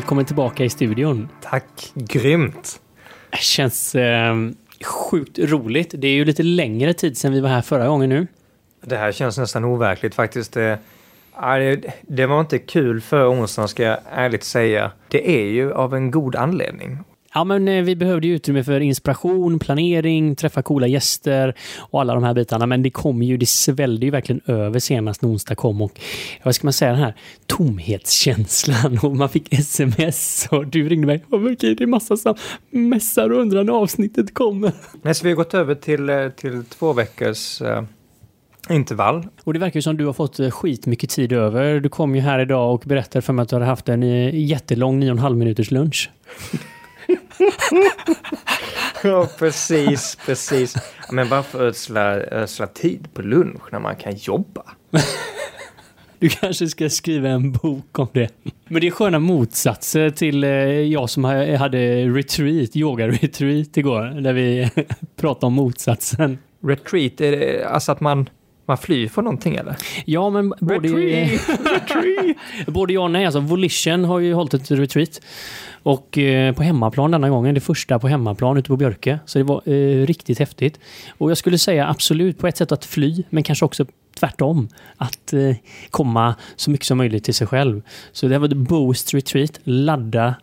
välkommen 0.00 0.24
tillbaka 0.24 0.64
i 0.64 0.70
studion. 0.70 1.28
Tack, 1.42 1.92
grymt. 1.94 2.80
Det 3.30 3.36
känns 3.36 3.94
eh, 3.94 4.34
sjukt 4.84 5.38
roligt. 5.38 5.94
Det 5.98 6.08
är 6.08 6.12
ju 6.12 6.24
lite 6.24 6.42
längre 6.42 6.94
tid 6.94 7.18
sedan 7.18 7.32
vi 7.32 7.40
var 7.40 7.48
här 7.48 7.62
förra 7.62 7.88
gången 7.88 8.08
nu. 8.08 8.26
Det 8.80 8.96
här 8.96 9.12
känns 9.12 9.38
nästan 9.38 9.64
overkligt 9.64 10.14
faktiskt. 10.14 10.52
Det, 10.52 10.78
det, 12.02 12.26
var 12.26 12.40
inte 12.40 12.58
kul 12.58 13.00
för 13.00 13.30
onsdagen 13.30 13.68
ska 13.68 13.82
jag 13.82 13.98
ärligt 14.12 14.44
säga. 14.44 14.90
Det 15.08 15.30
är 15.30 15.46
ju 15.46 15.72
av 15.72 15.94
en 15.94 16.10
god 16.10 16.36
anledning. 16.36 16.98
Ja, 17.34 17.44
men 17.44 17.68
eh, 17.68 17.82
vi 17.82 17.96
behövde 17.96 18.26
ju 18.26 18.34
utrymme 18.34 18.64
för 18.64 18.80
inspiration, 18.80 19.58
planering, 19.58 20.36
träffa 20.36 20.62
coola 20.62 20.86
gäster 20.86 21.54
och 21.78 22.00
alla 22.00 22.14
de 22.14 22.24
här 22.24 22.34
bitarna. 22.34 22.66
Men 22.66 22.82
det 22.82 22.90
kom 22.90 23.22
ju, 23.22 23.36
det 23.36 23.46
svällde 23.46 24.06
ju 24.06 24.10
verkligen 24.10 24.40
över 24.46 24.78
senast 24.78 25.22
när 25.22 25.30
onsdag 25.30 25.54
kom 25.54 25.82
och 25.82 26.00
vad 26.42 26.54
ska 26.54 26.66
man 26.66 26.72
säga, 26.72 26.90
den 26.90 27.00
här 27.00 27.14
tomhetskänslan 27.46 28.98
och 29.02 29.16
man 29.16 29.28
fick 29.28 29.52
sms 29.52 30.48
och 30.50 30.66
du 30.66 30.88
ringde 30.88 31.06
mig. 31.06 31.24
Och 31.30 31.38
okej, 31.38 31.74
det 31.74 31.84
är 31.84 31.86
massa 31.86 32.16
som 32.16 32.34
messar 32.70 33.30
och 33.30 33.40
undrar 33.40 33.64
när 33.64 33.72
avsnittet 33.72 34.34
kommer. 34.34 34.72
Nej, 35.02 35.14
så 35.14 35.24
vi 35.24 35.30
har 35.30 35.36
gått 35.36 35.54
över 35.54 35.74
till, 35.74 36.10
eh, 36.10 36.28
till 36.28 36.64
två 36.64 36.92
veckors 36.92 37.62
uh, 37.62 37.82
intervall. 38.70 39.26
Och 39.44 39.52
det 39.52 39.58
verkar 39.58 39.78
ju 39.78 39.82
som 39.82 39.96
du 39.96 40.06
har 40.06 40.12
fått 40.12 40.40
eh, 40.40 40.50
skit 40.50 40.86
mycket 40.86 41.10
tid 41.10 41.32
över. 41.32 41.80
Du 41.80 41.88
kom 41.88 42.14
ju 42.14 42.20
här 42.20 42.38
idag 42.38 42.74
och 42.74 42.82
berättade 42.86 43.22
för 43.22 43.32
mig 43.32 43.42
att 43.42 43.48
du 43.48 43.56
hade 43.56 43.66
haft 43.66 43.88
en 43.88 44.02
jättelång 44.46 45.02
9,5 45.02 45.34
minuters 45.34 45.70
lunch. 45.70 46.10
Ja, 49.02 49.28
precis, 49.38 50.18
precis. 50.26 50.74
Men 51.12 51.28
varför 51.28 51.62
ödsla, 51.62 52.14
ödsla 52.14 52.66
tid 52.66 53.08
på 53.14 53.22
lunch 53.22 53.72
när 53.72 53.78
man 53.78 53.96
kan 53.96 54.16
jobba? 54.16 54.62
Du 56.18 56.28
kanske 56.28 56.68
ska 56.68 56.90
skriva 56.90 57.28
en 57.28 57.52
bok 57.52 57.98
om 57.98 58.08
det. 58.12 58.28
Men 58.68 58.80
det 58.80 58.86
är 58.86 58.90
sköna 58.90 59.18
motsatser 59.18 60.10
till 60.10 60.44
eh, 60.44 60.50
jag 60.50 61.10
som 61.10 61.24
hade 61.24 62.04
retreat, 62.04 62.76
yoga-retreat 62.76 63.78
igår, 63.78 64.20
där 64.20 64.32
vi 64.32 64.70
pratade 65.16 65.46
om 65.46 65.52
motsatsen. 65.52 66.38
Retreat, 66.62 67.20
är 67.20 67.36
det 67.36 67.64
alltså 67.64 67.92
att 67.92 68.00
man 68.00 68.28
man 68.70 68.78
flyr 68.78 69.08
från 69.08 69.24
någonting 69.24 69.56
eller? 69.56 69.76
Ja, 70.04 70.30
men 70.30 70.54
både, 70.60 70.88
retreat, 70.88 71.48
retreat. 71.48 72.36
både 72.66 72.92
ja 72.92 73.00
och 73.00 73.10
nej. 73.10 73.24
Alltså, 73.24 73.40
Volition 73.40 74.04
har 74.04 74.18
ju 74.18 74.34
hållit 74.34 74.54
ett 74.54 74.70
retreat. 74.70 75.20
Och 75.82 76.18
eh, 76.18 76.54
på 76.54 76.62
hemmaplan 76.62 77.10
denna 77.10 77.30
gången, 77.30 77.54
det 77.54 77.60
första 77.60 77.98
på 77.98 78.08
hemmaplan 78.08 78.56
ute 78.56 78.68
på 78.68 78.76
Björke. 78.76 79.18
Så 79.26 79.38
det 79.38 79.44
var 79.44 79.68
eh, 79.68 80.06
riktigt 80.06 80.38
häftigt. 80.38 80.80
Och 81.18 81.30
jag 81.30 81.38
skulle 81.38 81.58
säga 81.58 81.88
absolut 81.88 82.38
på 82.38 82.46
ett 82.46 82.56
sätt 82.56 82.72
att 82.72 82.84
fly, 82.84 83.24
men 83.30 83.42
kanske 83.42 83.64
också 83.64 83.86
tvärtom. 84.20 84.68
Att 84.96 85.32
eh, 85.32 85.56
komma 85.90 86.34
så 86.56 86.70
mycket 86.70 86.86
som 86.86 86.98
möjligt 86.98 87.24
till 87.24 87.34
sig 87.34 87.46
själv. 87.46 87.82
Så 88.12 88.28
det 88.28 88.38
var 88.38 88.48
the 88.48 88.54
Boost 88.54 89.14
Retreat, 89.14 89.60
ladda 89.64 90.34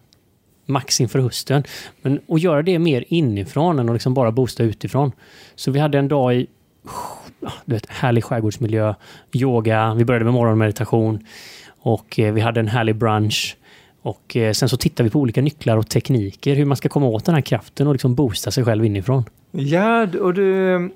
max 0.65 1.01
inför 1.01 1.19
hösten. 1.19 1.63
Men 2.01 2.19
att 2.27 2.41
göra 2.41 2.61
det 2.61 2.79
mer 2.79 3.03
inifrån 3.07 3.79
än 3.79 3.89
att 3.89 3.95
liksom 3.95 4.13
bara 4.13 4.31
boosta 4.31 4.63
utifrån. 4.63 5.11
Så 5.55 5.71
vi 5.71 5.79
hade 5.79 5.97
en 5.97 6.07
dag 6.07 6.35
i 6.35 6.47
du 7.65 7.73
vet, 7.73 7.89
härlig 7.89 8.23
skärgårdsmiljö, 8.23 8.93
yoga, 9.33 9.93
vi 9.93 10.05
började 10.05 10.25
med 10.25 10.33
morgonmeditation 10.33 11.19
och 11.81 12.19
eh, 12.19 12.33
vi 12.33 12.41
hade 12.41 12.59
en 12.59 12.67
härlig 12.67 12.95
brunch. 12.95 13.57
Och 14.01 14.35
eh, 14.35 14.51
sen 14.53 14.69
så 14.69 14.77
tittar 14.77 15.03
vi 15.03 15.09
på 15.09 15.19
olika 15.19 15.41
nycklar 15.41 15.77
och 15.77 15.89
tekniker, 15.89 16.55
hur 16.55 16.65
man 16.65 16.77
ska 16.77 16.89
komma 16.89 17.05
åt 17.05 17.25
den 17.25 17.35
här 17.35 17.41
kraften 17.41 17.87
och 17.87 17.93
liksom 17.93 18.15
boosta 18.15 18.51
sig 18.51 18.65
själv 18.65 18.85
inifrån. 18.85 19.23
Ja, 19.51 20.07
och 20.21 20.33
du, 20.33 20.89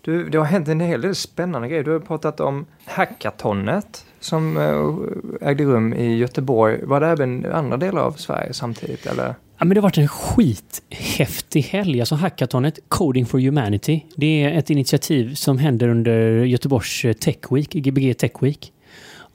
du, 0.00 0.28
det 0.28 0.38
har 0.38 0.44
hänt 0.44 0.68
en 0.68 0.80
hel 0.80 1.00
del 1.00 1.14
spännande 1.14 1.68
grejer. 1.68 1.84
Du 1.84 1.92
har 1.92 2.00
pratat 2.00 2.40
om 2.40 2.66
hackatonet 2.84 4.04
som 4.20 4.56
eh, 4.56 5.48
ägde 5.48 5.64
rum 5.64 5.94
i 5.94 6.16
Göteborg. 6.16 6.84
Var 6.84 7.00
det 7.00 7.06
även 7.06 7.52
andra 7.52 7.76
delar 7.76 8.02
av 8.02 8.12
Sverige 8.12 8.52
samtidigt? 8.52 9.06
Eller? 9.06 9.34
Ja, 9.58 9.64
men 9.64 9.68
det 9.68 9.80
har 9.80 9.82
varit 9.82 9.98
en 9.98 10.08
skithäftig 10.08 11.62
helg. 11.62 12.00
Alltså 12.00 12.14
hackatonet 12.14 12.78
Coding 12.88 13.26
for 13.26 13.38
Humanity. 13.38 14.00
Det 14.16 14.42
är 14.42 14.58
ett 14.58 14.70
initiativ 14.70 15.34
som 15.34 15.58
händer 15.58 15.88
under 15.88 16.44
Göteborgs 16.44 17.02
Tech 17.20 17.36
Week, 17.50 17.70
Gbg 17.70 18.14
Tech 18.18 18.32
Week. 18.40 18.72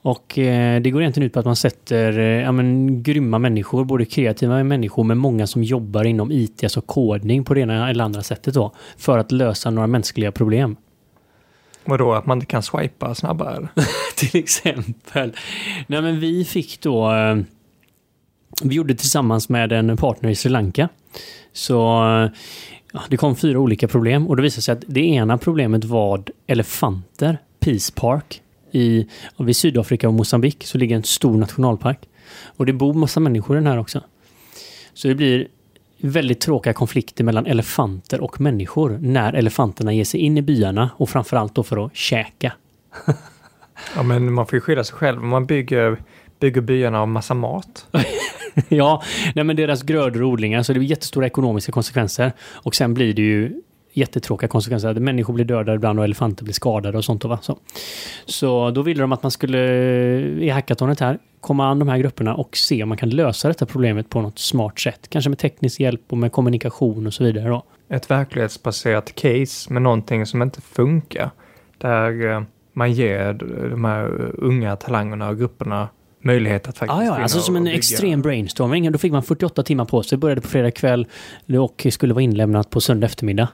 Och 0.02 0.38
eh, 0.38 0.80
det 0.80 0.90
går 0.90 1.02
egentligen 1.02 1.26
ut 1.26 1.32
på 1.32 1.38
att 1.38 1.44
man 1.44 1.56
sätter 1.56 2.18
eh, 2.18 2.24
ja, 2.24 2.52
men, 2.52 3.02
grymma 3.02 3.38
människor, 3.38 3.84
både 3.84 4.04
kreativa 4.04 4.64
människor 4.64 5.04
men 5.04 5.18
många 5.18 5.46
som 5.46 5.62
jobbar 5.62 6.04
inom 6.04 6.32
IT, 6.32 6.62
alltså 6.62 6.80
kodning 6.80 7.44
på 7.44 7.54
det 7.54 7.60
ena 7.60 7.90
eller 7.90 8.04
andra 8.04 8.22
sättet 8.22 8.54
då, 8.54 8.72
för 8.96 9.18
att 9.18 9.32
lösa 9.32 9.70
några 9.70 9.86
mänskliga 9.86 10.32
problem. 10.32 10.76
Vadå, 11.84 12.12
att 12.12 12.26
man 12.26 12.36
inte 12.36 12.46
kan 12.46 12.62
swipa 12.62 13.14
snabbare? 13.14 13.68
Till 14.16 14.40
exempel. 14.40 15.32
Nej 15.86 16.02
men 16.02 16.20
vi 16.20 16.44
fick 16.44 16.80
då 16.80 17.12
eh, 17.12 17.36
vi 18.62 18.74
gjorde 18.74 18.94
tillsammans 18.94 19.48
med 19.48 19.72
en 19.72 19.96
partner 19.96 20.30
i 20.30 20.34
Sri 20.34 20.50
Lanka. 20.50 20.88
Så 21.52 21.74
ja, 22.92 23.02
det 23.08 23.16
kom 23.16 23.36
fyra 23.36 23.58
olika 23.58 23.88
problem 23.88 24.28
och 24.28 24.36
det 24.36 24.42
visade 24.42 24.62
sig 24.62 24.72
att 24.72 24.84
det 24.86 25.00
ena 25.00 25.38
problemet 25.38 25.84
var 25.84 26.22
elefanter. 26.46 27.38
Peace 27.60 27.92
Park 27.94 28.42
i, 28.72 29.06
vid 29.36 29.56
Sydafrika 29.56 30.08
och 30.08 30.14
Mosambik 30.14 30.64
så 30.64 30.78
ligger 30.78 30.96
en 30.96 31.02
stor 31.02 31.38
nationalpark. 31.38 31.98
Och 32.44 32.66
det 32.66 32.72
bor 32.72 32.94
massa 32.94 33.20
människor 33.20 33.56
i 33.56 33.58
den 33.58 33.66
här 33.66 33.78
också. 33.78 34.00
Så 34.94 35.08
det 35.08 35.14
blir 35.14 35.48
väldigt 35.98 36.40
tråkiga 36.40 36.72
konflikter 36.72 37.24
mellan 37.24 37.46
elefanter 37.46 38.20
och 38.20 38.40
människor 38.40 38.98
när 39.02 39.32
elefanterna 39.32 39.92
ger 39.92 40.04
sig 40.04 40.20
in 40.20 40.38
i 40.38 40.42
byarna 40.42 40.90
och 40.96 41.10
framförallt 41.10 41.54
då 41.54 41.62
för 41.62 41.86
att 41.86 41.96
käka. 41.96 42.52
ja 43.96 44.02
men 44.02 44.32
man 44.32 44.46
får 44.46 44.56
ju 44.56 44.60
skydda 44.60 44.84
sig 44.84 44.96
själv. 44.96 45.22
Man 45.22 45.46
bygger, 45.46 45.96
bygger 46.42 46.60
byarna 46.60 47.00
av 47.00 47.08
massa 47.08 47.34
mat. 47.34 47.86
ja, 48.68 49.02
nej 49.34 49.44
men 49.44 49.56
deras 49.56 49.82
grödor 49.82 50.22
odlingar, 50.22 50.62
så 50.62 50.72
det 50.72 50.78
blir 50.78 50.88
jättestora 50.88 51.26
ekonomiska 51.26 51.72
konsekvenser. 51.72 52.32
Och 52.40 52.74
sen 52.74 52.94
blir 52.94 53.14
det 53.14 53.22
ju 53.22 53.62
jättetråkiga 53.92 54.48
konsekvenser. 54.48 54.88
Att 54.88 55.02
människor 55.02 55.34
blir 55.34 55.44
dödade 55.44 55.74
ibland 55.74 55.98
och 55.98 56.04
elefanter 56.04 56.44
blir 56.44 56.54
skadade 56.54 56.98
och 56.98 57.04
sånt. 57.04 57.24
Va? 57.24 57.38
Så. 57.42 57.58
så 58.24 58.70
då 58.70 58.82
ville 58.82 59.00
de 59.00 59.12
att 59.12 59.22
man 59.22 59.30
skulle 59.30 59.58
i 60.40 60.48
hackatonet 60.48 61.00
här 61.00 61.18
komma 61.40 61.68
an 61.68 61.78
de 61.78 61.88
här 61.88 61.98
grupperna 61.98 62.34
och 62.34 62.56
se 62.56 62.82
om 62.82 62.88
man 62.88 62.98
kan 62.98 63.10
lösa 63.10 63.48
detta 63.48 63.66
problemet 63.66 64.10
på 64.10 64.20
något 64.20 64.38
smart 64.38 64.80
sätt. 64.80 65.08
Kanske 65.08 65.28
med 65.28 65.38
teknisk 65.38 65.80
hjälp 65.80 66.02
och 66.08 66.18
med 66.18 66.32
kommunikation 66.32 67.06
och 67.06 67.14
så 67.14 67.24
vidare. 67.24 67.48
Då. 67.48 67.62
Ett 67.88 68.10
verklighetsbaserat 68.10 69.14
case 69.14 69.72
med 69.72 69.82
någonting 69.82 70.26
som 70.26 70.42
inte 70.42 70.60
funkar. 70.60 71.30
Där 71.78 72.30
eh, 72.30 72.42
man 72.72 72.92
ger 72.92 73.32
de 73.70 73.84
här 73.84 74.30
unga 74.38 74.76
talangerna 74.76 75.28
och 75.28 75.38
grupperna 75.38 75.88
möjlighet 76.24 76.68
att 76.68 76.78
faktiskt... 76.78 76.98
Ah, 76.98 77.04
ja, 77.04 77.22
alltså 77.22 77.40
som 77.40 77.56
en 77.56 77.64
bygga. 77.64 77.76
extrem 77.76 78.22
brainstorming. 78.22 78.92
Då 78.92 78.98
fick 78.98 79.12
man 79.12 79.22
48 79.22 79.62
timmar 79.62 79.84
på 79.84 80.02
sig. 80.02 80.18
Började 80.18 80.40
på 80.40 80.48
fredag 80.48 80.70
kväll 80.70 81.06
och 81.58 81.86
skulle 81.90 82.14
vara 82.14 82.22
inlämnat 82.22 82.70
på 82.70 82.80
söndag 82.80 83.06
eftermiddag. 83.06 83.48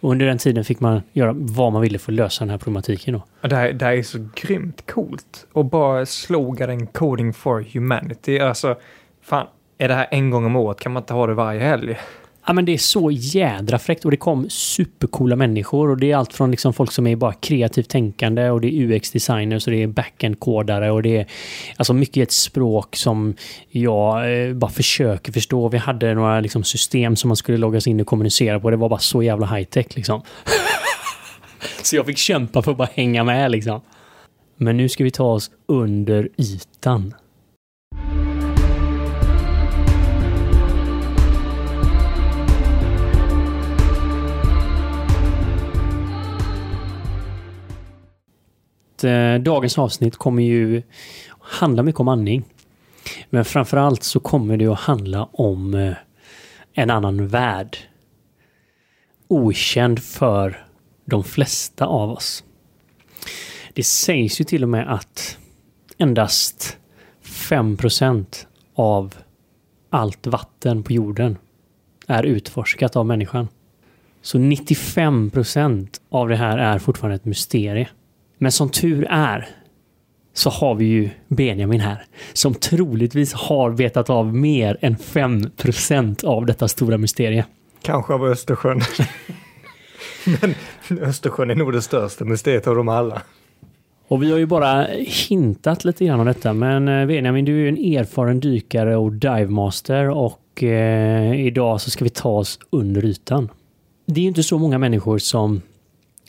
Och 0.00 0.10
under 0.10 0.26
den 0.26 0.38
tiden 0.38 0.64
fick 0.64 0.80
man 0.80 1.02
göra 1.12 1.32
vad 1.36 1.72
man 1.72 1.82
ville 1.82 1.98
för 1.98 2.12
att 2.12 2.16
lösa 2.16 2.44
den 2.44 2.50
här 2.50 2.58
problematiken. 2.58 3.14
Då. 3.14 3.48
Det, 3.48 3.56
här, 3.56 3.72
det 3.72 3.84
här 3.84 3.92
är 3.92 4.02
så 4.02 4.28
grymt 4.34 4.90
coolt. 4.90 5.46
Och 5.52 5.64
bara 5.64 6.06
sloganen 6.06 6.86
Coding 6.86 7.32
for 7.32 7.64
Humanity. 7.72 8.38
Alltså, 8.38 8.76
fan, 9.22 9.46
är 9.78 9.88
det 9.88 9.94
här 9.94 10.08
en 10.10 10.30
gång 10.30 10.44
om 10.44 10.56
året? 10.56 10.80
Kan 10.80 10.92
man 10.92 11.02
inte 11.02 11.14
ha 11.14 11.26
det 11.26 11.34
varje 11.34 11.60
helg? 11.60 11.98
Ja, 12.46 12.52
men 12.52 12.64
det 12.64 12.72
är 12.72 12.78
så 12.78 13.10
jädra 13.10 13.78
fräckt 13.78 14.04
och 14.04 14.10
det 14.10 14.16
kom 14.16 14.50
supercoola 14.50 15.36
människor 15.36 15.90
och 15.90 15.96
det 15.96 16.12
är 16.12 16.16
allt 16.16 16.32
från 16.32 16.50
liksom 16.50 16.72
folk 16.72 16.92
som 16.92 17.06
är 17.06 17.16
bara 17.16 17.32
kreativt 17.32 17.88
tänkande 17.88 18.50
och 18.50 18.60
det 18.60 18.68
är 18.68 18.72
UX-designers 18.72 19.66
och 19.66 19.72
det 19.72 19.82
är 19.82 19.86
backend-kodare 19.86 20.90
och 20.90 21.02
det 21.02 21.16
är 21.16 21.26
alltså 21.76 21.92
mycket 21.92 22.22
ett 22.22 22.32
språk 22.32 22.96
som 22.96 23.34
jag 23.70 24.42
eh, 24.46 24.54
bara 24.54 24.70
försöker 24.70 25.32
förstå. 25.32 25.68
Vi 25.68 25.78
hade 25.78 26.14
några 26.14 26.40
liksom 26.40 26.64
system 26.64 27.16
som 27.16 27.28
man 27.28 27.36
skulle 27.36 27.58
loggas 27.58 27.86
in 27.86 28.00
och 28.00 28.06
kommunicera 28.06 28.60
på. 28.60 28.70
Det 28.70 28.76
var 28.76 28.88
bara 28.88 29.00
så 29.00 29.22
jävla 29.22 29.46
high-tech 29.46 29.86
liksom. 29.96 30.22
så 31.82 31.96
jag 31.96 32.06
fick 32.06 32.18
kämpa 32.18 32.62
för 32.62 32.70
att 32.70 32.78
bara 32.78 32.88
hänga 32.94 33.24
med 33.24 33.50
liksom. 33.50 33.80
Men 34.56 34.76
nu 34.76 34.88
ska 34.88 35.04
vi 35.04 35.10
ta 35.10 35.24
oss 35.24 35.50
under 35.66 36.28
ytan. 36.36 37.14
Eh, 49.04 49.34
dagens 49.34 49.78
avsnitt 49.78 50.16
kommer 50.16 50.42
ju 50.42 50.82
handla 51.38 51.82
mycket 51.82 52.00
om 52.00 52.08
andning. 52.08 52.44
Men 53.30 53.44
framförallt 53.44 54.02
så 54.02 54.20
kommer 54.20 54.56
det 54.56 54.66
att 54.66 54.78
handla 54.78 55.28
om 55.32 55.74
eh, 55.74 55.94
en 56.72 56.90
annan 56.90 57.28
värld. 57.28 57.76
Okänd 59.28 60.02
för 60.02 60.66
de 61.04 61.24
flesta 61.24 61.86
av 61.86 62.10
oss. 62.10 62.44
Det 63.72 63.82
sägs 63.82 64.40
ju 64.40 64.44
till 64.44 64.62
och 64.62 64.68
med 64.68 64.94
att 64.94 65.38
endast 65.98 66.78
5% 67.24 68.46
av 68.74 69.14
allt 69.90 70.26
vatten 70.26 70.82
på 70.82 70.92
jorden 70.92 71.38
är 72.06 72.22
utforskat 72.22 72.96
av 72.96 73.06
människan. 73.06 73.48
Så 74.22 74.38
95% 74.38 76.00
av 76.10 76.28
det 76.28 76.36
här 76.36 76.58
är 76.58 76.78
fortfarande 76.78 77.16
ett 77.16 77.24
mysterium. 77.24 77.88
Men 78.38 78.52
som 78.52 78.70
tur 78.70 79.06
är 79.10 79.48
så 80.32 80.50
har 80.50 80.74
vi 80.74 80.84
ju 80.84 81.10
Benjamin 81.28 81.80
här 81.80 82.04
som 82.32 82.54
troligtvis 82.54 83.32
har 83.32 83.70
vetat 83.70 84.10
av 84.10 84.34
mer 84.34 84.78
än 84.80 84.96
5% 84.96 86.24
av 86.24 86.46
detta 86.46 86.68
stora 86.68 86.98
mysterie. 86.98 87.44
Kanske 87.82 88.14
av 88.14 88.24
Östersjön. 88.24 88.80
Men 90.40 90.54
Östersjön 91.00 91.50
är 91.50 91.54
nog 91.54 91.72
det 91.72 91.82
största 91.82 92.24
mysteriet 92.24 92.66
av 92.66 92.76
dem 92.76 92.88
alla. 92.88 93.22
Och 94.08 94.22
vi 94.22 94.30
har 94.30 94.38
ju 94.38 94.46
bara 94.46 94.86
hintat 95.28 95.84
lite 95.84 96.04
grann 96.04 96.20
om 96.20 96.26
detta, 96.26 96.52
men 96.52 96.88
eh, 96.88 97.06
Benjamin, 97.06 97.44
du 97.44 97.52
är 97.52 97.60
ju 97.60 97.68
en 97.68 97.98
erfaren 97.98 98.40
dykare 98.40 98.96
och 98.96 99.12
divemaster 99.12 100.08
och 100.08 100.62
eh, 100.62 101.46
idag 101.46 101.80
så 101.80 101.90
ska 101.90 102.04
vi 102.04 102.10
ta 102.10 102.28
oss 102.28 102.58
under 102.70 103.04
ytan. 103.04 103.48
Det 104.06 104.20
är 104.20 104.22
ju 104.22 104.28
inte 104.28 104.42
så 104.42 104.58
många 104.58 104.78
människor 104.78 105.18
som 105.18 105.62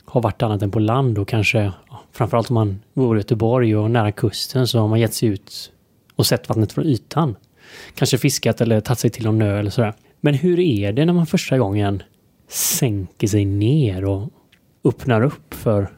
har 0.04 0.20
varit 0.20 0.42
annat 0.42 0.62
än 0.62 0.70
på 0.70 0.78
land 0.78 1.18
och 1.18 1.28
kanske, 1.28 1.72
framförallt 2.16 2.50
om 2.50 2.54
man 2.54 2.80
bor 2.94 3.16
i 3.16 3.20
Göteborg 3.20 3.76
och 3.76 3.90
nära 3.90 4.12
kusten, 4.12 4.66
så 4.66 4.78
har 4.78 4.88
man 4.88 5.00
gett 5.00 5.14
sig 5.14 5.28
ut 5.28 5.72
och 6.16 6.26
sett 6.26 6.48
vattnet 6.48 6.72
från 6.72 6.84
ytan. 6.86 7.36
Kanske 7.94 8.18
fiskat 8.18 8.60
eller 8.60 8.80
tagit 8.80 8.98
sig 8.98 9.10
till 9.10 9.24
någon 9.24 9.42
ö 9.42 9.58
eller 9.58 9.70
sådär. 9.70 9.94
Men 10.20 10.34
hur 10.34 10.60
är 10.60 10.92
det 10.92 11.04
när 11.04 11.12
man 11.12 11.26
första 11.26 11.58
gången 11.58 12.02
sänker 12.48 13.26
sig 13.26 13.44
ner 13.44 14.04
och 14.04 14.30
öppnar 14.84 15.22
upp 15.22 15.54
för 15.54 15.88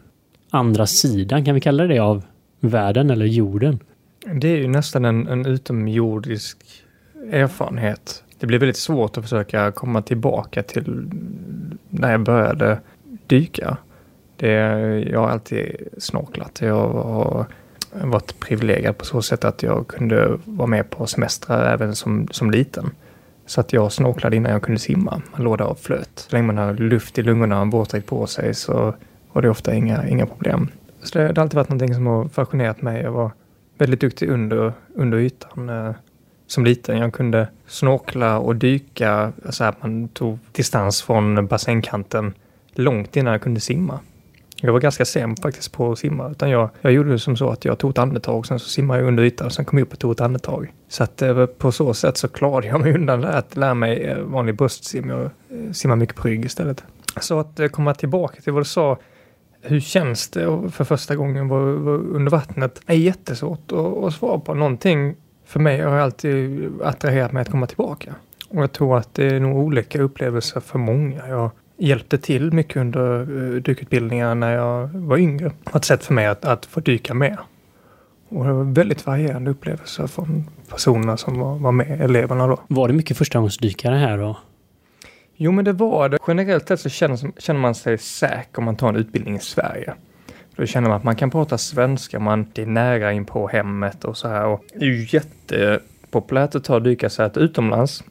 andra 0.50 0.86
sidan, 0.86 1.44
kan 1.44 1.54
vi 1.54 1.60
kalla 1.60 1.84
det 1.84 1.98
av 1.98 2.24
världen 2.60 3.10
eller 3.10 3.26
jorden? 3.26 3.78
Det 4.34 4.48
är 4.48 4.56
ju 4.56 4.68
nästan 4.68 5.04
en, 5.04 5.26
en 5.26 5.46
utomjordisk 5.46 6.58
erfarenhet. 7.32 8.24
Det 8.38 8.46
blir 8.46 8.58
väldigt 8.58 8.76
svårt 8.76 9.18
att 9.18 9.24
försöka 9.24 9.72
komma 9.72 10.02
tillbaka 10.02 10.62
till 10.62 11.10
när 11.90 12.10
jag 12.10 12.24
började 12.24 12.80
dyka. 13.26 13.76
Det, 14.38 14.52
jag 15.10 15.20
har 15.20 15.28
alltid 15.28 15.76
snorklat. 15.98 16.60
Jag 16.60 16.88
har 16.88 17.46
varit 17.92 18.40
privilegierad 18.40 18.98
på 18.98 19.04
så 19.04 19.22
sätt 19.22 19.44
att 19.44 19.62
jag 19.62 19.88
kunde 19.88 20.38
vara 20.44 20.66
med 20.66 20.90
på 20.90 21.06
semestrar 21.06 21.72
även 21.72 21.94
som, 21.94 22.28
som 22.30 22.50
liten. 22.50 22.90
Så 23.46 23.60
att 23.60 23.72
jag 23.72 23.92
snorklade 23.92 24.36
innan 24.36 24.52
jag 24.52 24.62
kunde 24.62 24.80
simma. 24.80 25.22
Man 25.32 25.42
låg 25.42 25.58
där 25.58 25.66
och 25.66 25.78
flöt. 25.78 26.10
Så 26.14 26.36
länge 26.36 26.46
man 26.46 26.58
har 26.58 26.74
luft 26.74 27.18
i 27.18 27.22
lungorna 27.22 27.56
och 27.56 27.62
en 27.62 27.70
våtdräkt 27.70 28.06
på 28.06 28.26
sig 28.26 28.54
så 28.54 28.94
var 29.32 29.42
det 29.42 29.50
ofta 29.50 29.74
inga, 29.74 30.08
inga 30.08 30.26
problem. 30.26 30.68
Så 31.02 31.18
det 31.18 31.24
har 31.24 31.38
alltid 31.38 31.54
varit 31.54 31.68
någonting 31.68 31.94
som 31.94 32.06
har 32.06 32.28
fascinerat 32.28 32.82
mig. 32.82 33.02
Jag 33.02 33.12
var 33.12 33.30
väldigt 33.78 34.00
duktig 34.00 34.28
under, 34.28 34.72
under 34.94 35.18
ytan 35.18 35.68
eh, 35.68 35.92
som 36.46 36.64
liten. 36.64 36.98
Jag 36.98 37.12
kunde 37.12 37.48
snorkla 37.66 38.38
och 38.38 38.56
dyka 38.56 39.32
så 39.50 39.64
att 39.64 39.82
man 39.82 40.08
tog 40.08 40.38
distans 40.52 41.02
från 41.02 41.46
bassängkanten 41.46 42.34
långt 42.74 43.16
innan 43.16 43.32
jag 43.32 43.42
kunde 43.42 43.60
simma. 43.60 44.00
Jag 44.60 44.72
var 44.72 44.80
ganska 44.80 45.04
sen 45.04 45.36
faktiskt 45.36 45.72
på 45.72 45.92
att 45.92 45.98
simma. 45.98 46.30
Utan 46.30 46.50
jag, 46.50 46.70
jag 46.80 46.92
gjorde 46.92 47.10
det 47.10 47.18
som 47.18 47.36
så 47.36 47.50
att 47.50 47.64
jag 47.64 47.78
tog 47.78 47.90
ett 47.90 47.98
andetag, 47.98 48.46
sen 48.46 48.58
så 48.58 48.68
simmade 48.68 49.00
jag 49.00 49.08
under 49.08 49.22
ytan, 49.22 49.50
sen 49.50 49.64
kom 49.64 49.78
jag 49.78 49.86
upp 49.86 49.92
och 49.92 49.98
tog 49.98 50.12
ett 50.12 50.20
andetag. 50.20 50.72
Så 50.88 51.04
att 51.04 51.22
eh, 51.22 51.46
på 51.46 51.72
så 51.72 51.94
sätt 51.94 52.16
så 52.16 52.28
klarade 52.28 52.66
jag 52.66 52.80
mig 52.80 52.94
undan 52.94 53.20
det 53.20 53.28
att 53.28 53.56
lära 53.56 53.74
mig 53.74 54.02
eh, 54.02 54.18
vanlig 54.18 54.56
bröstsim. 54.56 55.10
Jag 55.10 55.22
eh, 55.22 55.72
simmar 55.72 55.96
mycket 55.96 56.16
på 56.16 56.28
rygg 56.28 56.44
istället. 56.44 56.84
Så 57.20 57.38
att 57.38 57.60
komma 57.72 57.94
tillbaka 57.94 58.40
till 58.40 58.52
vad 58.52 58.60
du 58.62 58.64
sa, 58.64 58.98
hur 59.60 59.80
känns 59.80 60.28
det 60.28 60.70
för 60.70 60.84
första 60.84 61.16
gången 61.16 61.48
vara 61.48 61.62
under 61.96 62.30
vattnet? 62.30 62.80
Det 62.86 62.92
är 62.92 62.96
jättesvårt 62.96 63.72
att, 63.72 63.78
att 63.78 64.14
svara 64.14 64.38
på. 64.40 64.54
Någonting 64.54 65.16
för 65.44 65.60
mig 65.60 65.80
har 65.80 65.96
alltid 65.96 66.70
attraherat 66.82 67.32
mig 67.32 67.40
att 67.40 67.50
komma 67.50 67.66
tillbaka. 67.66 68.14
Och 68.48 68.62
jag 68.62 68.72
tror 68.72 68.98
att 68.98 69.14
det 69.14 69.26
är 69.26 69.40
nog 69.40 69.56
olika 69.58 70.02
upplevelser 70.02 70.60
för 70.60 70.78
många. 70.78 71.28
Jag 71.28 71.50
hjälpte 71.78 72.18
till 72.18 72.52
mycket 72.52 72.76
under 72.76 73.30
uh, 73.30 73.62
dykutbildningar 73.62 74.34
när 74.34 74.54
jag 74.54 74.88
var 74.88 75.18
yngre. 75.18 75.52
Ett 75.74 75.84
sätt 75.84 76.04
för 76.04 76.14
mig 76.14 76.26
att, 76.26 76.44
att 76.44 76.66
få 76.66 76.80
dyka 76.80 77.14
med. 77.14 77.36
Och 78.28 78.44
det 78.44 78.52
var 78.52 78.64
väldigt 78.64 79.06
varierande 79.06 79.50
upplevelser 79.50 80.06
från 80.06 80.44
personerna 80.68 81.16
som 81.16 81.38
var, 81.38 81.58
var 81.58 81.72
med, 81.72 82.00
eleverna 82.00 82.46
då. 82.46 82.60
Var 82.68 82.88
det 82.88 82.94
mycket 82.94 83.16
förstagångsdykare 83.16 83.94
här 83.94 84.18
då? 84.18 84.36
Jo, 85.36 85.52
men 85.52 85.64
det 85.64 85.72
var 85.72 86.08
det. 86.08 86.18
Generellt 86.26 86.68
sett 86.68 86.80
så 86.80 86.88
känner, 86.88 87.40
känner 87.40 87.60
man 87.60 87.74
sig 87.74 87.98
säker 87.98 88.58
om 88.58 88.64
man 88.64 88.76
tar 88.76 88.88
en 88.88 88.96
utbildning 88.96 89.36
i 89.36 89.40
Sverige. 89.40 89.94
Då 90.56 90.66
känner 90.66 90.88
man 90.88 90.96
att 90.96 91.04
man 91.04 91.16
kan 91.16 91.30
prata 91.30 91.58
svenska, 91.58 92.20
man, 92.20 92.46
det 92.52 92.62
är 92.62 92.66
nära 92.66 93.12
in 93.12 93.24
på 93.24 93.48
hemmet 93.48 94.04
och 94.04 94.16
så 94.16 94.28
här. 94.28 94.46
Och 94.46 94.64
det 94.74 94.84
är 94.84 94.88
ju 94.88 95.06
jättepopulärt 95.10 96.54
att 96.54 96.64
ta 96.64 96.80
dykarsäte 96.80 97.40
utomlands. 97.40 98.04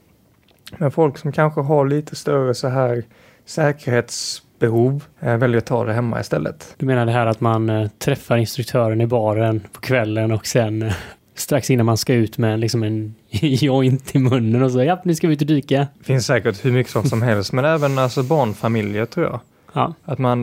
Men 0.78 0.92
folk 0.92 1.18
som 1.18 1.32
kanske 1.32 1.62
har 1.62 1.86
lite 1.86 2.16
större 2.16 2.54
så 2.54 2.68
här 2.68 3.04
säkerhetsbehov 3.48 5.04
eh, 5.20 5.38
väljer 5.38 5.58
att 5.58 5.66
ta 5.66 5.86
det 5.86 5.94
hemma 5.94 6.20
istället. 6.20 6.76
Du 6.78 6.86
menar 6.86 7.06
det 7.06 7.12
här 7.12 7.26
att 7.26 7.42
man 7.42 7.70
eh, 7.70 7.88
träffar 7.88 8.38
instruktören 8.38 9.02
i 9.02 9.08
baren 9.08 9.62
på 9.72 9.82
kvällen 9.82 10.32
och 10.32 10.48
sen 10.48 10.82
eh, 10.82 10.94
strax 11.36 11.70
innan 11.70 11.86
man 11.86 11.98
ska 11.98 12.14
ut 12.14 12.38
med 12.38 12.60
liksom 12.60 12.84
en 12.84 13.16
joint 13.30 14.16
i 14.16 14.20
munnen 14.20 14.64
och 14.64 14.72
så 14.72 14.84
ja, 14.84 15.02
nu 15.04 15.16
ska 15.16 15.28
vi 15.28 15.34
ut 15.34 15.42
och 15.42 15.48
dyka. 15.48 15.88
Det 15.98 16.04
finns 16.04 16.26
säkert 16.26 16.66
hur 16.66 16.72
mycket 16.72 16.92
sånt 16.92 17.10
som 17.10 17.22
helst, 17.22 17.54
men 17.54 17.66
även 17.66 18.00
alltså 18.00 18.24
barnfamiljer 18.24 19.06
tror 19.06 19.26
jag. 19.26 19.40
Ja. 19.74 19.94
Att 20.04 20.20
man, 20.20 20.42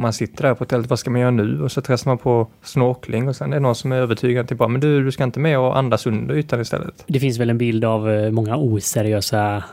man 0.00 0.12
sitter 0.12 0.42
där 0.42 0.54
på 0.54 0.64
tältet, 0.64 0.90
vad 0.90 0.98
ska 0.98 1.10
man 1.10 1.20
göra 1.20 1.30
nu? 1.30 1.62
Och 1.62 1.72
så 1.72 1.80
testar 1.80 2.10
man 2.10 2.18
på 2.18 2.48
snorkling 2.62 3.28
och 3.28 3.36
sen 3.36 3.52
är 3.52 3.56
det 3.56 3.60
någon 3.60 3.74
som 3.74 3.92
är 3.92 3.96
övertygad 3.96 4.48
till 4.48 4.56
bara, 4.56 4.68
men 4.68 4.80
du, 4.80 5.04
du 5.04 5.12
ska 5.12 5.24
inte 5.24 5.40
med 5.40 5.58
och 5.58 5.78
andas 5.78 6.06
under 6.06 6.34
ytan 6.34 6.60
istället. 6.60 7.04
Det 7.06 7.20
finns 7.20 7.38
väl 7.38 7.50
en 7.50 7.58
bild 7.58 7.84
av 7.84 8.32
många 8.32 8.56
oseriösa, 8.56 9.64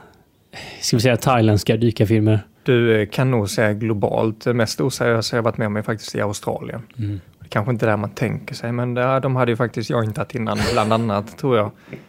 ska 0.81 0.97
vi 0.97 1.01
säga 1.01 1.17
thailändska 1.17 1.77
dykarfilmer 1.77 2.39
du 2.67 3.01
eh, 3.01 3.07
kan 3.07 3.31
nog 3.31 3.49
säga 3.49 3.73
globalt. 3.73 4.43
Det 4.43 4.53
mest 4.53 4.81
oseriösa 4.81 5.35
jag 5.35 5.43
varit 5.43 5.57
med 5.57 5.67
om 5.67 5.77
är 5.77 5.81
faktiskt 5.81 6.15
i 6.15 6.21
Australien. 6.21 6.81
Mm. 6.97 7.19
Det 7.39 7.47
kanske 7.49 7.71
inte 7.71 7.85
är 7.85 7.89
där 7.89 7.97
man 7.97 8.09
tänker 8.09 8.55
sig, 8.55 8.71
men 8.71 8.93
det, 8.93 9.19
de 9.19 9.35
hade 9.35 9.51
ju 9.51 9.55
faktiskt 9.55 9.89
jointat 9.89 10.35
innan, 10.35 10.59
bland 10.73 10.93
annat, 10.93 11.37
tror 11.37 11.57
jag. 11.57 11.65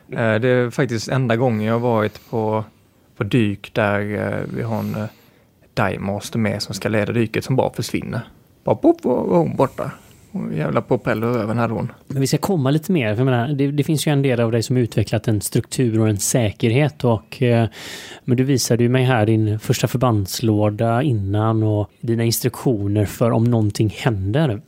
Eh, 0.09 0.41
det 0.41 0.49
är 0.49 0.71
faktiskt 0.71 1.09
enda 1.09 1.37
gången 1.37 1.63
jag 1.63 1.79
varit 1.79 2.31
på, 2.31 2.65
på 3.17 3.25
dyk 3.25 3.75
där 3.75 4.01
eh, 4.01 4.47
vi 4.57 4.63
har 4.63 4.79
en 4.79 4.97
divemaster 5.75 6.39
med 6.39 6.63
som 6.63 6.75
ska 6.75 6.89
leda 6.89 7.13
dyket 7.13 7.45
som 7.45 7.57
bara 7.57 7.73
försvinner. 7.73 8.21
Bara 8.65 8.77
pop, 8.77 9.07
och 9.07 9.39
hon 9.39 9.57
borta. 9.57 9.91
Jävla 10.53 10.83
propeller 10.83 11.27
över 11.27 11.55
hade 11.55 11.75
hon. 11.75 11.93
Men 12.07 12.21
vi 12.21 12.27
ska 12.27 12.39
komma 12.39 12.71
lite 12.71 12.93
mer. 12.93 13.15
För 13.15 13.25
menar, 13.25 13.49
det, 13.49 13.71
det, 13.71 13.85
finns 13.85 14.07
ju 14.07 14.13
en 14.13 14.23
del 14.23 14.41
av 14.41 14.53
dig 14.53 14.63
som 14.63 14.77
utvecklat 14.77 15.29
en 15.29 15.41
struktur 15.41 16.01
och 16.01 16.09
en 16.09 16.19
säkerhet. 16.19 17.05
Och, 17.05 17.43
eh, 17.43 17.69
men 18.25 18.37
du 18.37 18.45
visade 18.45 18.83
ju 18.83 18.89
mig 18.89 19.05
här 19.05 19.27
din 19.27 19.59
första 19.59 19.89
förbandslåda 19.89 21.03
innan 21.03 21.63
och 21.63 21.91
dina 22.01 22.25
instruktioner 22.25 23.05
för 23.05 23.31
om 23.31 23.45
någonting 23.45 23.95
händer. 23.99 24.61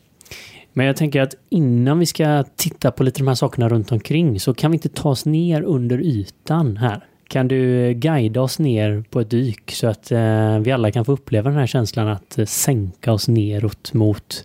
Men 0.73 0.87
jag 0.87 0.97
tänker 0.97 1.21
att 1.21 1.35
innan 1.49 1.99
vi 1.99 2.07
ska 2.07 2.45
titta 2.57 2.91
på 2.91 3.03
lite 3.03 3.21
de 3.21 3.29
här 3.29 3.35
sakerna 3.35 3.69
runt 3.69 3.93
omkring 3.93 4.41
så 4.41 4.55
kan 4.55 4.71
vi 4.71 4.75
inte 4.75 4.89
ta 4.89 5.09
oss 5.09 5.25
ner 5.25 5.63
under 5.63 6.01
ytan 6.01 6.77
här. 6.77 7.05
Kan 7.29 7.49
du 7.49 7.93
guida 7.93 8.41
oss 8.41 8.59
ner 8.59 9.05
på 9.11 9.21
ett 9.21 9.31
dyk 9.31 9.71
så 9.71 9.87
att 9.87 10.13
eh, 10.13 10.59
vi 10.59 10.73
alla 10.73 10.91
kan 10.91 11.05
få 11.05 11.13
uppleva 11.13 11.51
den 11.51 11.59
här 11.59 11.67
känslan 11.67 12.09
att 12.09 12.39
eh, 12.39 12.45
sänka 12.45 13.13
oss 13.13 13.29
neråt 13.29 13.93
mot 13.93 14.45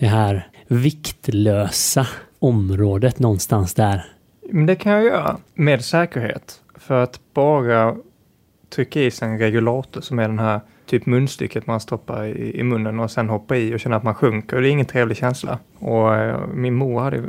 det 0.00 0.06
här 0.06 0.48
viktlösa 0.68 2.06
området 2.38 3.18
någonstans 3.18 3.74
där? 3.74 4.04
Det 4.52 4.76
kan 4.76 4.92
jag 4.92 5.04
göra 5.04 5.36
med 5.54 5.84
säkerhet. 5.84 6.60
För 6.74 7.02
att 7.02 7.20
bara 7.34 7.96
trycka 8.74 9.00
i 9.00 9.10
sig 9.10 9.28
en 9.28 9.38
regulator 9.38 10.00
som 10.00 10.18
är 10.18 10.28
den 10.28 10.38
här 10.38 10.60
typ 10.86 11.06
munstycket 11.06 11.66
man 11.66 11.80
stoppar 11.80 12.24
i, 12.24 12.60
i 12.60 12.62
munnen 12.62 13.00
och 13.00 13.10
sen 13.10 13.28
hoppa 13.28 13.56
i 13.56 13.74
och 13.74 13.80
känna 13.80 13.96
att 13.96 14.02
man 14.02 14.14
sjunker. 14.14 14.60
Det 14.60 14.68
är 14.68 14.72
ingen 14.72 14.86
trevlig 14.86 15.16
känsla. 15.16 15.58
Och 15.78 16.14
eh, 16.14 16.46
min 16.54 16.74
mor 16.74 17.00
hade, 17.00 17.22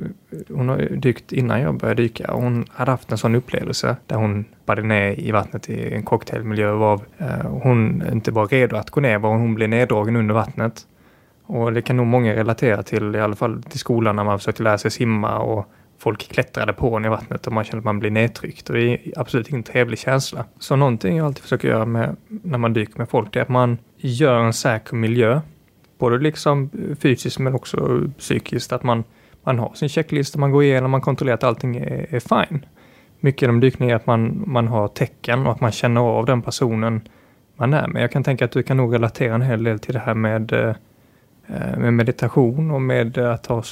hon 0.50 0.70
har 0.70 0.78
dykt 0.78 1.32
innan 1.32 1.62
jag 1.62 1.78
började 1.78 2.02
dyka 2.02 2.34
och 2.34 2.42
hon 2.42 2.66
hade 2.70 2.92
haft 2.92 3.12
en 3.12 3.18
sån 3.18 3.36
upplevelse 3.36 3.96
där 4.08 4.16
hon 4.16 4.46
baddade 4.66 4.88
ner 4.88 5.20
i 5.20 5.32
vattnet 5.32 5.70
i 5.70 5.94
en 5.94 6.04
cocktailmiljö 6.04 6.72
och 6.72 6.80
var, 6.80 7.00
eh, 7.18 7.46
hon 7.64 8.04
inte 8.12 8.32
var 8.32 8.48
redo 8.48 8.76
att 8.76 8.90
gå 8.90 9.02
ner, 9.02 9.18
var 9.18 9.30
hon 9.30 9.56
blev 9.56 9.70
neddragen 9.70 10.16
under 10.16 10.36
vattnet. 10.36 10.86
Och 11.52 11.74
det 11.74 11.82
kan 11.82 11.98
nog 11.98 12.08
många 12.08 12.36
relatera 12.36 12.84
till, 12.84 13.16
i 13.16 13.20
alla 13.20 13.36
fall 13.36 13.64
till 13.64 13.80
skolan 13.80 14.16
när 14.16 14.24
man 14.24 14.40
försökte 14.40 14.64
lära 14.64 14.78
sig 14.78 14.92
simma 14.92 15.40
och 15.40 15.66
folk 16.00 16.32
klättrade 16.32 16.74
på 16.74 16.96
en 16.96 17.06
i 17.06 17.10
vattnet 17.10 17.48
och 17.48 17.54
man 17.54 17.64
kände 17.64 17.78
att 17.78 17.86
man 17.86 18.00
blir 18.00 18.12
nedtryckt. 18.12 18.70
Och 18.70 18.76
det 18.76 18.82
är 18.84 19.00
absolut 19.16 19.50
ingen 19.50 19.64
trevlig 19.64 20.00
känsla. 20.00 20.46
Så 20.60 20.76
någonting 20.76 21.18
jag 21.18 21.26
alltid 21.26 21.44
försöker 21.44 21.68
göra 21.68 21.86
med, 21.86 22.16
när 22.28 22.58
man 22.58 22.74
dyker 22.74 22.98
med 22.98 23.10
folk, 23.10 23.36
är 23.36 23.42
att 23.42 23.50
man 23.50 23.78
gör 23.98 24.40
en 24.40 24.54
säker 24.54 24.96
miljö. 24.96 25.42
Både 26.00 26.18
liksom 26.18 26.70
fysiskt 27.02 27.40
men 27.40 27.56
också 27.56 28.02
psykiskt. 28.18 28.74
Att 28.74 28.84
man, 28.84 29.04
man 29.44 29.60
har 29.60 29.74
sin 29.74 29.90
checklista, 29.90 30.40
man 30.40 30.52
går 30.52 30.64
igenom, 30.64 30.92
man 30.92 31.02
kontrollerar 31.02 31.36
att 31.36 31.44
allting 31.44 31.76
är, 31.76 32.16
är 32.16 32.46
fine. 32.46 32.66
Mycket 33.20 33.42
genom 33.42 33.60
dykning 33.60 33.90
är 33.90 33.96
att 33.96 34.06
man, 34.06 34.44
man 34.48 34.68
har 34.68 34.88
tecken 34.88 35.46
och 35.46 35.52
att 35.52 35.62
man 35.62 35.72
känner 35.72 36.02
av 36.02 36.26
den 36.26 36.42
personen 36.42 37.02
man 37.56 37.74
är 37.74 37.88
med. 37.88 38.04
Jag 38.04 38.12
kan 38.12 38.24
tänka 38.24 38.46
att 38.46 38.52
du 38.52 38.64
kan 38.64 38.78
nog 38.78 38.94
relatera 38.94 39.36
en 39.36 39.42
hel 39.42 39.64
del 39.64 39.80
till 39.80 39.94
det 39.94 40.00
här 40.00 40.14
med 40.14 40.54
Eh, 40.54 40.76
Eh, 41.52 41.78
med 41.78 41.94
meditation 41.94 42.72
och 42.72 42.82
med 42.82 43.18
att 43.18 43.46
ha 43.46 43.64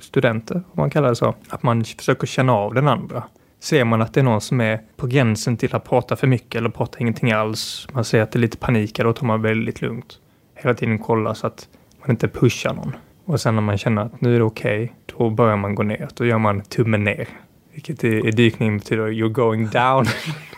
studenter, 0.00 0.54
om 0.54 0.74
man 0.74 0.90
kallar 0.90 1.08
det 1.08 1.16
så. 1.16 1.34
Att 1.48 1.62
man 1.62 1.84
försöker 1.84 2.26
känna 2.26 2.52
av 2.52 2.74
den 2.74 2.88
andra. 2.88 3.22
Ser 3.60 3.84
man 3.84 4.02
att 4.02 4.14
det 4.14 4.20
är 4.20 4.24
någon 4.24 4.40
som 4.40 4.60
är 4.60 4.80
på 4.96 5.06
gränsen 5.06 5.56
till 5.56 5.74
att 5.74 5.84
prata 5.84 6.16
för 6.16 6.26
mycket 6.26 6.54
eller 6.54 6.70
prata 6.70 6.98
ingenting 6.98 7.32
alls. 7.32 7.86
Man 7.92 8.04
ser 8.04 8.22
att 8.22 8.32
det 8.32 8.38
är 8.38 8.40
lite 8.40 8.56
panik, 8.56 8.98
då 8.98 9.12
tar 9.12 9.26
man 9.26 9.42
väldigt 9.42 9.82
lugnt. 9.82 10.18
Hela 10.54 10.74
tiden 10.74 10.98
kolla 10.98 11.34
så 11.34 11.46
att 11.46 11.68
man 12.00 12.10
inte 12.10 12.28
pushar 12.28 12.74
någon. 12.74 12.96
Och 13.24 13.40
sen 13.40 13.54
när 13.54 13.62
man 13.62 13.78
känner 13.78 14.02
att 14.02 14.20
nu 14.20 14.34
är 14.34 14.38
det 14.38 14.44
okej, 14.44 14.84
okay, 14.84 15.18
då 15.18 15.30
börjar 15.30 15.56
man 15.56 15.74
gå 15.74 15.82
ner. 15.82 16.08
Då 16.14 16.26
gör 16.26 16.38
man 16.38 16.60
tummen 16.60 17.04
ner. 17.04 17.28
Vilket 17.72 18.04
i, 18.04 18.08
i 18.08 18.30
dykning 18.30 18.78
betyder 18.78 19.08
you're 19.08 19.28
going 19.28 19.68
down. 19.68 20.06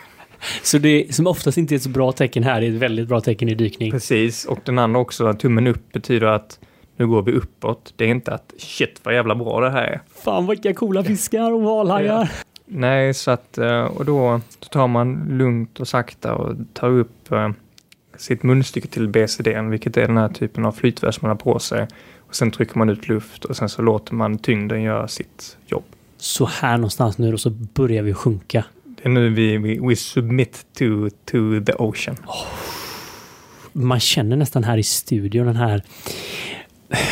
Så 0.63 0.77
det 0.77 1.15
som 1.15 1.27
oftast 1.27 1.57
inte 1.57 1.73
är 1.73 1.75
ett 1.75 1.83
så 1.83 1.89
bra 1.89 2.11
tecken 2.11 2.43
här 2.43 2.61
är 2.61 2.69
ett 2.69 2.75
väldigt 2.75 3.07
bra 3.07 3.21
tecken 3.21 3.49
i 3.49 3.55
dykning. 3.55 3.91
Precis, 3.91 4.45
och 4.45 4.59
den 4.63 4.79
andra 4.79 4.99
också, 4.99 5.33
tummen 5.33 5.67
upp 5.67 5.91
betyder 5.91 6.27
att 6.27 6.59
nu 6.97 7.07
går 7.07 7.21
vi 7.21 7.31
uppåt. 7.31 7.93
Det 7.95 8.05
är 8.05 8.09
inte 8.09 8.33
att 8.33 8.53
shit 8.57 8.99
vad 9.03 9.13
jävla 9.13 9.35
bra 9.35 9.59
det 9.59 9.69
här 9.69 9.83
är. 9.83 10.01
Fan 10.23 10.47
vilka 10.47 10.73
coola 10.73 11.03
fiskar 11.03 11.51
och 11.51 11.61
valhajar. 11.61 12.31
Nej, 12.65 13.13
så 13.13 13.31
att 13.31 13.57
eh, 13.57 13.83
och 13.83 14.05
då, 14.05 14.41
då 14.59 14.67
tar 14.67 14.87
man 14.87 15.27
lugnt 15.29 15.79
och 15.79 15.87
sakta 15.87 16.33
och 16.35 16.55
tar 16.73 16.89
upp 16.89 17.31
eh, 17.31 17.49
sitt 18.17 18.43
munstycke 18.43 18.87
till 18.87 19.07
BCD, 19.07 19.47
vilket 19.69 19.97
är 19.97 20.07
den 20.07 20.17
här 20.17 20.29
typen 20.29 20.65
av 20.65 20.71
flytväst 20.71 21.21
man 21.21 21.29
har 21.29 21.35
på 21.35 21.59
sig. 21.59 21.87
Och 22.19 22.35
sen 22.35 22.51
trycker 22.51 22.77
man 22.77 22.89
ut 22.89 23.07
luft 23.07 23.45
och 23.45 23.55
sen 23.55 23.69
så 23.69 23.81
låter 23.81 24.13
man 24.13 24.37
tyngden 24.37 24.81
göra 24.81 25.07
sitt 25.07 25.57
jobb. 25.65 25.83
Så 26.17 26.45
här 26.45 26.77
någonstans 26.77 27.17
nu 27.17 27.31
då 27.31 27.37
så 27.37 27.49
börjar 27.49 28.03
vi 28.03 28.13
sjunka. 28.13 28.65
Det 29.03 29.09
är 29.09 29.13
nu 29.13 29.29
vi, 29.29 29.57
vi 29.57 29.79
we 29.79 29.95
submit 29.95 30.65
to, 30.73 31.09
to 31.25 31.65
the 31.65 31.73
ocean. 31.73 32.17
Man 33.73 33.99
känner 33.99 34.35
nästan 34.35 34.63
här 34.63 34.77
i 34.77 34.83
studion 34.83 35.45
den 35.45 35.55
här 35.55 35.83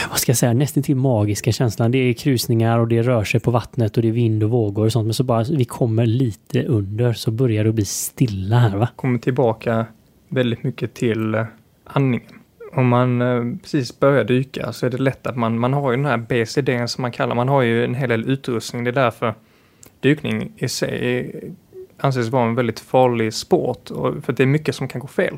vad 0.10 0.20
ska 0.20 0.30
jag 0.30 0.38
säga, 0.38 0.54
nästan 0.54 0.84
till 0.84 0.96
magiska 0.96 1.52
känslan. 1.52 1.92
Det 1.92 1.98
är 1.98 2.14
krusningar 2.14 2.80
och 2.80 2.88
det 2.88 3.02
rör 3.02 3.24
sig 3.24 3.40
på 3.40 3.52
vattnet 3.52 3.98
och 3.98 4.04
det 4.04 4.08
är 4.10 4.12
vind 4.12 4.44
och 4.44 4.50
vågor 4.50 4.86
och 4.86 4.92
sånt. 4.92 5.06
Men 5.06 5.14
så 5.14 5.24
bara 5.24 5.44
vi 5.44 5.66
kommer 5.66 6.06
lite 6.06 6.64
under 6.64 7.14
så 7.14 7.32
börjar 7.32 7.64
det 7.64 7.72
bli 7.72 7.86
stilla 7.86 8.58
här 8.58 8.78
va? 8.78 8.90
Kommer 8.96 9.20
tillbaka 9.20 9.86
väldigt 10.28 10.64
mycket 10.64 10.94
till 10.94 11.36
eh, 11.36 11.46
andningen. 11.84 12.40
Om 12.74 12.88
man 12.88 13.22
eh, 13.22 13.58
precis 13.62 14.00
börjar 14.00 14.24
dyka 14.24 14.74
så 14.74 14.86
är 14.86 14.90
det 14.90 14.98
lätt 14.98 15.28
att 15.28 15.38
man, 15.38 15.60
man 15.60 15.74
har 15.74 15.92
ju 15.92 15.98
den 15.98 16.06
här 16.06 16.18
BCD 16.18 16.70
som 16.88 17.02
man 17.02 17.12
kallar, 17.12 17.36
man 17.36 17.50
har 17.50 17.62
ju 17.62 17.86
en 17.86 17.96
hel 17.96 18.10
del 18.10 18.30
utrustning. 18.30 18.84
Det 18.84 18.90
är 18.90 18.94
därför 18.94 19.34
dykning 20.00 20.52
i 20.58 20.70
sig 20.70 21.54
anses 22.00 22.30
vara 22.30 22.46
en 22.46 22.56
väldigt 22.56 22.80
farlig 22.80 23.34
sport. 23.34 23.90
För 24.22 24.34
det 24.34 24.44
är 24.44 24.48
mycket 24.48 24.76
som 24.76 24.88
kan 24.88 25.02
gå 25.02 25.08
fel. 25.08 25.38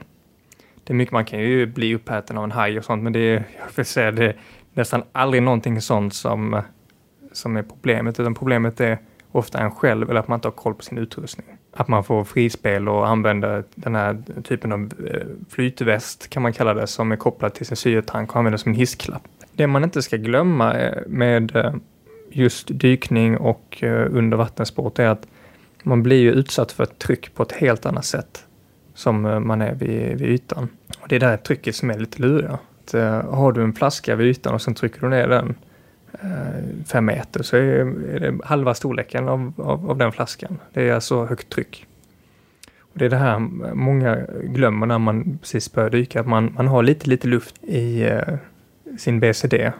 Det 0.84 0.94
är 0.94 0.96
mycket, 0.96 1.14
man 1.14 1.26
kan 1.26 1.40
ju 1.40 1.66
bli 1.66 1.96
uppäten 1.96 2.38
av 2.38 2.44
en 2.44 2.52
haj 2.52 2.78
och 2.78 2.86
sånt, 2.86 3.04
men 3.04 3.14
det 3.14 3.20
är, 3.20 3.34
jag 3.34 3.66
vill 3.76 3.86
säga, 3.86 4.12
det 4.12 4.26
är 4.26 4.36
nästan 4.74 5.04
aldrig 5.12 5.44
någonting 5.44 5.82
sånt 5.82 6.14
som, 6.14 6.62
som 7.32 7.58
är 7.58 7.64
problemet, 7.64 8.20
utan 8.20 8.36
problemet 8.36 8.80
är 8.80 8.98
ofta 9.32 9.60
en 9.60 9.72
själv 9.72 10.10
eller 10.10 10.20
att 10.20 10.28
man 10.28 10.38
inte 10.38 10.48
har 10.48 10.54
koll 10.54 10.74
på 10.74 10.84
sin 10.84 10.98
utrustning. 10.98 11.48
Att 11.74 11.88
man 11.88 12.04
får 12.04 12.24
frispel 12.24 12.90
och 12.90 13.08
använder 13.08 13.64
den 13.76 13.96
här 13.96 14.24
typen 14.44 14.72
av 14.72 14.92
eh, 15.08 15.28
flytväst 15.50 16.30
kan 16.30 16.44
man 16.44 16.54
kalla 16.54 16.74
det 16.74 16.88
som 16.88 17.12
är 17.12 17.16
kopplad 17.16 17.54
till 17.54 17.66
sin 17.66 17.78
syretank 17.78 18.32
och 18.32 18.36
använder 18.36 18.58
som 18.58 18.72
en 18.72 18.78
hissklapp. 18.78 19.22
Det 19.52 19.68
man 19.68 19.84
inte 19.84 20.02
ska 20.02 20.18
glömma 20.18 20.74
eh, 20.74 21.02
med 21.08 21.56
eh, 21.56 21.74
just 22.32 22.68
dykning 22.68 23.38
och 23.38 23.84
undervattenssport 24.10 25.00
är 25.00 25.08
att 25.08 25.28
man 25.84 26.04
blir 26.04 26.20
ju 26.20 26.32
utsatt 26.32 26.72
för 26.72 26.84
ett 26.84 27.00
tryck 27.00 27.36
på 27.36 27.44
ett 27.44 27.52
helt 27.52 27.86
annat 27.86 28.06
sätt 28.06 28.46
som 28.94 29.26
eh, 29.26 29.40
man 29.40 29.62
är 29.62 29.74
vid, 29.74 30.18
vid 30.18 30.30
ytan. 30.30 30.70
Och 31.00 31.08
det 31.08 31.16
är 31.16 31.20
där 31.20 31.38
trycket 31.38 31.76
som 31.76 31.90
är 31.90 32.00
lite 32.00 32.22
luriga. 32.22 32.60
Eh, 32.94 33.34
har 33.34 33.52
du 33.52 33.64
en 33.64 33.74
flaska 33.74 34.16
vid 34.16 34.28
ytan 34.28 34.54
och 34.54 34.62
sen 34.62 34.74
trycker 34.74 35.02
du 35.02 35.10
ner 35.10 35.28
den 35.28 35.56
uh, 36.24 36.84
fem 36.86 37.06
meter 37.06 37.44
så 37.44 37.58
är 37.58 37.86
det 38.20 38.40
halva 38.44 38.74
storleken 38.74 39.28
av, 39.28 39.54
av, 39.58 39.90
av, 39.90 39.98
den 39.98 40.12
flaskan. 40.12 40.60
Det 40.74 40.90
är 40.90 40.94
alltså 40.94 41.26
högt 41.26 41.50
tryck. 41.50 41.86
Och 42.80 43.00
det 43.00 43.06
är 43.06 43.10
det 43.10 43.18
här 43.18 43.40
många 43.74 44.18
glömmer 44.44 44.86
när 44.86 45.00
man 45.00 45.40
precis 45.42 45.74
börjar 45.74 45.90
dyka, 45.90 46.20
att 46.20 46.28
man, 46.28 46.54
man 46.56 46.68
har 46.68 46.84
lite, 46.84 47.10
lite 47.10 47.28
luft 47.28 47.64
i 47.64 48.04
uh, 48.04 48.38
sin 48.98 49.20
BCD 49.20 49.72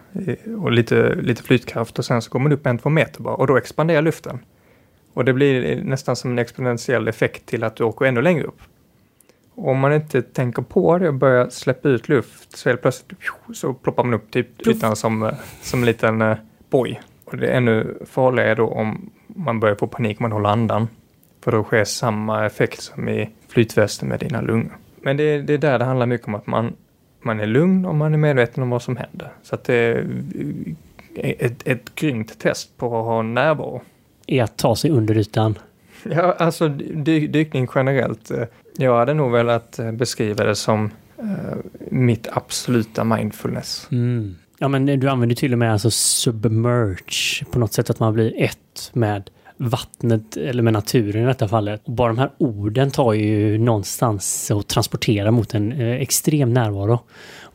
och 0.58 0.72
lite, 0.72 1.16
lite 1.16 1.44
flytkraft 1.44 2.00
och 2.00 2.06
sen 2.06 2.22
så 2.22 2.30
går 2.30 2.40
man 2.40 2.52
upp 2.52 2.66
en, 2.66 2.78
två 2.78 2.90
meter 2.90 3.22
bara 3.22 3.36
och 3.36 3.48
då 3.48 3.58
expanderar 3.58 4.02
luften. 4.02 4.40
Och 5.14 5.26
det 5.26 5.34
blir 5.34 5.84
nästan 5.84 6.16
som 6.16 6.32
en 6.32 6.40
exponentiell 6.40 7.08
effekt 7.08 7.46
till 7.46 7.64
att 7.64 7.76
du 7.76 7.84
åker 7.84 8.06
ännu 8.06 8.22
längre 8.22 8.44
upp. 8.44 8.62
Om 9.56 9.80
man 9.80 9.94
inte 9.94 10.22
tänker 10.22 10.62
på 10.62 10.98
det 10.98 11.08
och 11.08 11.14
börjar 11.14 11.50
släppa 11.50 11.90
ut 11.90 12.10
luft 12.10 12.58
så 12.58 12.70
helt 12.70 12.82
plötsligt 12.82 13.20
så 13.54 13.74
ploppar 13.74 14.04
man 14.04 14.14
upp 14.14 14.32
typ 14.32 14.68
ytan 14.68 14.96
som, 14.96 15.24
eh, 15.24 15.34
som 15.62 15.80
en 15.80 15.86
liten 15.86 16.22
uh, 16.22 16.38
boj. 16.70 17.02
Och 17.26 17.38
det 17.38 17.48
är 17.48 17.58
ännu 17.58 17.98
farligare 18.06 18.56
då 18.56 18.68
om 18.68 19.10
man 19.28 19.60
börjar 19.60 19.76
få 19.76 19.88
panik 19.88 20.20
om 20.20 20.24
man 20.24 20.32
håller 20.32 20.50
andan. 20.50 20.88
För 21.44 21.52
då 21.52 21.64
sker 21.64 21.84
samma 21.84 22.46
effekt 22.46 22.82
som 22.82 23.10
i 23.10 23.30
flytvästen 23.48 24.10
med 24.10 24.20
dina 24.20 24.42
lungor. 24.42 24.78
Men 25.02 25.18
det, 25.18 25.42
det 25.42 25.54
är 25.54 25.58
där 25.58 25.80
det 25.80 25.86
handlar 25.86 26.06
mycket 26.06 26.28
om 26.28 26.36
att 26.36 26.48
man, 26.48 26.74
man 27.22 27.40
är 27.40 27.46
lugn 27.46 27.86
och 27.86 27.96
man 27.96 28.14
är 28.14 28.18
medveten 28.18 28.64
om 28.64 28.70
vad 28.70 28.82
som 28.82 28.98
händer. 28.98 29.30
Så 29.44 29.56
att 29.56 29.64
det 29.64 29.76
är 29.76 30.06
ett, 31.16 31.68
ett 31.68 31.96
grymt 31.96 32.40
test 32.40 32.78
på 32.78 32.86
att 33.00 33.06
ha 33.06 33.22
närvaro. 33.22 33.82
Är 34.32 34.44
att 34.44 34.58
ta 34.58 34.76
sig 34.76 34.92
under 34.92 35.18
ytan? 35.18 35.58
Ja, 36.04 36.36
alltså 36.40 36.68
dy 36.68 37.28
dykning 37.28 37.68
generellt. 37.76 38.32
Eh, 38.32 38.44
jag 38.78 38.98
hade 38.98 39.14
nog 39.14 39.32
velat 39.32 39.80
eh, 39.80 39.92
beskriva 39.92 40.44
det 40.44 40.56
som 40.56 40.92
uh, 41.20 41.28
mitt 41.92 42.28
absoluta 42.32 43.04
mindfulness. 43.04 43.88
Mm. 43.92 44.36
Ja, 44.60 44.68
men 44.68 44.86
du 44.86 45.10
använder 45.10 45.36
till 45.36 45.54
och 45.54 45.60
med 45.60 45.72
alltså 45.74 45.92
submerge 45.92 47.46
på 47.52 47.60
något 47.60 47.74
sätt 47.74 47.90
att 47.90 48.00
man 48.00 48.14
blir 48.14 48.34
ett 48.38 48.92
med 48.94 49.30
vattnet 49.58 50.38
eller 50.38 50.64
med 50.64 50.74
naturen 50.74 51.24
i 51.24 51.26
detta 51.26 51.48
fallet. 51.48 51.82
Och 51.86 51.92
bara 51.92 52.08
de 52.08 52.18
här 52.18 52.32
orden 52.38 52.92
tar 52.92 53.14
ju 53.14 53.58
någonstans 53.58 54.52
och 54.52 54.68
transporterar 54.68 55.32
mot 55.32 55.54
en 55.54 55.72
eh, 55.72 56.02
extrem 56.02 56.54
närvaro. 56.54 57.00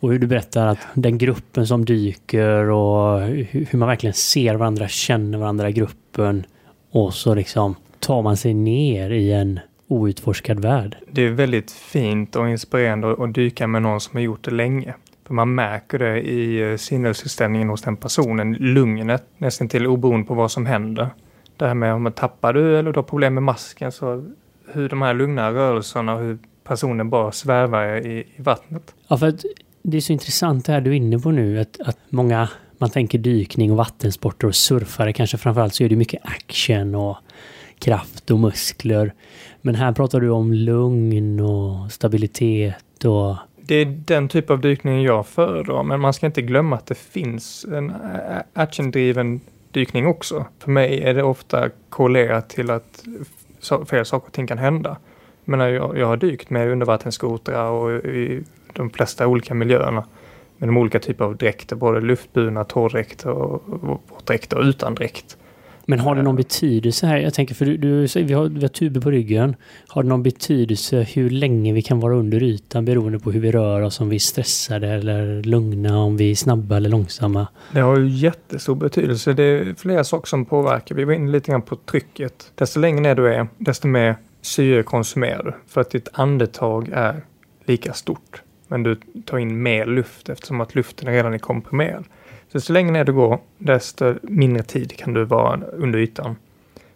Och 0.00 0.12
hur 0.12 0.18
du 0.18 0.26
berättar 0.26 0.66
att 0.66 0.78
den 0.94 1.18
gruppen 1.18 1.66
som 1.66 1.84
dyker 1.84 2.70
och 2.70 3.20
hur, 3.20 3.66
hur 3.70 3.78
man 3.78 3.88
verkligen 3.88 4.14
ser 4.14 4.54
varandra, 4.54 4.88
känner 4.88 5.38
varandra 5.38 5.68
i 5.68 5.72
gruppen. 5.72 6.44
Och 6.96 7.14
så 7.14 7.34
liksom 7.34 7.74
tar 8.00 8.22
man 8.22 8.36
sig 8.36 8.54
ner 8.54 9.10
i 9.10 9.32
en 9.32 9.60
outforskad 9.88 10.60
värld. 10.60 10.96
Det 11.10 11.22
är 11.22 11.30
väldigt 11.30 11.70
fint 11.70 12.36
och 12.36 12.48
inspirerande 12.48 13.12
att 13.12 13.34
dyka 13.34 13.66
med 13.66 13.82
någon 13.82 14.00
som 14.00 14.16
har 14.16 14.22
gjort 14.22 14.44
det 14.44 14.50
länge. 14.50 14.94
För 15.26 15.34
man 15.34 15.54
märker 15.54 15.98
det 15.98 16.20
i 16.20 16.70
eh, 16.70 16.76
sinnesinställningen 16.76 17.68
hos 17.68 17.82
den 17.82 17.96
personen, 17.96 18.52
lugnet, 18.52 19.24
nästan 19.38 19.68
till 19.68 19.86
oberoende 19.86 20.26
på 20.26 20.34
vad 20.34 20.50
som 20.50 20.66
händer. 20.66 21.08
Det 21.56 21.66
här 21.66 21.74
med 21.74 21.94
om 21.94 22.02
man 22.02 22.12
tappar 22.12 22.52
du 22.52 22.78
eller 22.78 22.92
du 22.92 22.98
har 22.98 23.04
problem 23.04 23.34
med 23.34 23.42
masken, 23.42 23.92
så 23.92 24.24
hur 24.72 24.88
de 24.88 25.02
här 25.02 25.14
lugna 25.14 25.52
rörelserna 25.52 26.14
och 26.14 26.20
hur 26.20 26.38
personen 26.64 27.10
bara 27.10 27.32
svävar 27.32 28.06
i, 28.06 28.18
i 28.36 28.42
vattnet. 28.42 28.94
Ja, 29.08 29.18
för 29.18 29.28
att 29.28 29.44
det 29.82 29.96
är 29.96 30.00
så 30.00 30.12
intressant 30.12 30.66
det 30.66 30.72
här 30.72 30.80
du 30.80 30.90
är 30.90 30.94
inne 30.94 31.18
på 31.18 31.30
nu, 31.30 31.60
att, 31.60 31.80
att 31.80 31.98
många, 32.08 32.48
man 32.78 32.90
tänker 32.90 33.18
dykning 33.18 33.70
och 33.70 33.76
vattensporter 33.76 34.46
och 34.46 34.54
surfare 34.54 35.12
kanske 35.12 35.36
framförallt, 35.36 35.74
så 35.74 35.84
är 35.84 35.88
det 35.88 35.96
mycket 35.96 36.20
action 36.24 36.94
och 36.94 37.16
kraft 37.78 38.30
och 38.30 38.38
muskler. 38.38 39.12
Men 39.60 39.74
här 39.74 39.92
pratar 39.92 40.20
du 40.20 40.30
om 40.30 40.52
lugn 40.52 41.40
och 41.40 41.92
stabilitet 41.92 43.04
och... 43.04 43.36
Det 43.60 43.74
är 43.74 43.84
den 43.84 44.28
typ 44.28 44.50
av 44.50 44.60
dykning 44.60 45.02
jag 45.02 45.26
föredrar, 45.26 45.82
men 45.82 46.00
man 46.00 46.12
ska 46.12 46.26
inte 46.26 46.42
glömma 46.42 46.76
att 46.76 46.86
det 46.86 46.98
finns 46.98 47.64
en 47.64 47.92
actiondriven 48.52 49.40
dykning 49.70 50.06
också. 50.06 50.46
För 50.58 50.70
mig 50.70 51.02
är 51.02 51.14
det 51.14 51.22
ofta 51.22 51.68
korrelerat 51.88 52.48
till 52.48 52.70
att 52.70 53.04
fel 53.86 54.06
saker 54.06 54.26
och 54.26 54.32
ting 54.32 54.46
kan 54.46 54.58
hända. 54.58 54.96
Men 55.44 55.60
jag, 55.60 55.98
jag 55.98 56.06
har 56.06 56.16
dykt 56.16 56.50
med 56.50 56.68
undervattensskotrar 56.68 57.70
och 57.70 58.04
i 58.04 58.44
de 58.72 58.90
flesta 58.90 59.26
olika 59.26 59.54
miljöerna 59.54 60.04
med 60.58 60.68
de 60.68 60.76
olika 60.76 60.98
typer 60.98 61.24
av 61.24 61.36
dräkter, 61.36 61.76
både 61.76 62.00
luftburna, 62.00 62.64
torrdräkter 62.64 63.30
och 63.30 63.62
våtdräkter 64.08 64.58
och 64.58 64.64
utan 64.64 64.94
dräkt. 64.94 65.36
Men 65.88 66.00
har 66.00 66.14
det 66.14 66.22
någon 66.22 66.36
betydelse 66.36 67.06
här? 67.06 67.16
Jag 67.16 67.34
tänker, 67.34 67.54
för 67.54 67.64
du, 67.64 67.76
du, 67.76 68.06
vi, 68.22 68.32
har, 68.32 68.48
vi 68.48 68.60
har 68.60 68.68
tuber 68.68 69.00
på 69.00 69.10
ryggen. 69.10 69.56
Har 69.88 70.02
det 70.02 70.08
någon 70.08 70.22
betydelse 70.22 71.06
hur 71.14 71.30
länge 71.30 71.72
vi 71.72 71.82
kan 71.82 72.00
vara 72.00 72.14
under 72.14 72.42
ytan 72.42 72.84
beroende 72.84 73.18
på 73.18 73.30
hur 73.30 73.40
vi 73.40 73.52
rör 73.52 73.80
oss? 73.80 74.00
Om 74.00 74.08
vi 74.08 74.16
är 74.16 74.20
stressade 74.20 74.88
eller 74.88 75.42
lugna, 75.42 75.98
om 75.98 76.16
vi 76.16 76.30
är 76.30 76.34
snabba 76.34 76.76
eller 76.76 76.90
långsamma? 76.90 77.46
Det 77.72 77.80
har 77.80 77.98
ju 77.98 78.08
jättestor 78.08 78.74
betydelse. 78.74 79.32
Det 79.32 79.42
är 79.42 79.74
flera 79.74 80.04
saker 80.04 80.26
som 80.26 80.44
påverkar. 80.44 80.94
Vi 80.94 81.04
var 81.04 81.12
inne 81.12 81.30
lite 81.30 81.50
grann 81.50 81.62
på 81.62 81.76
trycket. 81.76 82.52
Desto 82.54 82.80
längre 82.80 83.00
ner 83.00 83.14
du 83.14 83.34
är, 83.34 83.48
desto 83.58 83.88
mer 83.88 84.16
syre 84.42 84.82
konsumerar 84.82 85.44
du. 85.44 85.52
För 85.68 85.80
att 85.80 85.90
ditt 85.90 86.08
andetag 86.12 86.88
är 86.92 87.24
lika 87.64 87.92
stort. 87.92 88.42
Men 88.68 88.82
du 88.82 88.96
tar 89.24 89.38
in 89.38 89.62
mer 89.62 89.86
luft 89.86 90.28
eftersom 90.28 90.60
att 90.60 90.74
luften 90.74 91.08
redan 91.08 91.34
är 91.34 91.38
komprimerad. 91.38 92.04
Så, 92.52 92.60
så 92.60 92.72
länge 92.72 92.92
ner 92.92 93.04
du 93.04 93.12
går, 93.12 93.38
desto 93.58 94.14
mindre 94.22 94.62
tid 94.62 94.96
kan 94.96 95.14
du 95.14 95.24
vara 95.24 95.60
under 95.72 95.98
ytan. 95.98 96.36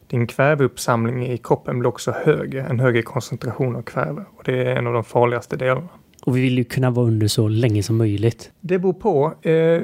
Din 0.07 0.27
kväveuppsamling 0.27 1.27
i 1.27 1.39
kroppen 1.39 1.79
blir 1.79 1.89
också 1.89 2.11
högre, 2.25 2.63
en 2.63 2.81
högre 2.81 3.03
koncentration 3.03 3.77
av 3.77 3.83
kväve. 3.83 4.25
Och 4.37 4.43
det 4.45 4.63
är 4.63 4.77
en 4.77 4.87
av 4.87 4.93
de 4.93 5.05
farligaste 5.05 5.57
delarna. 5.57 5.89
Och 6.25 6.37
vi 6.37 6.41
vill 6.41 6.59
ju 6.59 6.65
kunna 6.65 6.91
vara 6.91 7.07
under 7.07 7.27
så 7.27 7.49
länge 7.49 7.83
som 7.83 7.97
möjligt. 7.97 8.51
Det 8.61 8.79
beror 8.79 8.93
på. 8.93 9.35
Eh, 9.43 9.83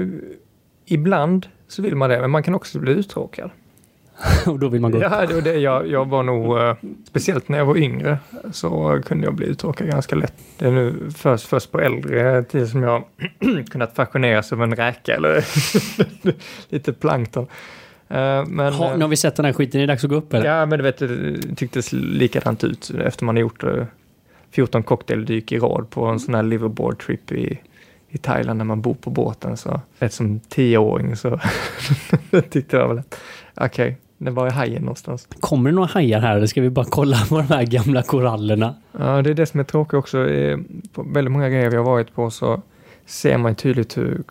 ibland 0.86 1.46
så 1.68 1.82
vill 1.82 1.96
man 1.96 2.10
det, 2.10 2.20
men 2.20 2.30
man 2.30 2.42
kan 2.42 2.54
också 2.54 2.78
bli 2.78 2.92
uttråkad. 2.92 3.50
och 4.50 4.58
då 4.58 4.68
vill 4.68 4.80
man 4.80 4.90
gå 4.90 4.98
upp? 4.98 5.04
Ja, 5.10 5.26
det, 5.26 5.40
det, 5.40 5.58
jag, 5.58 5.86
jag 5.86 6.08
var 6.08 6.22
nog, 6.22 6.58
eh, 6.58 6.74
speciellt 7.08 7.48
när 7.48 7.58
jag 7.58 7.66
var 7.66 7.76
yngre, 7.76 8.18
så 8.52 9.00
kunde 9.06 9.24
jag 9.26 9.34
bli 9.34 9.46
uttråkad 9.46 9.88
ganska 9.88 10.16
lätt. 10.16 10.34
Det 10.58 10.66
är 10.66 10.70
nu 10.70 11.10
först, 11.16 11.46
först 11.46 11.72
på 11.72 11.80
äldre 11.80 12.44
tid 12.44 12.68
som 12.68 12.82
jag 12.82 13.04
kunnat 13.70 13.94
fascineras 13.94 14.52
av 14.52 14.62
en 14.62 14.76
räka 14.76 15.14
eller 15.14 15.44
lite 16.72 16.92
plankton. 16.92 17.46
Eh, 18.08 18.46
men, 18.46 18.72
Ha, 18.72 18.96
nu 18.96 19.02
har 19.02 19.08
vi 19.08 19.16
sett 19.16 19.36
den 19.36 19.44
här 19.44 19.52
skiten, 19.52 19.80
är 19.80 19.86
det 19.86 19.92
dags 19.92 20.04
att 20.04 20.10
gå 20.10 20.16
upp 20.16 20.34
eller? 20.34 20.46
Ja, 20.46 20.66
men 20.66 20.78
du 20.78 20.82
vet, 20.82 20.98
det 20.98 21.56
tycktes 21.56 21.92
likadant 21.92 22.64
ut 22.64 22.90
efter 23.04 23.24
man 23.24 23.36
gjort 23.36 23.64
eh, 23.64 23.84
14 24.50 24.82
cocktaildyk 24.82 25.52
i 25.52 25.58
rad 25.58 25.90
på 25.90 26.04
en 26.04 26.20
sån 26.20 26.34
här 26.34 26.42
liverboard 26.42 27.02
trip 27.06 27.32
i, 27.32 27.60
i 28.08 28.18
Thailand 28.18 28.58
när 28.58 28.64
man 28.64 28.80
bor 28.80 28.94
på 28.94 29.10
båten. 29.10 29.56
Så 29.56 29.80
rätt 29.98 30.12
som 30.12 30.40
tioåring 30.40 31.16
så 31.16 31.40
tyckte 32.50 32.76
jag 32.76 32.88
väl 32.88 32.98
att 32.98 33.20
okej, 33.54 33.86
okay, 33.86 33.94
det 34.18 34.30
var 34.30 34.46
i 34.46 34.50
hajen 34.50 34.82
någonstans. 34.82 35.28
Kommer 35.40 35.70
det 35.70 35.76
några 35.76 35.88
hajar 35.88 36.20
här 36.20 36.36
eller 36.36 36.46
ska 36.46 36.60
vi 36.60 36.70
bara 36.70 36.86
kolla 36.90 37.16
på 37.28 37.36
de 37.36 37.42
här 37.42 37.64
gamla 37.64 38.02
korallerna? 38.02 38.74
Ja, 38.92 39.22
det 39.22 39.30
är 39.30 39.34
det 39.34 39.46
som 39.46 39.60
är 39.60 39.64
tråkigt 39.64 39.94
också. 39.94 40.26
På 40.92 41.02
väldigt 41.02 41.32
många 41.32 41.48
grejer 41.48 41.70
vi 41.70 41.76
har 41.76 41.84
varit 41.84 42.14
på 42.14 42.30
så 42.30 42.62
ser 43.06 43.38
man 43.38 43.54
tydligt 43.54 43.98
hur 43.98 44.22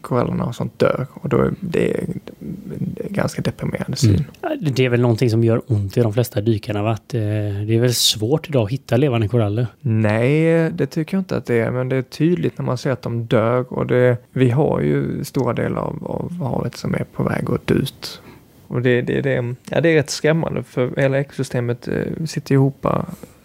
korallerna 0.00 0.44
och 0.44 0.54
sånt 0.54 0.78
dör. 0.78 1.06
Och 1.14 1.28
då 1.28 1.36
är 1.36 1.52
det, 1.60 2.00
det 2.38 3.04
är 3.04 3.08
ganska 3.08 3.42
deprimerande 3.42 3.96
syn. 3.96 4.24
Mm. 4.42 4.74
Det 4.74 4.84
är 4.84 4.88
väl 4.88 5.00
någonting 5.00 5.30
som 5.30 5.44
gör 5.44 5.62
ont 5.66 5.96
i 5.96 6.00
de 6.00 6.12
flesta 6.12 6.40
dykarna 6.40 6.82
va? 6.82 6.90
Att, 6.90 7.14
eh, 7.14 7.20
det 7.20 7.74
är 7.74 7.80
väl 7.80 7.94
svårt 7.94 8.48
idag 8.48 8.64
att 8.64 8.70
hitta 8.70 8.96
levande 8.96 9.28
koraller? 9.28 9.66
Nej, 9.80 10.70
det 10.70 10.86
tycker 10.86 11.16
jag 11.16 11.20
inte 11.20 11.36
att 11.36 11.46
det 11.46 11.60
är. 11.60 11.70
Men 11.70 11.88
det 11.88 11.96
är 11.96 12.02
tydligt 12.02 12.58
när 12.58 12.64
man 12.64 12.78
ser 12.78 12.90
att 12.90 13.02
de 13.02 13.24
dör. 13.24 13.72
Och 13.72 13.86
det, 13.86 14.16
vi 14.32 14.50
har 14.50 14.80
ju 14.80 15.24
stora 15.24 15.52
delar 15.52 15.80
av, 15.80 16.06
av 16.06 16.32
havet 16.32 16.76
som 16.76 16.94
är 16.94 17.04
på 17.12 17.22
väg 17.22 17.50
att 17.50 17.66
dö 17.66 17.74
ut. 17.74 18.22
Och 18.70 18.82
det, 18.82 19.02
det, 19.02 19.20
det, 19.20 19.54
ja, 19.70 19.80
det 19.80 19.88
är 19.88 19.94
rätt 19.94 20.10
skrämmande 20.10 20.62
för 20.62 20.92
hela 20.96 21.18
ekosystemet 21.18 21.88
eh, 21.88 22.24
sitter 22.26 22.54
ihop. 22.54 22.86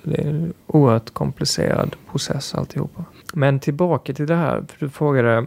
Det 0.04 0.22
är 0.22 0.28
en 0.28 0.54
oerhört 0.68 1.10
komplicerad 1.10 1.96
process 2.12 2.56
alltihopa. 2.56 3.06
Men 3.34 3.60
tillbaka 3.60 4.14
till 4.14 4.28
det 4.28 4.36
här, 4.36 4.64
för 4.68 4.86
du 4.86 4.90
frågade 4.90 5.46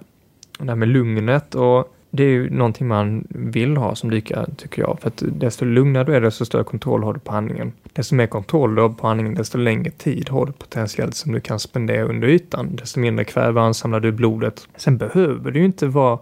det 0.59 0.69
här 0.69 0.75
med 0.75 0.89
lugnet 0.89 1.55
och 1.55 1.95
det 2.11 2.23
är 2.23 2.29
ju 2.29 2.51
någonting 2.51 2.87
man 2.87 3.27
vill 3.29 3.77
ha 3.77 3.95
som 3.95 4.11
dykare, 4.11 4.47
tycker 4.57 4.83
jag. 4.83 4.99
För 5.01 5.09
att 5.09 5.23
desto 5.27 5.65
lugnare 5.65 6.05
du 6.05 6.15
är, 6.15 6.21
desto 6.21 6.45
större 6.45 6.65
kontroll 6.65 7.03
har 7.03 7.13
du 7.13 7.21
på 7.21 7.33
andningen. 7.33 7.73
Desto 7.93 8.15
mer 8.15 8.27
kontroll 8.27 8.75
du 8.75 8.83
har 8.83 8.89
på 8.89 9.09
andningen, 9.09 9.35
desto 9.35 9.59
längre 9.59 9.91
tid 9.91 10.29
har 10.29 10.47
du 10.47 10.53
potentiellt 10.53 11.15
som 11.15 11.33
du 11.33 11.41
kan 11.41 11.59
spendera 11.61 12.03
under 12.05 12.29
ytan. 12.29 12.77
Desto 12.77 13.01
mindre 13.01 13.25
kväve 13.25 13.61
ansamlar 13.61 14.01
du 14.01 14.09
i 14.09 14.13
blodet. 14.13 14.69
Sen 14.77 14.99
behöver 14.99 15.51
du 15.51 15.59
ju 15.59 15.65
inte 15.65 15.87
vara 15.87 16.19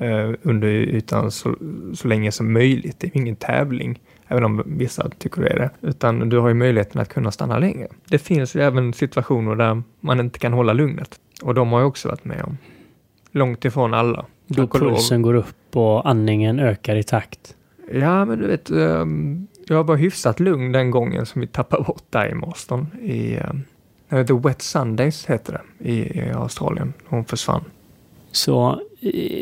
eh, 0.00 0.30
under 0.42 0.68
ytan 0.68 1.30
så, 1.30 1.56
så 1.94 2.08
länge 2.08 2.32
som 2.32 2.52
möjligt. 2.52 2.96
Det 3.00 3.06
är 3.06 3.16
ingen 3.16 3.36
tävling. 3.36 4.00
Även 4.28 4.44
om 4.44 4.62
vissa 4.66 5.10
tycker 5.18 5.42
det 5.42 5.48
är 5.48 5.58
det. 5.58 5.70
Utan 5.80 6.28
du 6.28 6.38
har 6.38 6.48
ju 6.48 6.54
möjligheten 6.54 7.00
att 7.00 7.08
kunna 7.08 7.30
stanna 7.30 7.58
längre. 7.58 7.88
Det 8.08 8.18
finns 8.18 8.56
ju 8.56 8.62
även 8.62 8.92
situationer 8.92 9.56
där 9.56 9.82
man 10.00 10.20
inte 10.20 10.38
kan 10.38 10.52
hålla 10.52 10.72
lugnet. 10.72 11.20
Och 11.42 11.54
de 11.54 11.72
har 11.72 11.80
jag 11.80 11.88
också 11.88 12.08
varit 12.08 12.24
med 12.24 12.42
om. 12.42 12.58
Långt 13.30 13.64
ifrån 13.64 13.94
alla. 13.94 14.24
Då 14.46 14.66
pulsen 14.66 15.22
går 15.22 15.34
upp 15.34 15.76
och 15.76 16.08
andningen 16.08 16.60
ökar 16.60 16.96
i 16.96 17.02
takt. 17.02 17.56
Ja, 17.92 18.24
men 18.24 18.38
du 18.38 18.46
vet, 18.46 18.70
um, 18.70 19.46
jag 19.66 19.84
var 19.84 19.96
hyfsat 19.96 20.40
lugn 20.40 20.72
den 20.72 20.90
gången 20.90 21.26
som 21.26 21.40
vi 21.40 21.46
tappade 21.46 21.82
bort 21.84 22.02
Diamoston 22.10 22.86
i 23.02 23.38
uh, 24.12 24.26
The 24.26 24.32
Wet 24.32 24.62
Sundays 24.62 25.26
heter 25.26 25.52
det 25.52 25.88
i 25.90 26.30
Australien. 26.30 26.92
Hon 27.06 27.24
försvann. 27.24 27.64
Så 28.32 28.80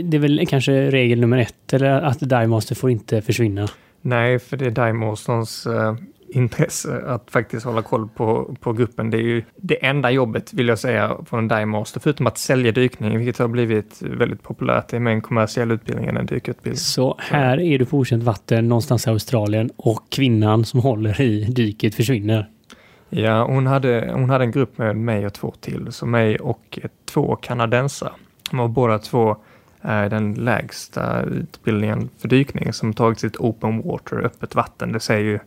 det 0.05 0.17
är 0.17 0.19
väl 0.19 0.47
kanske 0.47 0.91
regel 0.91 1.21
nummer 1.21 1.39
ett, 1.39 1.73
eller 1.73 2.01
att 2.01 2.21
Diamaster 2.21 2.75
får 2.75 2.91
inte 2.91 3.23
försvinna? 3.23 3.69
Nej, 4.03 4.39
för 4.39 4.57
det 4.57 4.67
är 4.67 4.71
Diamostons 4.71 5.67
uh, 5.67 5.95
intresse 6.29 7.03
att 7.07 7.31
faktiskt 7.31 7.67
hålla 7.67 7.83
koll 7.83 8.09
på, 8.09 8.57
på 8.61 8.73
gruppen. 8.73 9.11
Det 9.11 9.17
är 9.17 9.23
ju 9.23 9.43
det 9.57 9.87
enda 9.87 10.11
jobbet, 10.11 10.53
vill 10.53 10.69
jag 10.69 10.79
säga, 10.79 11.17
från 11.27 11.39
en 11.39 11.49
Dive 11.49 11.85
förutom 12.01 12.27
att 12.27 12.39
sälja 12.39 12.73
dykning, 12.73 13.19
vilket 13.19 13.39
har 13.39 13.49
blivit 13.49 14.03
väldigt 14.03 14.43
populärt. 14.43 14.89
Det 14.89 14.97
är 14.97 15.01
mer 15.01 15.11
en 15.11 15.21
kommersiell 15.21 15.71
utbildning 15.71 16.07
än 16.07 16.17
en 16.17 16.27
dykutbildning. 16.27 16.77
Så 16.79 17.17
här 17.19 17.61
är 17.61 17.79
du 17.79 17.85
på 17.85 17.97
okänt 17.99 18.23
vatten 18.23 18.69
någonstans 18.69 19.07
i 19.07 19.11
Australien 19.11 19.71
och 19.77 20.11
kvinnan 20.11 20.65
som 20.65 20.81
håller 20.81 21.21
i 21.21 21.45
dyket 21.45 21.95
försvinner? 21.95 22.49
Ja, 23.11 23.45
hon 23.45 23.67
hade, 23.67 24.11
hon 24.15 24.31
hade 24.31 24.45
en 24.45 24.51
grupp 24.51 24.79
med 24.79 24.97
mig 24.97 25.27
och 25.27 25.33
två 25.33 25.55
till, 25.61 25.87
så 25.91 26.07
mig 26.07 26.37
och 26.37 26.79
två 27.05 27.37
kanadensare. 27.37 28.13
Var 28.53 28.69
båda 28.69 28.99
två 28.99 29.37
är 29.81 30.09
den 30.09 30.35
lägsta 30.35 31.23
utbildningen 31.23 32.09
för 32.19 32.29
dykning 32.29 32.73
som 32.73 32.93
tagit 32.93 33.21
sitt 33.21 33.37
open 33.37 33.83
water, 33.83 34.17
öppet 34.17 34.55
vatten. 34.55 34.93
Det 34.93 35.01
säger 35.01 35.25
ju 35.25 35.39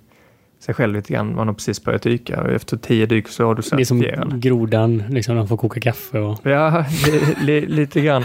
sig 0.59 0.75
själv 0.75 0.93
lite 0.93 1.13
grann. 1.13 1.35
Man 1.35 1.47
har 1.47 1.53
precis 1.53 1.83
börjat 1.83 2.01
dyka 2.01 2.41
och 2.41 2.49
efter 2.49 2.77
tio 2.77 3.05
dyk 3.05 3.27
så 3.27 3.45
har 3.45 3.55
du 3.55 3.61
certifierad. 3.61 4.17
Det 4.17 4.25
är 4.25 4.29
som 4.29 4.39
grodan, 4.39 5.03
liksom 5.09 5.35
de 5.35 5.47
får 5.47 5.57
koka 5.57 5.79
kaffe 5.79 6.19
och... 6.19 6.39
Ja, 6.43 6.85
li, 7.05 7.35
li, 7.41 7.65
lite 7.65 8.01
grann. 8.01 8.23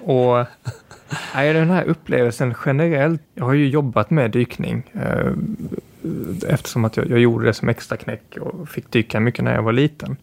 Och 0.00 0.46
nej, 1.34 1.52
den 1.52 1.70
här 1.70 1.84
upplevelsen 1.84 2.54
generellt. 2.66 3.22
Jag 3.34 3.44
har 3.44 3.52
ju 3.52 3.68
jobbat 3.68 4.10
med 4.10 4.30
dykning 4.30 4.90
eh, 4.92 5.32
eftersom 6.48 6.84
att 6.84 6.96
jag, 6.96 7.10
jag 7.10 7.18
gjorde 7.18 7.46
det 7.46 7.54
som 7.54 7.68
extra 7.68 7.96
knäck 7.96 8.36
och 8.40 8.68
fick 8.68 8.90
dyka 8.90 9.20
mycket 9.20 9.44
när 9.44 9.54
jag 9.54 9.62
var 9.62 9.72
liten. 9.72 10.16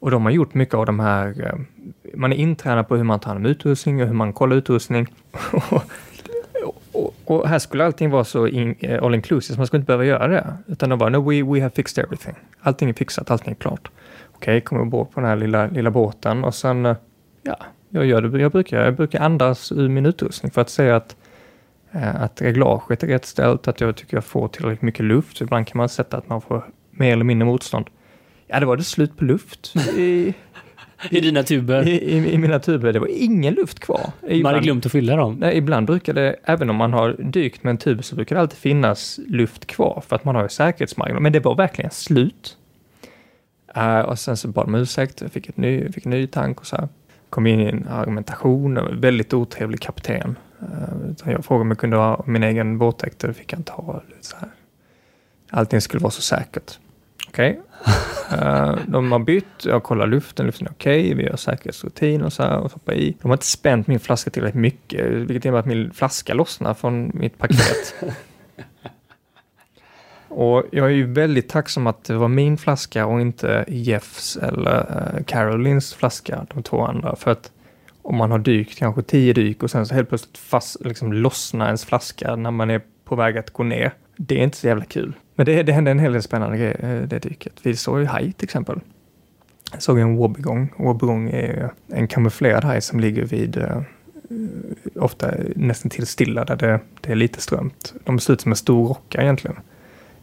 Och 0.00 0.10
de 0.10 0.24
har 0.24 0.30
gjort 0.30 0.54
mycket 0.54 0.74
av 0.74 0.86
de 0.86 1.00
här, 1.00 1.46
eh, 1.46 1.58
man 2.14 2.32
är 2.32 2.36
intränad 2.36 2.88
på 2.88 2.96
hur 2.96 3.04
man 3.04 3.20
tar 3.20 3.30
hand 3.30 3.46
om 3.46 3.50
utrustning 3.50 4.02
och 4.02 4.06
hur 4.06 4.14
man 4.14 4.32
kollar 4.32 4.56
utrustning. 4.56 5.06
Och 7.24 7.48
här 7.48 7.58
skulle 7.58 7.84
allting 7.84 8.10
vara 8.10 8.24
så 8.24 8.46
in, 8.46 8.74
eh, 8.80 9.02
all 9.02 9.14
inclusive, 9.14 9.54
så 9.54 9.60
man 9.60 9.66
skulle 9.66 9.80
inte 9.80 9.86
behöva 9.86 10.04
göra 10.04 10.28
det. 10.28 10.56
Utan 10.66 10.90
de 10.90 10.98
bara, 10.98 11.10
no, 11.10 11.30
we, 11.30 11.42
we 11.42 11.60
have 11.60 11.70
fixed 11.74 12.04
everything. 12.04 12.34
Allting 12.60 12.88
är 12.88 12.92
fixat, 12.92 13.30
allting 13.30 13.50
är 13.50 13.54
klart. 13.54 13.90
Okej, 14.32 14.56
okay, 14.56 14.60
kommer 14.60 14.82
ombord 14.82 15.10
på 15.12 15.20
den 15.20 15.28
här 15.28 15.36
lilla, 15.36 15.66
lilla 15.66 15.90
båten 15.90 16.44
och 16.44 16.54
sen, 16.54 16.86
eh, 16.86 16.96
ja, 17.42 17.56
jag 17.88 18.06
gör 18.06 18.22
det 18.22 18.40
jag 18.40 18.52
brukar. 18.52 18.84
Jag 18.84 18.96
brukar 18.96 19.20
andas 19.20 19.72
ur 19.72 19.88
min 19.88 20.06
utrustning 20.06 20.52
för 20.52 20.60
att 20.60 20.70
säga 20.70 20.96
att, 20.96 21.16
eh, 21.92 22.22
att 22.22 22.42
reglaget 22.42 23.02
är 23.02 23.06
rätt 23.06 23.24
ställt, 23.24 23.68
att 23.68 23.80
jag 23.80 23.96
tycker 23.96 24.16
jag 24.16 24.24
får 24.24 24.48
tillräckligt 24.48 24.82
mycket 24.82 25.04
luft. 25.04 25.40
Ibland 25.40 25.66
kan 25.66 25.78
man 25.78 25.88
sätta 25.88 26.16
att 26.16 26.28
man 26.28 26.40
får 26.40 26.64
mer 26.90 27.12
eller 27.12 27.24
mindre 27.24 27.46
motstånd. 27.46 27.86
Ja, 28.46 28.60
det 28.60 28.66
var 28.66 28.76
det 28.76 28.84
slut 28.84 29.16
på 29.16 29.24
luft 29.24 29.76
i, 29.96 30.34
I 31.10 31.20
dina 31.20 31.42
tuber? 31.42 31.88
I, 31.88 31.90
i, 31.90 32.32
I, 32.32 32.38
mina 32.38 32.58
tuber. 32.58 32.92
Det 32.92 32.98
var 32.98 33.08
ingen 33.10 33.54
luft 33.54 33.80
kvar. 33.80 34.10
Ibland, 34.22 34.42
man 34.42 34.54
hade 34.54 34.64
glömt 34.64 34.86
att 34.86 34.92
fylla 34.92 35.16
dem? 35.16 35.36
Nej, 35.40 35.56
ibland 35.56 35.86
brukar 35.86 36.14
det, 36.14 36.36
även 36.44 36.70
om 36.70 36.76
man 36.76 36.92
har 36.92 37.16
dykt 37.18 37.62
med 37.62 37.70
en 37.70 37.78
tub, 37.78 38.04
så 38.04 38.14
brukar 38.16 38.36
det 38.36 38.42
alltid 38.42 38.58
finnas 38.58 39.20
luft 39.28 39.66
kvar 39.66 40.02
för 40.08 40.16
att 40.16 40.24
man 40.24 40.34
har 40.34 40.42
ju 40.42 40.48
säkerhetsmarginal. 40.48 41.22
Men 41.22 41.32
det 41.32 41.40
var 41.40 41.54
verkligen 41.54 41.90
slut. 41.90 42.56
Uh, 43.76 44.00
och 44.00 44.18
sen 44.18 44.36
så 44.36 44.48
bad 44.48 44.66
de 44.66 44.74
ursäkt, 44.74 45.20
jag 45.20 45.32
fick, 45.32 45.48
ett 45.48 45.56
ny, 45.56 45.92
fick 45.92 46.04
en 46.06 46.10
ny 46.10 46.26
tank 46.26 46.60
och 46.60 46.66
så 46.66 46.76
här. 46.76 46.88
Kom 47.30 47.46
in 47.46 47.60
i 47.60 47.64
en 47.64 47.88
argumentation, 47.88 49.00
väldigt 49.00 49.34
otrevlig 49.34 49.80
kapten. 49.80 50.38
Uh, 50.62 51.32
jag 51.32 51.44
frågade 51.44 51.62
om 51.62 51.68
jag 51.68 51.78
kunde 51.78 51.96
ha 51.96 52.24
min 52.26 52.42
egen 52.42 52.78
båtäkt, 52.78 53.18
det 53.18 53.34
fick 53.34 53.52
jag 53.52 53.60
inte 53.60 53.72
ha. 53.72 54.02
Så 54.20 54.36
här. 54.36 54.48
Allting 55.50 55.80
skulle 55.80 56.00
vara 56.00 56.10
så 56.10 56.22
säkert. 56.22 56.78
Okej. 57.28 57.50
Okay. 57.50 57.94
Eh, 58.32 58.74
de 58.86 59.12
har 59.12 59.18
bytt, 59.18 59.64
jag 59.64 59.82
kollar 59.82 60.06
luften, 60.06 60.46
luften 60.46 60.66
är 60.66 60.70
okej, 60.70 61.04
okay, 61.04 61.14
vi 61.14 61.22
gör 61.22 61.36
säkerhetsrutin 61.36 62.22
och 62.22 62.32
så 62.32 62.42
här 62.42 62.58
och 62.58 62.70
stoppar 62.70 62.92
i. 62.92 63.16
De 63.22 63.28
har 63.28 63.34
inte 63.34 63.46
spänt 63.46 63.86
min 63.86 64.00
flaska 64.00 64.30
tillräckligt 64.30 64.60
mycket, 64.60 65.06
vilket 65.06 65.44
innebär 65.44 65.60
att 65.60 65.66
min 65.66 65.90
flaska 65.90 66.34
lossnar 66.34 66.74
från 66.74 67.10
mitt 67.14 67.38
paket. 67.38 67.94
och 70.28 70.64
jag 70.72 70.86
är 70.86 70.94
ju 70.94 71.12
väldigt 71.12 71.48
tacksam 71.48 71.86
att 71.86 72.04
det 72.04 72.16
var 72.16 72.28
min 72.28 72.58
flaska 72.58 73.06
och 73.06 73.20
inte 73.20 73.64
Jeffs 73.68 74.36
eller 74.36 74.80
uh, 74.80 75.24
Carolines 75.24 75.94
flaska, 75.94 76.46
de 76.54 76.62
två 76.62 76.86
andra. 76.86 77.16
För 77.16 77.30
att 77.30 77.52
om 78.02 78.16
man 78.16 78.30
har 78.30 78.38
dykt 78.38 78.78
kanske 78.78 79.02
tio 79.02 79.32
dyk 79.32 79.62
och 79.62 79.70
sen 79.70 79.86
så 79.86 79.94
helt 79.94 80.08
plötsligt 80.08 80.38
fast, 80.38 80.84
liksom 80.84 81.12
lossnar 81.12 81.66
ens 81.66 81.84
flaska 81.84 82.36
när 82.36 82.50
man 82.50 82.70
är 82.70 82.80
på 83.04 83.16
väg 83.16 83.38
att 83.38 83.50
gå 83.50 83.62
ner. 83.62 83.92
Det 84.16 84.38
är 84.38 84.42
inte 84.44 84.56
så 84.56 84.66
jävla 84.66 84.84
kul. 84.84 85.14
Men 85.36 85.46
det, 85.46 85.62
det 85.62 85.72
hände 85.72 85.90
en 85.90 85.98
hel 85.98 86.12
del 86.12 86.22
spännande 86.22 86.56
grejer 86.56 86.78
eh, 86.82 87.08
det 87.08 87.18
dyket. 87.18 87.52
Vi 87.62 87.76
såg 87.76 88.00
ju 88.00 88.06
haj 88.06 88.32
till 88.32 88.44
exempel. 88.44 88.80
Jag 89.72 89.82
såg 89.82 89.98
en 89.98 90.16
wobbegong. 90.16 90.72
Wobbegong 90.76 91.30
är 91.30 91.70
en 91.88 92.08
kamouflerad 92.08 92.64
haj 92.64 92.80
som 92.80 93.00
ligger 93.00 93.24
vid 93.24 93.56
eh, 93.56 93.82
ofta 94.94 95.30
nästan 95.56 95.90
till 95.90 96.06
stilla 96.06 96.44
där 96.44 96.56
det, 96.56 96.80
det, 97.00 97.12
är 97.12 97.16
lite 97.16 97.40
strömt. 97.40 97.94
De 98.04 98.18
ser 98.18 98.32
ut 98.32 98.40
som 98.40 98.52
en 98.52 98.56
stor 98.56 98.88
rocka 98.88 99.22
egentligen. 99.22 99.56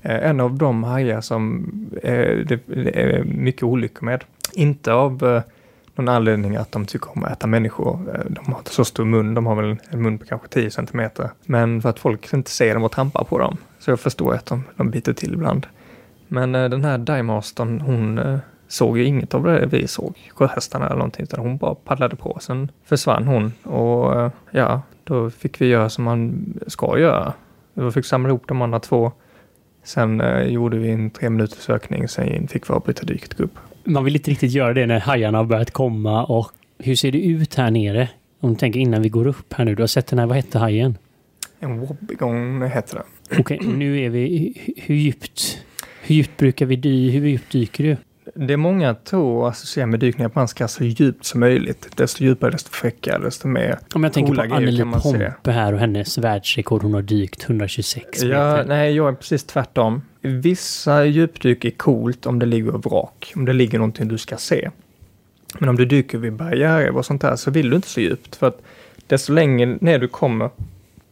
Eh, 0.01 0.29
en 0.29 0.39
av 0.39 0.57
de 0.57 0.83
hajar 0.83 1.21
som 1.21 1.69
det, 2.01 2.45
det, 2.67 3.01
är 3.01 3.23
mycket 3.23 3.63
olyckor 3.63 4.05
med. 4.05 4.23
Inte 4.53 4.93
av 4.93 5.23
uh, 5.23 5.41
någon 5.95 6.09
anledning 6.09 6.55
att 6.55 6.71
de 6.71 6.85
tycker 6.85 7.17
om 7.17 7.23
att 7.23 7.31
äta 7.31 7.47
människor. 7.47 7.99
Eh, 8.15 8.25
de 8.29 8.51
har 8.51 8.59
inte 8.59 8.73
så 8.73 8.85
stor 8.85 9.05
mun, 9.05 9.33
de 9.33 9.45
har 9.45 9.55
väl 9.55 9.77
en 9.89 10.01
mun 10.01 10.17
på 10.17 10.25
kanske 10.25 10.47
10 10.47 10.71
centimeter. 10.71 11.29
Men 11.45 11.81
för 11.81 11.89
att 11.89 11.99
folk 11.99 12.33
inte 12.33 12.51
ser 12.51 12.73
dem 12.73 12.83
och 12.83 12.91
trampar 12.91 13.23
på 13.23 13.39
dem. 13.39 13.57
Så 13.79 13.91
jag 13.91 13.99
förstår 13.99 14.33
att 14.33 14.45
de, 14.45 14.63
de 14.75 14.89
biter 14.89 15.13
till 15.13 15.33
ibland. 15.33 15.67
Men 16.27 16.55
eh, 16.55 16.69
den 16.69 16.85
här 16.85 16.97
Diemastern, 16.97 17.81
hon 17.81 18.17
eh, 18.17 18.37
såg 18.67 18.97
ju 18.97 19.05
inget 19.05 19.33
av 19.33 19.43
det 19.43 19.65
vi 19.65 19.87
såg, 19.87 20.31
sjöhästarna 20.35 20.85
eller 20.85 20.95
någonting, 20.95 21.23
utan 21.23 21.39
hon 21.39 21.57
bara 21.57 21.75
paddlade 21.75 22.15
på. 22.15 22.37
Sen 22.41 22.71
försvann 22.85 23.27
hon 23.27 23.53
och 23.63 24.31
ja, 24.51 24.81
då 25.03 25.29
fick 25.29 25.61
vi 25.61 25.67
göra 25.67 25.89
som 25.89 26.03
man 26.03 26.53
ska 26.67 26.99
göra. 26.99 27.33
Vi 27.73 27.91
fick 27.91 28.05
samla 28.05 28.29
ihop 28.29 28.47
de 28.47 28.61
andra 28.61 28.79
två. 28.79 29.11
Sen 29.83 30.21
eh, 30.21 30.47
gjorde 30.47 30.77
vi 30.77 30.91
en 30.91 31.09
tre 31.09 31.29
minuters 31.29 31.59
sökning, 31.59 32.07
sen 32.07 32.47
fick 32.47 32.69
vi 32.69 32.73
avbryta 32.73 33.05
dyket 33.05 33.39
upp. 33.39 33.57
Man 33.83 34.03
vill 34.03 34.15
inte 34.15 34.31
riktigt 34.31 34.51
göra 34.51 34.73
det 34.73 34.85
när 34.85 34.99
hajarna 34.99 35.37
har 35.37 35.45
börjat 35.45 35.71
komma 35.71 36.25
och 36.25 36.51
hur 36.77 36.95
ser 36.95 37.11
det 37.11 37.21
ut 37.21 37.55
här 37.55 37.71
nere? 37.71 38.09
Om 38.39 38.53
du 38.53 38.59
tänker 38.59 38.79
innan 38.79 39.01
vi 39.01 39.09
går 39.09 39.27
upp 39.27 39.53
här 39.53 39.65
nu, 39.65 39.75
du 39.75 39.83
har 39.83 39.87
sett 39.87 40.07
den 40.07 40.19
här, 40.19 40.25
vad 40.25 40.35
hette 40.35 40.59
hajen? 40.59 40.97
En 41.59 41.79
wobbegång 41.79 42.63
heter 42.69 42.95
det. 42.95 43.39
Okej, 43.39 43.59
nu 43.63 43.99
är 43.99 44.09
vi... 44.09 44.53
Hur 44.77 44.95
djupt, 44.95 45.59
hur 46.01 46.15
djupt 46.15 46.37
brukar 46.37 46.65
vi 46.65 46.75
dy, 46.75 47.11
Hur 47.11 47.27
djupt 47.27 47.51
dyker 47.51 47.83
du? 47.83 47.97
Det 48.35 48.53
är 48.53 48.57
många 48.57 48.95
tror 48.95 49.47
associerar 49.49 49.87
med 49.87 49.99
dykning 49.99 50.25
att 50.25 50.35
man 50.35 50.47
ska 50.47 50.67
så 50.67 50.83
djupt 50.83 51.25
som 51.25 51.39
möjligt. 51.39 51.87
Desto 51.97 52.23
djupare, 52.23 52.51
desto 52.51 52.69
fräckare, 52.71 53.23
desto 53.23 53.47
mer 53.47 53.79
Om 53.93 54.03
jag 54.03 54.13
tänker 54.13 54.33
på 54.35 54.41
Anneli 54.41 54.77
se. 54.77 54.83
Pompe 55.01 55.51
här 55.51 55.73
och 55.73 55.79
hennes 55.79 56.17
världsrekord. 56.17 56.83
Hon 56.83 56.93
har 56.93 57.01
dykt 57.01 57.43
126 57.43 58.23
Ja, 58.23 58.27
meter. 58.27 58.65
nej, 58.67 58.95
jag 58.95 59.07
är 59.07 59.13
precis 59.13 59.43
tvärtom. 59.43 60.01
Vissa 60.21 61.05
djupdyk 61.05 61.65
är 61.65 61.69
coolt 61.71 62.25
om 62.25 62.39
det 62.39 62.45
ligger 62.45 62.71
vrak, 62.71 63.33
om 63.35 63.45
det 63.45 63.53
ligger 63.53 63.77
någonting 63.77 64.07
du 64.07 64.17
ska 64.17 64.37
se. 64.37 64.69
Men 65.59 65.69
om 65.69 65.75
du 65.75 65.85
dyker 65.85 66.17
vid 66.17 66.33
barriärer 66.33 66.95
och 66.97 67.05
sånt 67.05 67.21
där 67.21 67.35
så 67.35 67.51
vill 67.51 67.69
du 67.69 67.75
inte 67.75 67.87
så 67.87 67.99
djupt 68.01 68.35
för 68.35 68.47
att 68.47 68.61
desto 69.07 69.33
längre 69.33 69.77
ner 69.81 69.99
du 69.99 70.07
kommer, 70.07 70.49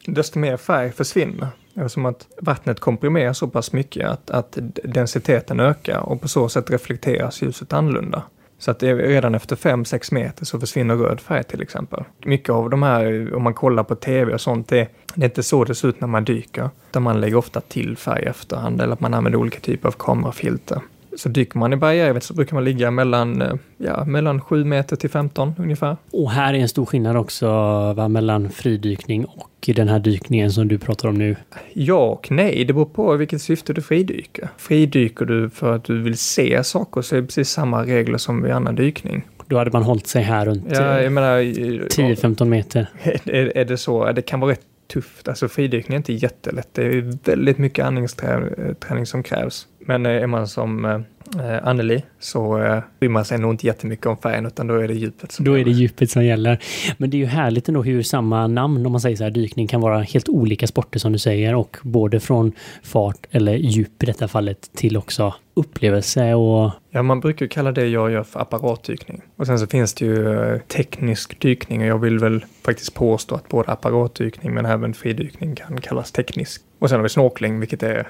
desto 0.06 0.40
mer 0.40 0.58
färg 0.58 0.92
försvinner. 0.92 1.48
Eftersom 1.76 2.06
att 2.06 2.28
vattnet 2.42 2.80
komprimerar 2.80 3.34
så 3.34 3.48
pass 3.48 3.74
mycket 3.74 4.10
att, 4.10 4.30
att 4.30 4.58
densiteten 4.84 5.60
ökar 5.60 6.00
och 6.00 6.22
på 6.22 6.28
så 6.28 6.50
sätt 6.50 6.72
reflekteras 6.72 7.42
ljuset 7.42 7.74
annorlunda. 7.74 8.24
Så 8.62 8.72
att 8.72 8.84
redan 8.84 9.36
efter 9.36 9.56
5-6 9.56 10.14
meter 10.14 10.46
så 10.46 10.60
försvinner 10.60 10.96
röd 10.96 11.20
färg 11.20 11.44
till 11.44 11.62
exempel. 11.62 12.04
Mycket 12.26 12.50
av 12.50 12.70
de 12.70 12.84
här, 12.84 13.34
om 13.36 13.44
man 13.44 13.54
kollar 13.54 13.84
på 13.84 13.96
tv 13.96 14.34
och 14.34 14.42
sånt, 14.42 14.68
det, 14.68 14.88
det 15.16 15.22
är 15.24 15.26
inte 15.26 15.44
så 15.44 15.64
det 15.64 15.76
ser 15.76 15.88
ut 15.88 16.02
när 16.02 16.08
man 16.08 16.24
dyker. 16.24 16.70
Utan 16.90 17.04
man 17.04 17.22
lägger 17.22 17.36
ofta 17.36 17.62
till 17.62 17.98
färg 17.98 18.24
i 18.24 18.26
efterhand 18.26 18.82
eller 18.82 18.94
att 18.94 19.00
man 19.00 19.14
använder 19.14 19.40
olika 19.40 19.60
typer 19.60 19.88
av 19.88 19.92
kamerafilter. 19.92 20.82
Så 21.18 21.30
dyker 21.30 21.60
man 21.60 21.74
i 21.74 21.76
bergävet 21.76 22.24
så 22.24 22.34
brukar 22.34 22.56
man 22.56 22.64
ligga 22.64 22.92
mellan, 22.92 23.42
eh, 23.42 23.54
ja, 23.78 24.06
mellan 24.06 24.42
7 24.42 24.64
meter 24.64 24.96
till 24.96 25.10
15 25.10 25.54
ungefär. 25.58 25.98
Och 26.12 26.32
här 26.32 26.54
är 26.54 26.58
en 26.58 26.70
stor 26.70 26.86
skillnad 26.86 27.18
också 27.18 27.48
va, 27.94 28.08
mellan 28.08 28.50
fridykning 28.50 29.26
och 29.26 29.70
den 29.76 29.88
här 29.88 30.00
dykningen 30.00 30.52
som 30.52 30.68
du 30.68 30.78
pratar 30.78 31.10
om 31.10 31.16
nu. 31.16 31.36
Ja 31.74 32.06
och 32.06 32.32
nej, 32.32 32.66
det 32.66 32.74
beror 32.74 32.86
på 32.86 33.16
vilket 33.16 33.42
syfte 33.42 33.74
du 33.74 33.82
fridyker. 33.82 34.50
Fridyker 34.58 35.26
du 35.26 35.50
för 35.50 35.76
att 35.76 35.84
du 35.84 36.02
vill 36.02 36.18
se 36.18 36.64
saker 36.64 37.02
så 37.02 37.16
är 37.16 37.22
det 37.22 37.28
precis 37.28 37.50
samma 37.50 37.86
regler 37.86 38.18
som 38.18 38.44
vid 38.44 38.52
annan 38.52 38.76
dykning. 38.76 39.24
Då 39.48 39.58
hade 39.58 39.72
man 39.72 39.84
hållit 39.84 40.08
sig 40.08 40.24
här 40.24 40.46
runt 40.46 40.66
Ja, 40.70 40.98
eh, 40.98 41.04
jag 41.04 41.14
menar, 41.14 41.38
eh, 41.38 41.44
10-15 41.44 42.46
meter. 42.50 42.88
är, 43.26 43.58
är 43.58 43.66
det 43.66 43.78
så, 43.78 44.12
det 44.12 44.22
kan 44.22 44.40
vara 44.40 44.52
rätt 44.52 44.71
tufft. 44.94 45.28
Alltså 45.28 45.48
fridykning 45.48 45.96
är 45.96 45.98
inte 45.98 46.14
jättelätt. 46.14 46.70
Det 46.74 46.84
är 46.84 47.18
väldigt 47.24 47.58
mycket 47.58 47.86
andningsträning 47.86 49.06
som 49.06 49.24
krävs. 49.24 49.68
Men 49.80 50.06
eh, 50.06 50.12
är 50.12 50.28
man 50.28 50.48
som 50.48 50.86
eh, 50.86 51.00
eh, 51.40 51.68
Anneli 51.68 52.04
så 52.20 52.64
eh, 52.64 52.80
bryr 53.00 53.10
man 53.10 53.26
sig 53.26 53.38
nog 53.40 53.54
inte 53.54 53.68
jättemycket 53.68 54.06
om 54.06 54.18
färgen 54.18 54.46
utan 54.46 54.68
då 54.68 54.76
är 54.76 54.88
det 54.88 54.94
djupet 54.94 55.32
som 55.32 55.46
Då 55.46 55.52
är 55.52 55.56
det 55.56 55.60
gäller. 55.70 55.82
djupet 55.82 56.12
som 56.12 56.26
gäller. 56.26 56.60
Men 56.98 57.10
det 57.10 57.18
är 57.18 57.20
ju 57.20 57.26
härligt 57.26 57.68
ändå 57.68 57.84
hur 57.84 58.04
samma 58.04 58.48
namn, 58.48 58.86
om 58.86 58.92
man 58.92 59.02
säger 59.02 59.16
så 59.16 59.24
här, 59.24 59.32
dykning 59.32 59.68
kan 59.68 59.82
vara 59.82 60.02
helt 60.02 60.30
olika 60.30 60.68
sporter 60.68 61.00
som 61.00 61.12
du 61.12 61.18
säger 61.20 61.56
och 61.56 61.78
både 61.84 62.20
från 62.20 62.52
fart 62.84 63.26
eller 63.32 63.54
djup 63.56 64.04
i 64.04 64.06
detta 64.06 64.28
fallet 64.28 64.70
till 64.76 64.98
också 64.98 65.34
upplevelse 65.54 66.34
och 66.34 66.72
Ja, 66.90 67.02
man 67.04 67.20
brukar 67.20 67.46
ju 67.46 67.50
kalla 67.50 67.72
det 67.72 67.88
jag 67.88 68.12
gör 68.12 68.24
för 68.24 68.40
apparatdykning. 68.40 69.22
Och 69.36 69.46
sen 69.48 69.60
så 69.60 69.68
finns 69.68 69.94
det 69.94 70.06
ju 70.06 70.40
eh, 70.54 70.58
teknisk 70.60 71.40
dykning 71.40 71.82
och 71.82 71.88
jag 71.88 71.98
vill 72.00 72.20
väl 72.20 72.46
faktiskt 72.66 72.94
påstå 72.94 73.36
att 73.36 73.48
både 73.50 73.72
apparatdykning 73.72 74.54
men 74.54 74.66
även 74.66 74.94
fridykning 74.94 75.56
kan 75.56 75.82
kallas 75.82 76.12
teknisk. 76.12 76.62
Och 76.80 76.90
sen 76.90 76.96
har 76.98 77.04
vi 77.04 77.10
snorkling, 77.10 77.60
vilket 77.60 77.84
är 77.84 78.08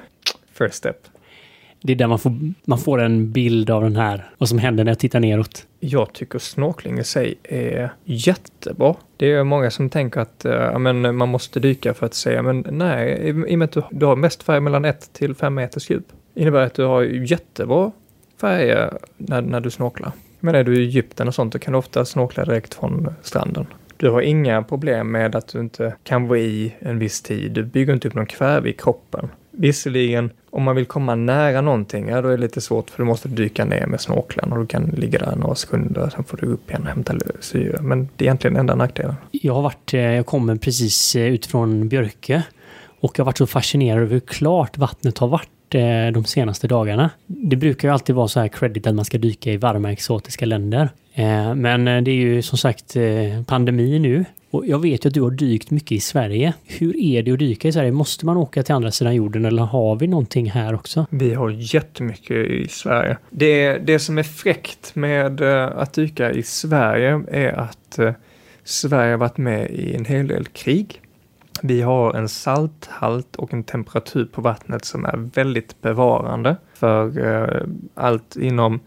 first 0.54 0.76
step 0.76 0.98
det 1.82 1.94
är 1.94 1.96
där 1.96 2.08
man 2.08 2.20
får, 2.20 2.38
man 2.66 2.78
får 2.78 3.02
en 3.02 3.32
bild 3.32 3.70
av 3.70 3.84
den 3.84 3.96
här, 3.96 4.30
vad 4.38 4.50
som 4.50 4.58
händer 4.58 4.84
när 4.84 4.92
jag 4.92 5.00
tittar 5.00 5.20
neråt. 5.20 5.68
Jag 5.80 6.14
tycker 6.14 6.40
snorkling 6.40 7.00
i 7.00 7.04
sig 7.04 7.36
är 7.44 7.94
jättebra. 8.04 8.96
Det 9.18 9.32
är 9.32 9.44
många 9.44 9.72
som 9.72 9.90
tänker 9.90 10.22
att 10.22 10.46
äh, 10.46 10.80
men 10.80 11.16
man 11.16 11.30
måste 11.30 11.60
dyka 11.60 11.94
för 11.94 12.06
att 12.06 12.14
se, 12.14 12.42
men 12.42 12.66
nej, 12.72 13.12
i 13.12 13.30
i 13.30 13.56
och 13.56 13.60
med 13.60 13.66
att 13.66 13.72
du, 13.72 13.84
du 13.92 14.06
har 14.06 14.16
mest 14.16 14.44
färg 14.44 14.60
mellan 14.60 14.86
1 14.86 15.14
till 15.14 15.36
5 15.36 15.54
meters 15.54 15.90
djup. 15.90 16.06
innebär 16.34 16.62
att 16.62 16.74
du 16.74 16.84
har 16.84 17.02
jättebra 17.02 17.92
färger 18.42 18.86
eh, 18.86 18.94
när, 19.18 19.42
när 19.42 19.60
du 19.60 19.70
snorklar. 19.70 20.12
Men 20.40 20.56
är 20.56 20.64
du 20.64 20.76
i 20.76 20.86
Egypten 20.86 21.28
och 21.28 21.36
sånt, 21.36 21.54
då 21.54 21.60
kan 21.60 21.74
du 21.74 21.80
ofta 21.80 22.06
snorkla 22.06 22.46
direkt 22.46 22.74
från 22.74 23.14
stranden. 23.22 23.68
Du 23.98 24.10
har 24.10 24.22
inga 24.22 24.64
problem 24.64 25.12
med 25.12 25.36
att 25.36 25.48
du 25.48 25.60
inte 25.60 25.96
kan 26.04 26.28
vara 26.28 26.40
i 26.40 26.76
en 26.80 27.00
viss 27.00 27.22
tid. 27.22 27.52
Du 27.52 27.64
bygger 27.64 27.94
inte 27.94 28.08
upp 28.08 28.14
någon 28.14 28.26
kväve 28.26 28.70
i 28.70 28.74
kroppen. 28.74 29.30
Visserligen, 29.52 30.30
om 30.50 30.64
man 30.64 30.76
vill 30.76 30.86
komma 30.86 31.16
nära 31.16 31.62
någonting, 31.62 32.10
ja 32.10 32.22
då 32.22 32.28
är 32.28 32.32
det 32.32 32.42
lite 32.42 32.62
svårt 32.62 32.90
för 32.90 33.04
du 33.04 33.08
måste 33.08 33.28
dyka 33.28 33.66
ner 33.66 33.88
med 33.88 34.02
snorkeln 34.02 34.52
och 34.52 34.60
du 34.60 34.66
kan 34.66 34.84
ligga 34.84 35.20
där 35.20 35.36
några 35.36 35.56
sekunder, 35.56 36.10
sen 36.16 36.24
får 36.24 36.38
du 36.38 36.48
upp 36.48 36.70
igen 36.70 36.82
och 36.82 36.88
hämta 36.88 37.14
syre. 37.40 37.82
Men 37.82 38.10
det 38.16 38.24
är 38.24 38.28
egentligen 38.28 38.58
enda 38.58 38.76
nackdelen. 38.76 39.16
Jag 39.32 39.54
har 39.54 39.62
varit, 39.62 39.94
eh, 39.94 40.02
jag 40.02 40.26
kommer 40.26 40.56
precis 40.56 41.16
eh, 41.16 41.26
utifrån 41.26 41.88
Björke 41.88 42.44
och 43.00 43.20
jag 43.20 43.24
har 43.24 43.26
varit 43.26 43.38
så 43.38 43.48
fascinerad 43.48 44.02
över 44.02 44.14
hur 44.14 44.20
klart 44.20 44.78
vattnet 44.78 45.18
har 45.18 45.28
varit 45.28 45.76
eh, 45.76 46.14
de 46.14 46.26
senaste 46.26 46.68
dagarna. 46.68 47.10
Det 47.26 47.56
brukar 47.56 47.88
ju 47.88 47.94
alltid 47.94 48.16
vara 48.16 48.28
så 48.28 48.40
här 48.40 48.48
credit 48.48 48.88
att 48.88 48.96
man 48.96 49.06
ska 49.06 49.18
dyka 49.18 49.52
i 49.52 49.58
varma 49.58 49.92
exotiska 49.92 50.46
länder. 50.46 50.90
Men 51.56 51.86
det 51.86 52.12
är 52.12 52.16
ju 52.16 52.42
som 52.42 52.58
sagt 52.58 52.98
pandemi 53.48 54.00
nu. 54.00 54.26
Och 54.52 54.68
jag 54.68 54.80
vet 54.80 55.06
ju 55.06 55.08
att 55.08 55.14
du 55.14 55.22
har 55.22 55.32
dykt 55.32 55.72
mycket 55.72 55.92
i 55.92 56.00
Sverige. 56.00 56.54
Hur 56.66 57.00
är 57.00 57.24
det 57.24 57.32
att 57.32 57.40
dyka 57.40 57.68
i 57.68 57.72
Sverige? 57.72 57.92
Måste 57.92 58.26
man 58.26 58.38
åka 58.38 58.64
till 58.64 58.76
andra 58.76 58.92
sidan 58.92 59.16
jorden 59.16 59.46
eller 59.46 59.64
har 59.64 59.96
vi 59.96 60.08
någonting 60.08 60.52
här 60.52 60.76
också? 60.76 61.06
Vi 61.10 61.34
har 61.34 61.50
jättemycket 61.50 62.38
i 62.38 62.68
Sverige. 62.68 63.18
Det, 63.30 63.78
det 63.78 64.00
som 64.00 64.18
är 64.18 64.24
fräckt 64.24 64.96
med 64.96 65.42
eh, 65.42 65.78
att 65.78 65.94
dyka 65.94 66.32
i 66.32 66.44
Sverige 66.44 67.24
är 67.32 67.60
att 67.60 68.00
eh, 68.00 68.14
Sverige 68.64 69.12
har 69.12 69.18
varit 69.18 69.38
med 69.38 69.72
i 69.72 69.96
en 69.96 70.06
hel 70.06 70.28
del 70.28 70.46
krig. 70.46 71.02
Vi 71.62 71.82
har 71.82 72.14
en 72.14 72.30
salthalt 72.30 73.36
och 73.36 73.54
en 73.54 73.64
temperatur 73.64 74.26
på 74.26 74.42
vattnet 74.42 74.86
som 74.86 75.06
är 75.06 75.30
väldigt 75.34 75.82
bevarande 75.82 76.56
för 76.74 77.28
eh, 77.28 77.68
allt 77.96 78.36
inom 78.36 78.80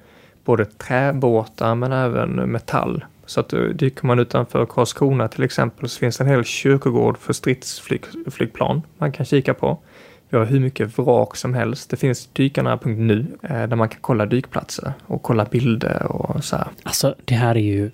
både 0.44 0.64
träbåtar 0.64 1.74
men 1.74 1.92
även 1.92 2.30
metall. 2.30 3.04
Så 3.26 3.40
att 3.40 3.52
eh, 3.52 3.60
dyker 3.60 4.06
man 4.06 4.18
utanför 4.18 4.66
Karlskrona 4.66 5.28
till 5.28 5.42
exempel 5.42 5.88
så 5.88 5.98
finns 5.98 6.16
det 6.16 6.24
en 6.24 6.30
hel 6.30 6.44
kyrkogård 6.44 7.18
för 7.18 7.32
stridsflygplan 7.32 8.82
man 8.98 9.12
kan 9.12 9.26
kika 9.26 9.54
på. 9.54 9.78
Vi 10.28 10.38
har 10.38 10.44
hur 10.44 10.60
mycket 10.60 10.98
vrak 10.98 11.36
som 11.36 11.54
helst. 11.54 11.90
Det 11.90 11.96
finns 11.96 12.26
dykarna.nu 12.26 13.26
eh, 13.42 13.48
där 13.48 13.76
man 13.76 13.88
kan 13.88 13.98
kolla 14.00 14.26
dykplatser 14.26 14.92
och 15.06 15.22
kolla 15.22 15.44
bilder 15.44 16.02
och 16.02 16.44
så 16.44 16.56
här. 16.56 16.68
Alltså 16.82 17.14
det 17.24 17.34
här 17.34 17.54
är 17.54 17.60
ju... 17.60 17.90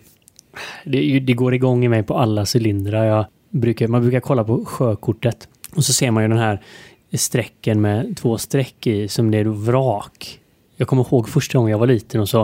Det, 0.84 1.20
det 1.20 1.32
går 1.32 1.54
igång 1.54 1.84
i 1.84 1.88
mig 1.88 2.02
på 2.02 2.18
alla 2.18 2.46
cylindrar. 2.54 3.04
Jag 3.04 3.24
brukar, 3.50 3.88
man 3.88 4.02
brukar 4.02 4.20
kolla 4.20 4.44
på 4.44 4.64
sjökortet 4.64 5.48
och 5.76 5.84
så 5.84 5.92
ser 5.92 6.10
man 6.10 6.22
ju 6.22 6.28
den 6.28 6.38
här 6.38 6.62
strecken 7.12 7.80
med 7.80 8.16
två 8.16 8.38
streck 8.38 8.86
i 8.86 9.08
som 9.08 9.30
det 9.30 9.38
är 9.38 9.44
då 9.44 9.52
vrak. 9.52 10.40
Jag 10.76 10.88
kommer 10.88 11.02
ihåg 11.02 11.28
första 11.28 11.58
gången 11.58 11.70
jag 11.70 11.78
var 11.78 11.86
liten 11.86 12.20
och 12.20 12.28
så 12.28 12.42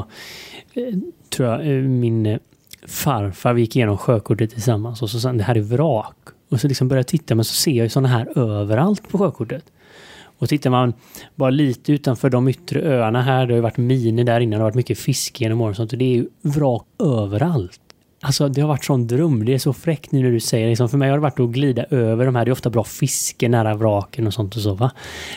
eh, 0.75 0.95
tror 1.31 1.49
jag 1.49 1.85
min 1.85 2.39
farfar, 2.87 3.53
vi 3.53 3.61
gick 3.61 3.77
igenom 3.77 3.99
sjökortet 3.99 4.51
tillsammans 4.51 5.03
och 5.03 5.11
så 5.11 5.21
sa 5.21 5.29
han 5.29 5.39
det 5.39 5.45
här 5.45 5.55
är 5.55 5.61
vrak. 5.61 6.17
Och 6.51 6.61
så 6.61 6.69
liksom 6.69 6.89
började 6.89 7.01
jag 7.01 7.07
titta 7.07 7.35
men 7.35 7.45
så 7.45 7.55
ser 7.55 7.73
jag 7.73 7.85
ju 7.85 7.89
sådana 7.89 8.09
här 8.09 8.39
överallt 8.39 9.09
på 9.09 9.19
sjökortet. 9.19 9.65
Och 10.39 10.49
tittar 10.49 10.71
man 10.71 10.93
bara 11.35 11.51
lite 11.51 11.93
utanför 11.93 12.31
de 12.31 12.49
yttre 12.49 12.81
öarna 12.81 13.23
här, 13.23 13.47
det 13.47 13.53
har 13.53 13.57
ju 13.57 13.63
varit 13.63 13.77
miner 13.77 14.25
där 14.25 14.41
innan, 14.41 14.51
det 14.51 14.57
har 14.57 14.71
varit 14.71 14.75
mycket 14.75 14.99
fiske 14.99 15.45
genom 15.45 15.61
åren 15.61 15.71
och 15.71 15.77
sånt, 15.77 15.93
och 15.93 15.99
det 15.99 16.05
är 16.05 16.17
ju 16.17 16.27
vrak 16.43 16.87
överallt. 16.99 17.81
Alltså 18.21 18.49
det 18.49 18.61
har 18.61 18.69
varit 18.69 18.85
sån 18.85 19.07
dröm, 19.07 19.45
det 19.45 19.55
är 19.55 19.59
så 19.59 19.73
fräckt 19.73 20.13
nu 20.13 20.23
när 20.23 20.31
du 20.31 20.41
säger 20.41 20.65
det. 20.65 20.71
Liksom, 20.71 20.89
för 20.89 20.99
mig 20.99 21.11
har 21.11 21.17
det 21.17 21.23
varit 21.23 21.41
att 21.41 21.51
glida 21.51 21.85
över 21.85 22.27
de 22.27 22.37
här, 22.37 22.45
det 22.45 22.49
är 22.49 22.53
ofta 22.53 22.71
bra 22.71 22.85
fiske 22.85 23.49
nära 23.49 23.75
vraken 23.75 24.27
och 24.27 24.35
sånt 24.35 24.57
och 24.57 24.63
så 24.63 24.75
va. 24.75 24.91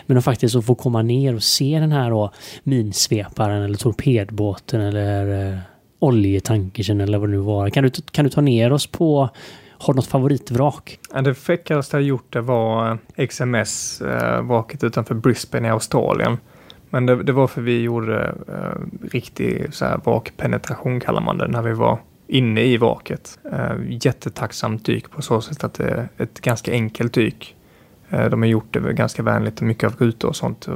Men 0.06 0.18
att 0.18 0.24
faktiskt 0.24 0.56
att 0.56 0.66
få 0.66 0.76
komma 0.76 1.02
ner 1.02 1.36
och 1.36 1.44
se 1.44 1.80
den 1.80 1.92
här 1.92 2.10
då, 2.10 2.32
minsveparen 2.64 3.64
eller 3.64 3.78
torpedbåten 3.78 4.82
eller 4.82 5.48
eh, 5.54 5.58
eh, 6.02 6.08
oljetankersen 6.08 7.02
eller 7.02 7.18
vad 7.18 7.30
det 7.30 7.36
nu 7.36 7.38
var. 7.38 7.70
Kan 7.70 7.84
du, 7.84 7.90
kan 8.12 8.26
du 8.26 8.32
ta 8.32 8.42
ner 8.42 8.74
oss 8.74 8.88
på, 8.88 9.30
har 9.78 9.94
du 9.94 9.98
något 9.98 10.08
favoritvrak? 10.08 11.00
Det 11.24 11.34
fräckaste 11.34 11.98
jag 11.98 12.04
gjort 12.04 12.34
det 12.34 12.42
var 12.42 13.00
eh, 13.16 13.28
XMS-vraket 13.28 14.84
eh, 14.84 14.88
utanför 14.88 15.16
Brisbane 15.16 15.68
i 15.68 15.72
Australien. 15.72 16.38
Men 16.90 17.06
det, 17.06 17.24
det 17.24 17.32
var 17.32 17.48
för 17.48 17.62
vi 17.62 17.82
gjorde 17.82 18.36
eh, 18.48 19.08
riktig 19.12 19.74
så 19.74 19.86
här, 19.86 19.98
vrakpenetration 19.98 21.00
kallar 21.00 21.22
man 21.22 21.38
det, 21.38 21.48
när 21.48 21.62
vi 21.62 21.74
var 21.74 22.00
inne 22.28 22.62
i 22.62 22.78
vraket. 22.78 23.40
Eh, 23.52 23.76
jättetacksamt 23.88 24.86
dyk 24.86 25.12
på 25.12 25.22
så 25.22 25.42
sätt 25.42 25.64
att 25.64 25.74
det 25.74 25.90
är 25.90 26.10
ett 26.18 26.42
ganska 26.42 26.72
enkelt 26.72 27.14
dyk. 27.14 27.56
Eh, 28.10 28.30
de 28.30 28.42
har 28.42 28.50
gjort 28.50 28.74
det 28.74 28.94
ganska 28.94 29.24
vänligt 29.24 29.60
och 29.60 29.68
mycket 29.68 29.84
av 29.84 29.96
rutor 29.98 30.30
och 30.30 30.36
sånt 30.36 30.68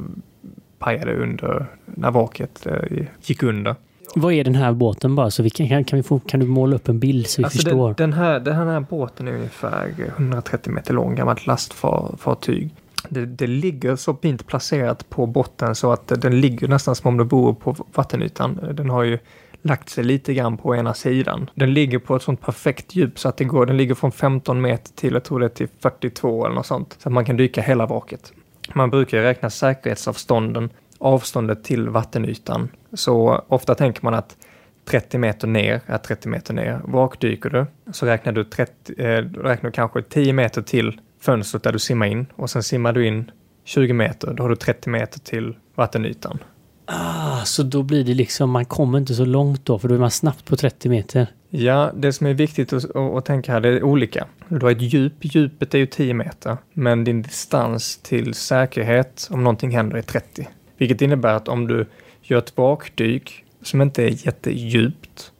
pajade 0.80 1.16
under 1.16 1.66
när 1.86 2.12
vraket 2.12 2.66
eh, 2.66 3.06
gick 3.22 3.44
under. 3.44 3.76
Vad 4.16 4.34
är 4.34 4.44
den 4.44 4.56
här 4.56 4.72
båten 4.72 5.16
bara? 5.16 5.32
Så 5.32 5.44
vi 5.44 5.50
kan, 5.50 5.84
kan, 5.84 5.98
vi 5.98 6.04
få, 6.04 6.20
kan 6.20 6.40
du 6.40 6.46
måla 6.46 6.76
upp 6.76 6.88
en 6.90 7.00
bild 7.00 7.28
så 7.28 7.42
vi 7.42 7.46
Alltså 7.46 7.58
förstår? 7.58 7.88
den, 7.88 7.96
den, 7.98 8.14
här, 8.14 8.40
den 8.40 8.56
här 8.56 8.80
båten 8.80 9.28
är 9.28 9.32
ungefär 9.34 9.94
130 10.18 10.74
meter 10.74 10.94
lång, 10.94 11.16
gammalt 11.16 11.48
lastfartyg. 11.48 12.70
Det, 13.10 13.26
det 13.26 13.48
ligger 13.48 13.96
så 13.96 14.14
fint 14.22 14.48
placerat 14.48 15.10
på 15.10 15.26
botten 15.26 15.76
så 15.76 15.92
att 15.92 16.08
den 16.08 16.42
ligger 16.42 16.68
nästan 16.68 16.96
som 16.96 17.08
om 17.08 17.18
det 17.18 17.24
vore 17.24 17.54
på 17.54 17.76
vattenytan. 17.94 18.60
Den 18.74 18.90
har 18.90 19.04
ju 19.04 19.20
lagt 19.62 19.90
sig 19.90 20.04
lite 20.04 20.34
grann 20.34 20.58
på 20.58 20.76
ena 20.76 20.94
sidan. 20.94 21.50
Den 21.56 21.74
ligger 21.74 22.00
på 22.00 22.16
ett 22.16 22.22
sånt 22.22 22.42
perfekt 22.42 22.96
djup 22.96 23.20
så 23.20 23.30
att 23.30 23.38
det 23.38 23.44
går, 23.44 23.66
den 23.66 23.78
ligger 23.78 23.96
från 23.96 24.12
15 24.12 24.62
meter 24.62 24.94
till, 24.96 25.14
jag 25.14 25.24
tror 25.24 25.40
det 25.40 25.46
är 25.46 25.50
till 25.50 25.68
42 25.80 26.46
eller 26.46 26.56
något 26.56 26.66
sånt. 26.66 26.96
Så 27.00 27.10
att 27.10 27.14
man 27.14 27.26
kan 27.26 27.38
dyka 27.38 27.62
hela 27.62 27.86
vraket. 27.86 28.34
Man 28.74 28.90
brukar 28.90 29.22
räkna 29.22 29.50
säkerhetsavstånden, 29.50 30.70
avståndet 31.04 31.64
till 31.64 31.90
vattenytan. 31.90 32.70
Så 32.94 33.44
ofta 33.48 33.76
tänker 33.76 34.04
man 34.04 34.14
att 34.14 34.38
30 34.86 35.18
meter 35.18 35.48
ner 35.48 35.82
är 35.86 35.98
30 35.98 36.30
meter 36.30 36.54
ner. 36.54 36.82
Vrakdyker 36.86 37.50
du 37.50 37.66
så 37.92 38.06
räknar 38.06 38.34
du, 38.34 38.44
30, 38.44 38.94
eh, 38.98 39.06
räknar 39.24 39.70
du 39.70 39.72
kanske 39.72 40.02
10 40.02 40.34
meter 40.34 40.62
till 40.62 41.00
fönstret 41.22 41.64
där 41.64 41.72
du 41.72 41.80
simmar 41.80 42.06
in 42.06 42.26
och 42.36 42.50
sen 42.50 42.64
simmar 42.64 42.94
du 42.94 43.08
in 43.08 43.32
20 43.64 43.94
meter. 43.94 44.34
Då 44.34 44.44
har 44.44 44.50
du 44.50 44.56
30 44.56 44.90
meter 44.90 45.20
till 45.20 45.56
vattenytan. 45.76 46.40
Ah, 46.86 47.44
så 47.44 47.64
då 47.64 47.84
blir 47.84 48.04
det 48.04 48.14
liksom, 48.14 48.50
man 48.50 48.66
kommer 48.66 48.98
inte 48.98 49.16
så 49.16 49.26
långt 49.26 49.66
då, 49.66 49.80
för 49.80 49.88
då 49.88 49.96
är 49.96 50.00
man 50.00 50.12
snabbt 50.12 50.46
på 50.46 50.56
30 50.56 50.90
meter. 50.90 51.28
Ja, 51.50 51.92
det 51.96 52.14
som 52.14 52.28
är 52.28 52.34
viktigt 52.34 52.74
att, 52.74 52.84
att, 52.86 52.96
att 52.96 53.26
tänka 53.26 53.52
här, 53.52 53.62
det 53.62 53.70
är 53.70 53.84
olika. 53.84 54.28
Du 54.48 54.60
har 54.60 54.72
ett 54.72 54.82
djup, 54.82 55.14
djupet 55.22 55.74
är 55.74 55.78
ju 55.78 55.86
10 55.86 56.14
meter, 56.14 56.58
men 56.74 57.04
din 57.04 57.22
distans 57.22 57.98
till 57.98 58.34
säkerhet 58.34 59.28
om 59.32 59.44
någonting 59.44 59.72
händer 59.72 59.98
är 59.98 60.02
30. 60.02 60.48
Vilket 60.84 61.02
innebär 61.02 61.34
att 61.34 61.48
om 61.48 61.68
du 61.68 61.86
gör 62.22 62.38
ett 62.38 62.58
vrakdyk 62.58 63.46
som 63.62 63.82
inte 63.82 64.04
är 64.04 64.26
jättedjupt 64.26 65.32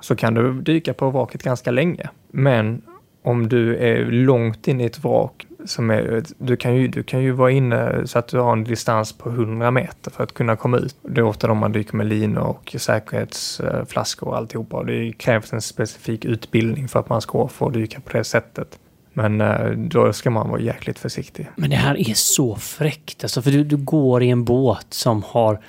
så 0.00 0.16
kan 0.16 0.34
du 0.34 0.60
dyka 0.60 0.94
på 0.94 1.10
vraket 1.10 1.42
ganska 1.42 1.70
länge. 1.70 2.08
Men 2.30 2.82
om 3.22 3.48
du 3.48 3.76
är 3.76 4.04
långt 4.04 4.68
in 4.68 4.80
i 4.80 4.84
ett 4.84 5.04
vrak 5.04 5.46
som 5.64 5.90
är, 5.90 6.22
du 6.38 6.56
kan, 6.56 6.76
ju, 6.76 6.88
du 6.88 7.02
kan 7.02 7.22
ju 7.22 7.30
vara 7.30 7.50
inne 7.50 8.06
så 8.06 8.18
att 8.18 8.28
du 8.28 8.38
har 8.38 8.52
en 8.52 8.64
distans 8.64 9.12
på 9.12 9.28
100 9.28 9.70
meter 9.70 10.10
för 10.10 10.24
att 10.24 10.34
kunna 10.34 10.56
komma 10.56 10.78
ut. 10.78 10.96
Det 11.02 11.20
är 11.20 11.24
ofta 11.24 11.46
då 11.46 11.54
man 11.54 11.72
dyker 11.72 11.96
med 11.96 12.06
linor 12.06 12.42
och 12.42 12.76
säkerhetsflaskor 12.78 14.28
och 14.28 14.36
alltihopa. 14.36 14.82
Det 14.82 15.12
krävs 15.12 15.52
en 15.52 15.60
specifik 15.60 16.24
utbildning 16.24 16.88
för 16.88 17.00
att 17.00 17.08
man 17.08 17.20
ska 17.20 17.48
få 17.48 17.70
dyka 17.70 18.00
på 18.00 18.16
det 18.18 18.24
sättet. 18.24 18.78
Men 19.14 19.40
eh, 19.40 19.70
då 19.70 20.12
ska 20.12 20.30
man 20.30 20.48
vara 20.48 20.60
jäkligt 20.60 20.98
försiktig. 20.98 21.48
Men 21.56 21.70
det 21.70 21.76
här 21.76 22.10
är 22.10 22.14
så 22.14 22.56
fräckt 22.56 23.24
alltså, 23.24 23.42
för 23.42 23.50
du, 23.50 23.64
du 23.64 23.76
går 23.76 24.22
i 24.22 24.30
en 24.30 24.44
båt 24.44 24.86
som 24.90 25.22
har 25.22 25.60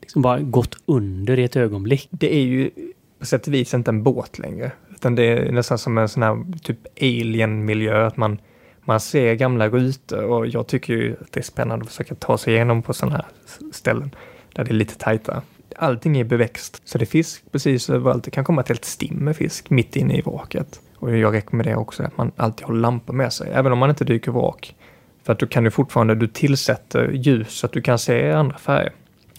liksom 0.00 0.22
bara 0.22 0.40
gått 0.40 0.76
under 0.86 1.38
i 1.38 1.44
ett 1.44 1.56
ögonblick. 1.56 2.08
Det 2.10 2.34
är 2.34 2.42
ju 2.42 2.70
på 3.18 3.26
sätt 3.26 3.46
och 3.46 3.54
vis 3.54 3.74
inte 3.74 3.90
en 3.90 4.02
båt 4.02 4.38
längre. 4.38 4.72
Utan 4.94 5.14
det 5.14 5.24
är 5.24 5.52
nästan 5.52 5.78
som 5.78 5.98
en 5.98 6.08
sån 6.08 6.22
här 6.22 6.44
typ 6.62 6.78
alien-miljö. 7.00 8.06
Att 8.06 8.16
man, 8.16 8.38
man 8.84 9.00
ser 9.00 9.34
gamla 9.34 9.68
rutor 9.68 10.24
och 10.24 10.46
jag 10.46 10.66
tycker 10.66 10.94
ju 10.94 11.16
att 11.20 11.32
det 11.32 11.40
är 11.40 11.44
spännande 11.44 11.82
att 11.82 11.90
försöka 11.90 12.14
ta 12.14 12.38
sig 12.38 12.54
igenom 12.54 12.82
på 12.82 12.94
sådana 12.94 13.16
här 13.16 13.26
ställen 13.72 14.14
där 14.52 14.64
det 14.64 14.70
är 14.70 14.74
lite 14.74 14.94
tajta. 14.94 15.42
Allting 15.76 16.18
är 16.18 16.24
beväxt, 16.24 16.82
så 16.84 16.98
det 16.98 17.04
är 17.04 17.06
fisk 17.06 17.42
precis 17.52 17.90
överallt. 17.90 18.24
Det 18.24 18.30
kan 18.30 18.44
komma 18.44 18.60
ett 18.60 18.68
helt 18.68 18.84
stim 18.84 19.14
med 19.14 19.36
fisk 19.36 19.70
mitt 19.70 19.96
inne 19.96 20.18
i 20.18 20.20
vraket. 20.20 20.80
Och 21.02 21.16
jag 21.16 21.34
rekommenderar 21.34 21.76
också 21.76 22.02
att 22.02 22.16
man 22.16 22.32
alltid 22.36 22.66
har 22.66 22.74
lampor 22.74 23.14
med 23.14 23.32
sig, 23.32 23.50
även 23.52 23.72
om 23.72 23.78
man 23.78 23.90
inte 23.90 24.04
dyker 24.04 24.32
vrak. 24.32 24.74
För 25.22 25.32
att 25.32 25.38
du 25.38 25.46
kan 25.46 25.64
du 25.64 25.70
fortfarande, 25.70 26.14
du 26.14 26.26
tillsätter 26.26 27.08
ljus 27.08 27.50
så 27.50 27.66
att 27.66 27.72
du 27.72 27.82
kan 27.82 27.98
se 27.98 28.30
andra 28.30 28.58
färger. 28.58 28.92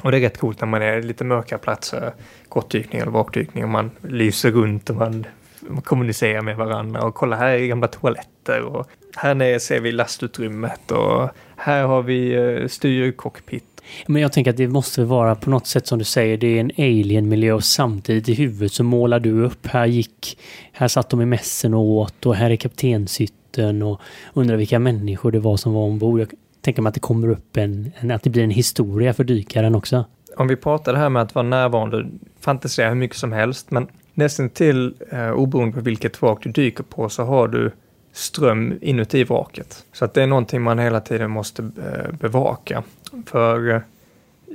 Och 0.03 0.11
det 0.11 0.17
är 0.17 0.21
rätt 0.21 0.37
coolt 0.37 0.61
när 0.61 0.67
man 0.67 0.81
är 0.81 1.01
lite 1.01 1.23
mörka 1.23 1.57
platser, 1.57 2.13
kortdykning 2.49 3.01
eller 3.01 3.11
vakdykning 3.11 3.63
och 3.63 3.69
man 3.69 3.91
lyser 4.01 4.51
runt 4.51 4.89
och 4.89 4.95
man, 4.95 5.25
man 5.59 5.81
kommunicerar 5.81 6.41
med 6.41 6.57
varandra 6.57 7.01
och 7.01 7.15
kolla 7.15 7.35
här 7.35 7.49
är 7.49 7.67
gamla 7.67 7.87
toaletter 7.87 8.61
och 8.61 8.87
här 9.15 9.35
nere 9.35 9.59
ser 9.59 9.79
vi 9.79 9.91
lastutrymmet 9.91 10.91
och 10.91 11.29
här 11.55 11.83
har 11.83 12.01
vi 12.01 12.33
eh, 12.33 12.67
styrcockpit. 12.67 13.72
Men 14.07 14.21
jag 14.21 14.33
tänker 14.33 14.51
att 14.51 14.57
det 14.57 14.67
måste 14.67 15.03
vara 15.03 15.35
på 15.35 15.49
något 15.49 15.67
sätt 15.67 15.87
som 15.87 15.99
du 15.99 16.05
säger, 16.05 16.37
det 16.37 16.47
är 16.47 16.59
en 16.59 16.71
alien-miljö 16.77 17.53
och 17.53 17.63
samtidigt 17.63 18.29
i 18.29 18.33
huvudet 18.33 18.71
så 18.71 18.83
målar 18.83 19.19
du 19.19 19.43
upp, 19.43 19.67
här 19.67 19.85
gick, 19.85 20.37
här 20.71 20.87
satt 20.87 21.09
de 21.09 21.21
i 21.21 21.25
mässen 21.25 21.73
och 21.73 21.81
åt 21.81 22.25
och 22.25 22.35
här 22.35 22.49
är 22.49 22.55
kaptenshytten 22.55 23.81
och 23.81 24.01
undrar 24.33 24.55
vilka 24.55 24.79
människor 24.79 25.31
det 25.31 25.39
var 25.39 25.57
som 25.57 25.73
var 25.73 25.81
ombord. 25.81 26.19
Jag 26.19 26.31
tänker 26.61 26.81
mig 26.81 26.89
att 26.89 26.93
det 26.93 26.99
kommer 26.99 27.27
upp 27.27 27.57
en, 27.57 27.91
en, 27.99 28.11
att 28.11 28.23
det 28.23 28.29
blir 28.29 28.43
en 28.43 28.49
historia 28.49 29.13
för 29.13 29.23
dykaren 29.23 29.75
också. 29.75 30.05
Om 30.37 30.47
vi 30.47 30.55
pratar 30.55 30.93
det 30.93 30.99
här 30.99 31.09
med 31.09 31.21
att 31.21 31.35
vara 31.35 31.47
närvarande, 31.47 32.09
fantisera 32.39 32.89
hur 32.89 32.95
mycket 32.95 33.17
som 33.17 33.31
helst, 33.31 33.71
men 33.71 33.87
nästan 34.13 34.49
till 34.49 34.95
eh, 35.11 35.31
oberoende 35.31 35.75
på 35.75 35.81
vilket 35.81 36.21
vrak 36.21 36.43
du 36.43 36.51
dyker 36.51 36.83
på 36.83 37.09
så 37.09 37.23
har 37.23 37.47
du 37.47 37.71
ström 38.13 38.77
inuti 38.81 39.23
vraket. 39.23 39.85
Så 39.91 40.05
att 40.05 40.13
det 40.13 40.23
är 40.23 40.27
någonting 40.27 40.61
man 40.61 40.79
hela 40.79 41.01
tiden 41.01 41.31
måste 41.31 41.61
eh, 41.63 42.11
bevaka. 42.19 42.83
För 43.25 43.69
eh, 43.69 43.81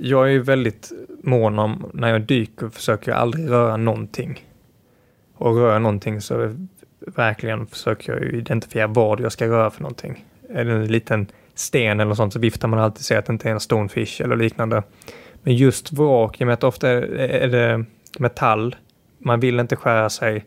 jag 0.01 0.27
är 0.27 0.31
ju 0.31 0.42
väldigt 0.42 0.92
mån 1.23 1.59
om, 1.59 1.90
när 1.94 2.09
jag 2.09 2.23
dyker 2.23 2.68
försöker 2.68 3.11
jag 3.11 3.21
aldrig 3.21 3.51
röra 3.51 3.77
någonting. 3.77 4.44
Och 5.35 5.57
rör 5.57 5.73
jag 5.73 5.83
någonting 5.83 6.21
så 6.21 6.55
verkligen 6.99 7.66
försöker 7.66 8.12
jag 8.12 8.23
identifiera 8.23 8.87
vad 8.87 9.21
jag 9.21 9.33
ska 9.33 9.47
röra 9.47 9.71
för 9.71 9.83
någonting. 9.83 10.25
Är 10.49 10.64
det 10.64 10.73
en 10.73 10.87
liten 10.87 11.27
sten 11.55 12.01
eller 12.01 12.14
sånt 12.14 12.33
så 12.33 12.38
viftar 12.38 12.68
man 12.68 12.79
alltid 12.79 12.99
och 12.99 13.05
säger 13.05 13.18
att 13.18 13.27
det 13.27 13.33
inte 13.33 13.49
är 13.49 13.53
en 13.53 13.61
stonefish 13.61 14.21
eller 14.21 14.37
liknande. 14.37 14.83
Men 15.42 15.57
just 15.57 15.92
vrak, 15.92 16.40
i 16.40 16.44
och 16.44 16.47
med 16.47 16.55
att 16.55 16.64
ofta 16.64 16.88
är 16.90 17.49
det 17.49 17.85
metall, 18.18 18.77
man 19.18 19.40
vill 19.40 19.61
inte 19.61 19.77
skära 19.77 20.11
sig, 20.11 20.44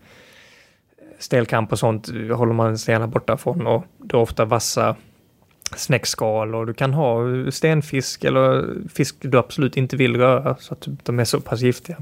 stelkamp 1.22 1.72
och 1.72 1.80
sånt 1.80 2.08
håller 2.34 2.54
man 2.54 2.78
sig 2.78 2.92
gärna 2.92 3.08
borta 3.08 3.38
från 3.38 3.68
och 3.68 3.84
det 3.98 4.16
är 4.16 4.20
ofta 4.20 4.46
vassa 4.46 4.96
snäckskal 5.76 6.56
och 6.56 6.68
du 6.68 6.74
kan 6.74 6.94
ha 6.94 7.22
stenfisk 7.52 8.24
eller 8.24 8.76
fisk 8.90 9.16
du 9.20 9.38
absolut 9.38 9.78
inte 9.78 9.96
vill 9.96 10.16
röra 10.16 10.56
så 10.60 10.74
att 10.74 10.88
de 11.04 11.20
är 11.20 11.26
så 11.26 11.40
pass 11.40 11.62
giftiga. 11.62 11.98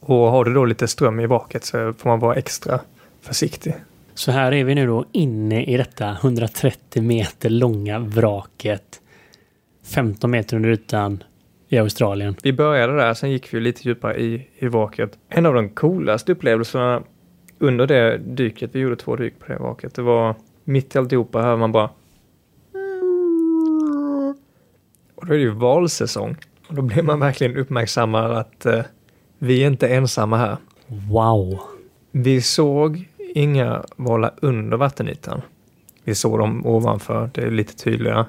Och 0.00 0.16
har 0.16 0.44
du 0.44 0.54
då 0.54 0.64
lite 0.64 0.88
ström 0.88 1.20
i 1.20 1.26
vraket 1.26 1.64
så 1.64 1.92
får 1.98 2.10
man 2.10 2.18
vara 2.18 2.34
extra 2.34 2.80
försiktig. 3.20 3.74
Så 4.14 4.32
här 4.32 4.52
är 4.52 4.64
vi 4.64 4.74
nu 4.74 4.86
då 4.86 5.04
inne 5.12 5.64
i 5.64 5.76
detta 5.76 6.10
130 6.10 7.02
meter 7.02 7.50
långa 7.50 7.98
vraket. 7.98 9.00
15 9.84 10.30
meter 10.30 10.56
under 10.56 10.70
ytan 10.70 11.24
i 11.68 11.78
Australien. 11.78 12.36
Vi 12.42 12.52
började 12.52 12.96
där, 12.96 13.14
sen 13.14 13.30
gick 13.30 13.54
vi 13.54 13.60
lite 13.60 13.88
djupare 13.88 14.20
i, 14.20 14.48
i 14.58 14.68
vraket. 14.68 15.18
En 15.28 15.46
av 15.46 15.54
de 15.54 15.68
coolaste 15.68 16.32
upplevelserna 16.32 17.02
under 17.60 17.86
det 17.86 18.18
dyket, 18.18 18.70
vi 18.72 18.80
gjorde 18.80 18.96
två 18.96 19.16
dyk 19.16 19.38
på 19.38 19.52
det 19.52 19.58
vraket, 19.58 19.94
det 19.94 20.02
var 20.02 20.34
mitt 20.64 20.94
i 20.94 20.98
alltihopa 20.98 21.42
hör 21.42 21.56
man 21.56 21.72
bara 21.72 21.90
och 25.20 25.26
då 25.26 25.32
är 25.32 25.38
det 25.38 25.42
ju 25.42 25.50
valsäsong. 25.50 26.36
Och 26.68 26.74
då 26.74 26.82
blir 26.82 27.02
man 27.02 27.20
verkligen 27.20 27.56
uppmärksammad 27.56 28.32
att 28.32 28.66
eh, 28.66 28.82
vi 29.38 29.62
är 29.62 29.66
inte 29.66 29.88
ensamma 29.88 30.36
här. 30.36 30.56
Wow! 30.86 31.60
Vi 32.12 32.42
såg 32.42 33.08
inga 33.34 33.84
valar 33.96 34.34
under 34.42 34.76
vattenytan. 34.76 35.42
Vi 36.04 36.14
såg 36.14 36.38
dem 36.38 36.66
ovanför, 36.66 37.30
det 37.34 37.42
är 37.42 37.50
lite 37.50 37.76
tydligare. 37.76 38.24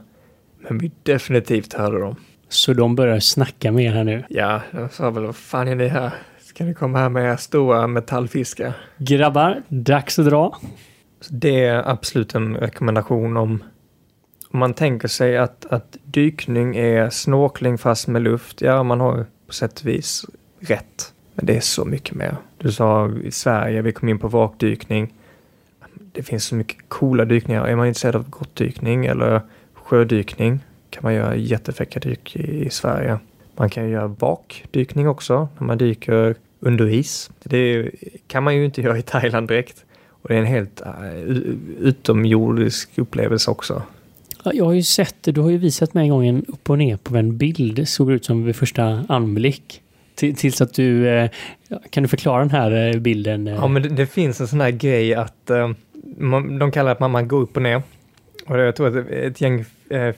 Men 0.59 0.77
vi 0.77 0.91
definitivt 1.03 1.73
hörde 1.73 1.99
dem. 1.99 2.15
Så 2.49 2.73
de 2.73 2.95
börjar 2.95 3.19
snacka 3.19 3.71
med 3.71 3.85
er 3.85 3.91
här 3.91 4.03
nu? 4.03 4.23
Ja, 4.29 4.61
de 4.71 4.89
sa 4.89 5.09
väl 5.09 5.25
vad 5.25 5.35
fan 5.35 5.67
är 5.67 5.75
ni 5.75 5.87
här? 5.87 6.11
Ska 6.61 6.65
ni 6.67 6.73
komma 6.73 6.99
här 6.99 7.09
med 7.09 7.39
stora 7.39 7.87
metallfiskar? 7.87 8.73
Grabbar, 8.97 9.61
dags 9.67 10.19
att 10.19 10.25
dra. 10.25 10.57
Det 11.29 11.65
är 11.65 11.89
absolut 11.89 12.35
en 12.35 12.57
rekommendation 12.57 13.37
om 13.37 13.63
om 14.51 14.59
man 14.59 14.73
tänker 14.73 15.07
sig 15.07 15.37
att, 15.37 15.65
att 15.65 15.97
dykning 16.03 16.75
är 16.75 17.09
snorkling 17.09 17.77
fast 17.77 18.07
med 18.07 18.21
luft. 18.21 18.61
Ja, 18.61 18.83
man 18.83 18.99
har 18.99 19.25
på 19.47 19.53
sätt 19.53 19.79
och 19.79 19.85
vis 19.85 20.25
rätt. 20.59 21.13
Men 21.33 21.45
det 21.45 21.57
är 21.57 21.61
så 21.61 21.85
mycket 21.85 22.15
mer. 22.15 22.35
Du 22.57 22.71
sa 22.71 23.09
i 23.23 23.31
Sverige, 23.31 23.81
vi 23.81 23.91
kom 23.91 24.09
in 24.09 24.19
på 24.19 24.27
vakdykning. 24.27 25.13
Det 26.13 26.23
finns 26.23 26.45
så 26.45 26.55
mycket 26.55 26.77
coola 26.87 27.25
dykningar. 27.25 27.65
Är 27.65 27.75
man 27.75 27.87
intresserad 27.87 28.15
av 28.15 28.29
grottdykning 28.31 29.05
eller 29.05 29.41
sjödykning 29.73 30.59
kan 30.89 31.03
man 31.03 31.13
göra 31.13 31.35
jättefräcka 31.35 31.99
dyk 31.99 32.35
i, 32.35 32.65
i 32.65 32.69
Sverige. 32.69 33.19
Man 33.55 33.69
kan 33.69 33.89
göra 33.89 34.07
vakdykning 34.07 35.07
också 35.07 35.49
när 35.57 35.67
man 35.67 35.77
dyker 35.77 36.35
under 36.61 36.89
is. 36.89 37.31
Det 37.43 37.91
kan 38.27 38.43
man 38.43 38.55
ju 38.55 38.65
inte 38.65 38.81
göra 38.85 38.97
i 38.97 39.01
Thailand 39.01 39.47
direkt. 39.47 39.85
Och 40.09 40.29
det 40.29 40.35
är 40.35 40.39
en 40.39 40.45
helt 40.45 40.81
uh, 40.81 41.29
utomjordisk 41.79 42.89
upplevelse 42.97 43.51
också. 43.51 43.83
Jag 44.43 44.65
har 44.65 44.73
ju 44.73 44.83
sett 44.83 45.15
det. 45.21 45.31
Du 45.31 45.41
har 45.41 45.49
ju 45.49 45.57
visat 45.57 45.93
mig 45.93 46.03
en 46.03 46.09
gång 46.09 46.27
en 46.27 46.45
upp 46.45 46.69
och 46.69 46.77
ner 46.77 46.97
på 46.97 47.15
en 47.15 47.37
bild. 47.37 47.87
Såg 47.87 48.11
ut 48.11 48.25
som 48.25 48.45
vid 48.45 48.55
första 48.55 49.03
anblick. 49.09 49.81
Tills 50.15 50.61
att 50.61 50.73
du... 50.73 51.09
Eh, 51.09 51.29
kan 51.89 52.03
du 52.03 52.09
förklara 52.09 52.39
den 52.39 52.49
här 52.49 52.71
eh, 52.71 52.99
bilden? 52.99 53.47
Ja, 53.47 53.67
men 53.67 53.81
det, 53.81 53.89
det 53.89 54.05
finns 54.05 54.41
en 54.41 54.47
sån 54.47 54.61
här 54.61 54.71
grej 54.71 55.13
att 55.13 55.45
de 56.59 56.71
kallar 56.73 56.91
att 56.91 56.99
man, 56.99 57.27
går 57.27 57.41
upp 57.41 57.55
och 57.55 57.63
ner. 57.63 57.83
Och 58.47 58.59
jag 58.59 58.75
tror 58.75 58.87
att 58.87 59.09
ett 59.09 59.41
gäng 59.41 59.65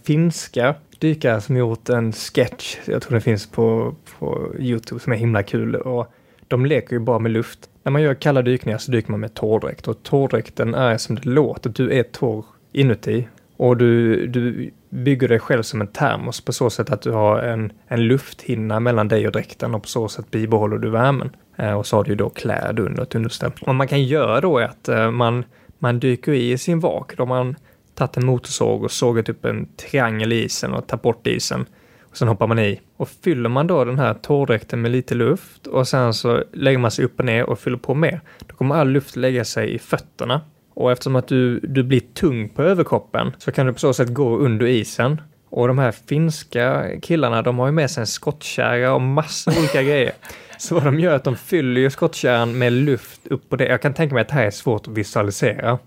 finska 0.03 0.75
dykare 0.99 1.41
som 1.41 1.57
gjort 1.57 1.89
en 1.89 2.13
sketch, 2.13 2.77
jag 2.85 3.01
tror 3.01 3.11
den 3.11 3.21
finns 3.21 3.47
på, 3.47 3.95
på 4.19 4.51
Youtube, 4.59 5.01
som 5.01 5.13
är 5.13 5.17
himla 5.17 5.43
kul. 5.43 5.75
Och 5.75 6.13
de 6.53 6.65
leker 6.65 6.93
ju 6.93 6.99
bara 6.99 7.19
med 7.19 7.31
luft. 7.31 7.69
När 7.83 7.91
man 7.91 8.01
gör 8.01 8.13
kalla 8.13 8.41
dykningar 8.41 8.77
så 8.77 8.91
dyker 8.91 9.11
man 9.11 9.19
med 9.19 9.33
torrdräkt 9.33 9.87
och 9.87 10.03
torrdräkten 10.03 10.75
är 10.75 10.97
som 10.97 11.15
det 11.15 11.25
låter, 11.25 11.69
du 11.69 11.93
är 11.93 12.03
torr 12.03 12.45
inuti 12.71 13.27
och 13.57 13.77
du, 13.77 14.27
du 14.27 14.71
bygger 14.89 15.27
dig 15.27 15.39
själv 15.39 15.63
som 15.63 15.81
en 15.81 15.87
termos 15.87 16.41
på 16.41 16.53
så 16.53 16.69
sätt 16.69 16.89
att 16.89 17.01
du 17.01 17.11
har 17.11 17.39
en, 17.39 17.71
en 17.87 18.07
lufthinna 18.07 18.79
mellan 18.79 19.07
dig 19.07 19.25
och 19.27 19.31
dräkten 19.31 19.75
och 19.75 19.81
på 19.81 19.87
så 19.87 20.07
sätt 20.07 20.31
bibehåller 20.31 20.77
du 20.77 20.89
värmen. 20.89 21.35
Eh, 21.57 21.73
och 21.73 21.87
så 21.87 21.95
har 21.95 22.03
du 22.03 22.09
ju 22.09 22.15
då 22.15 22.29
kläd 22.29 22.79
under 22.79 23.03
ett 23.03 23.15
underställ. 23.15 23.51
Vad 23.61 23.75
man 23.75 23.87
kan 23.87 24.03
göra 24.03 24.41
då 24.41 24.57
är 24.57 24.65
att 24.65 24.89
eh, 24.89 25.11
man, 25.11 25.45
man 25.79 25.99
dyker 25.99 26.31
i 26.31 26.57
sin 26.57 26.79
vak. 26.79 27.17
Då 27.17 27.21
har 27.21 27.27
man 27.27 27.55
tagit 27.95 28.17
en 28.17 28.25
motorsåg 28.25 28.83
och 28.83 28.91
sågat 28.91 29.29
upp 29.29 29.45
en 29.45 29.67
triangel 29.77 30.33
i 30.33 30.43
isen 30.43 30.73
och 30.73 30.87
tagit 30.87 31.01
bort 31.01 31.27
isen. 31.27 31.65
Sen 32.13 32.27
hoppar 32.27 32.47
man 32.47 32.59
i. 32.59 32.79
Och 32.97 33.09
fyller 33.09 33.49
man 33.49 33.67
då 33.67 33.85
den 33.85 33.99
här 33.99 34.13
torrdräkten 34.13 34.81
med 34.81 34.91
lite 34.91 35.15
luft 35.15 35.67
och 35.67 35.87
sen 35.87 36.13
så 36.13 36.43
lägger 36.53 36.77
man 36.77 36.91
sig 36.91 37.05
upp 37.05 37.19
och 37.19 37.25
ner 37.25 37.49
och 37.49 37.59
fyller 37.59 37.77
på 37.77 37.93
mer. 37.93 38.21
Då 38.47 38.55
kommer 38.55 38.75
all 38.75 38.89
luft 38.89 39.15
lägga 39.15 39.45
sig 39.45 39.73
i 39.73 39.79
fötterna. 39.79 40.41
Och 40.73 40.91
eftersom 40.91 41.15
att 41.15 41.27
du, 41.27 41.59
du 41.59 41.83
blir 41.83 41.99
tung 41.99 42.49
på 42.49 42.63
överkroppen 42.63 43.31
så 43.37 43.51
kan 43.51 43.65
du 43.65 43.73
på 43.73 43.79
så 43.79 43.93
sätt 43.93 44.09
gå 44.09 44.37
under 44.37 44.65
isen. 44.65 45.21
Och 45.49 45.67
de 45.67 45.79
här 45.79 45.91
finska 45.91 46.85
killarna, 47.01 47.41
de 47.41 47.59
har 47.59 47.65
ju 47.65 47.71
med 47.71 47.91
sig 47.91 48.01
en 48.01 48.07
skottkärra 48.07 48.93
och 48.93 49.01
massa 49.01 49.51
olika 49.59 49.83
grejer. 49.83 50.11
Så 50.57 50.75
vad 50.75 50.83
de 50.83 50.99
gör 50.99 51.11
är 51.11 51.15
att 51.15 51.23
de 51.23 51.35
fyller 51.35 51.81
ju 51.81 51.89
skottkärran 51.89 52.57
med 52.57 52.73
luft 52.73 53.27
upp 53.27 53.49
på 53.49 53.55
det. 53.55 53.67
Jag 53.67 53.81
kan 53.81 53.93
tänka 53.93 54.13
mig 54.13 54.21
att 54.21 54.27
det 54.27 54.33
här 54.33 54.45
är 54.45 54.51
svårt 54.51 54.87
att 54.87 54.93
visualisera. 54.93 55.79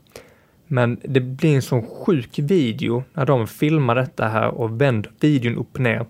Men 0.67 1.01
det 1.05 1.21
blir 1.21 1.55
en 1.55 1.63
sån 1.63 1.87
sjuk 1.87 2.39
video 2.39 3.05
när 3.15 3.27
de 3.27 3.47
filmar 3.47 3.95
detta 3.95 4.29
här 4.29 4.49
och 4.49 4.81
vänder 4.81 5.11
videon 5.21 5.57
upp 5.57 5.75
och 5.75 5.81
ner. 5.81 6.07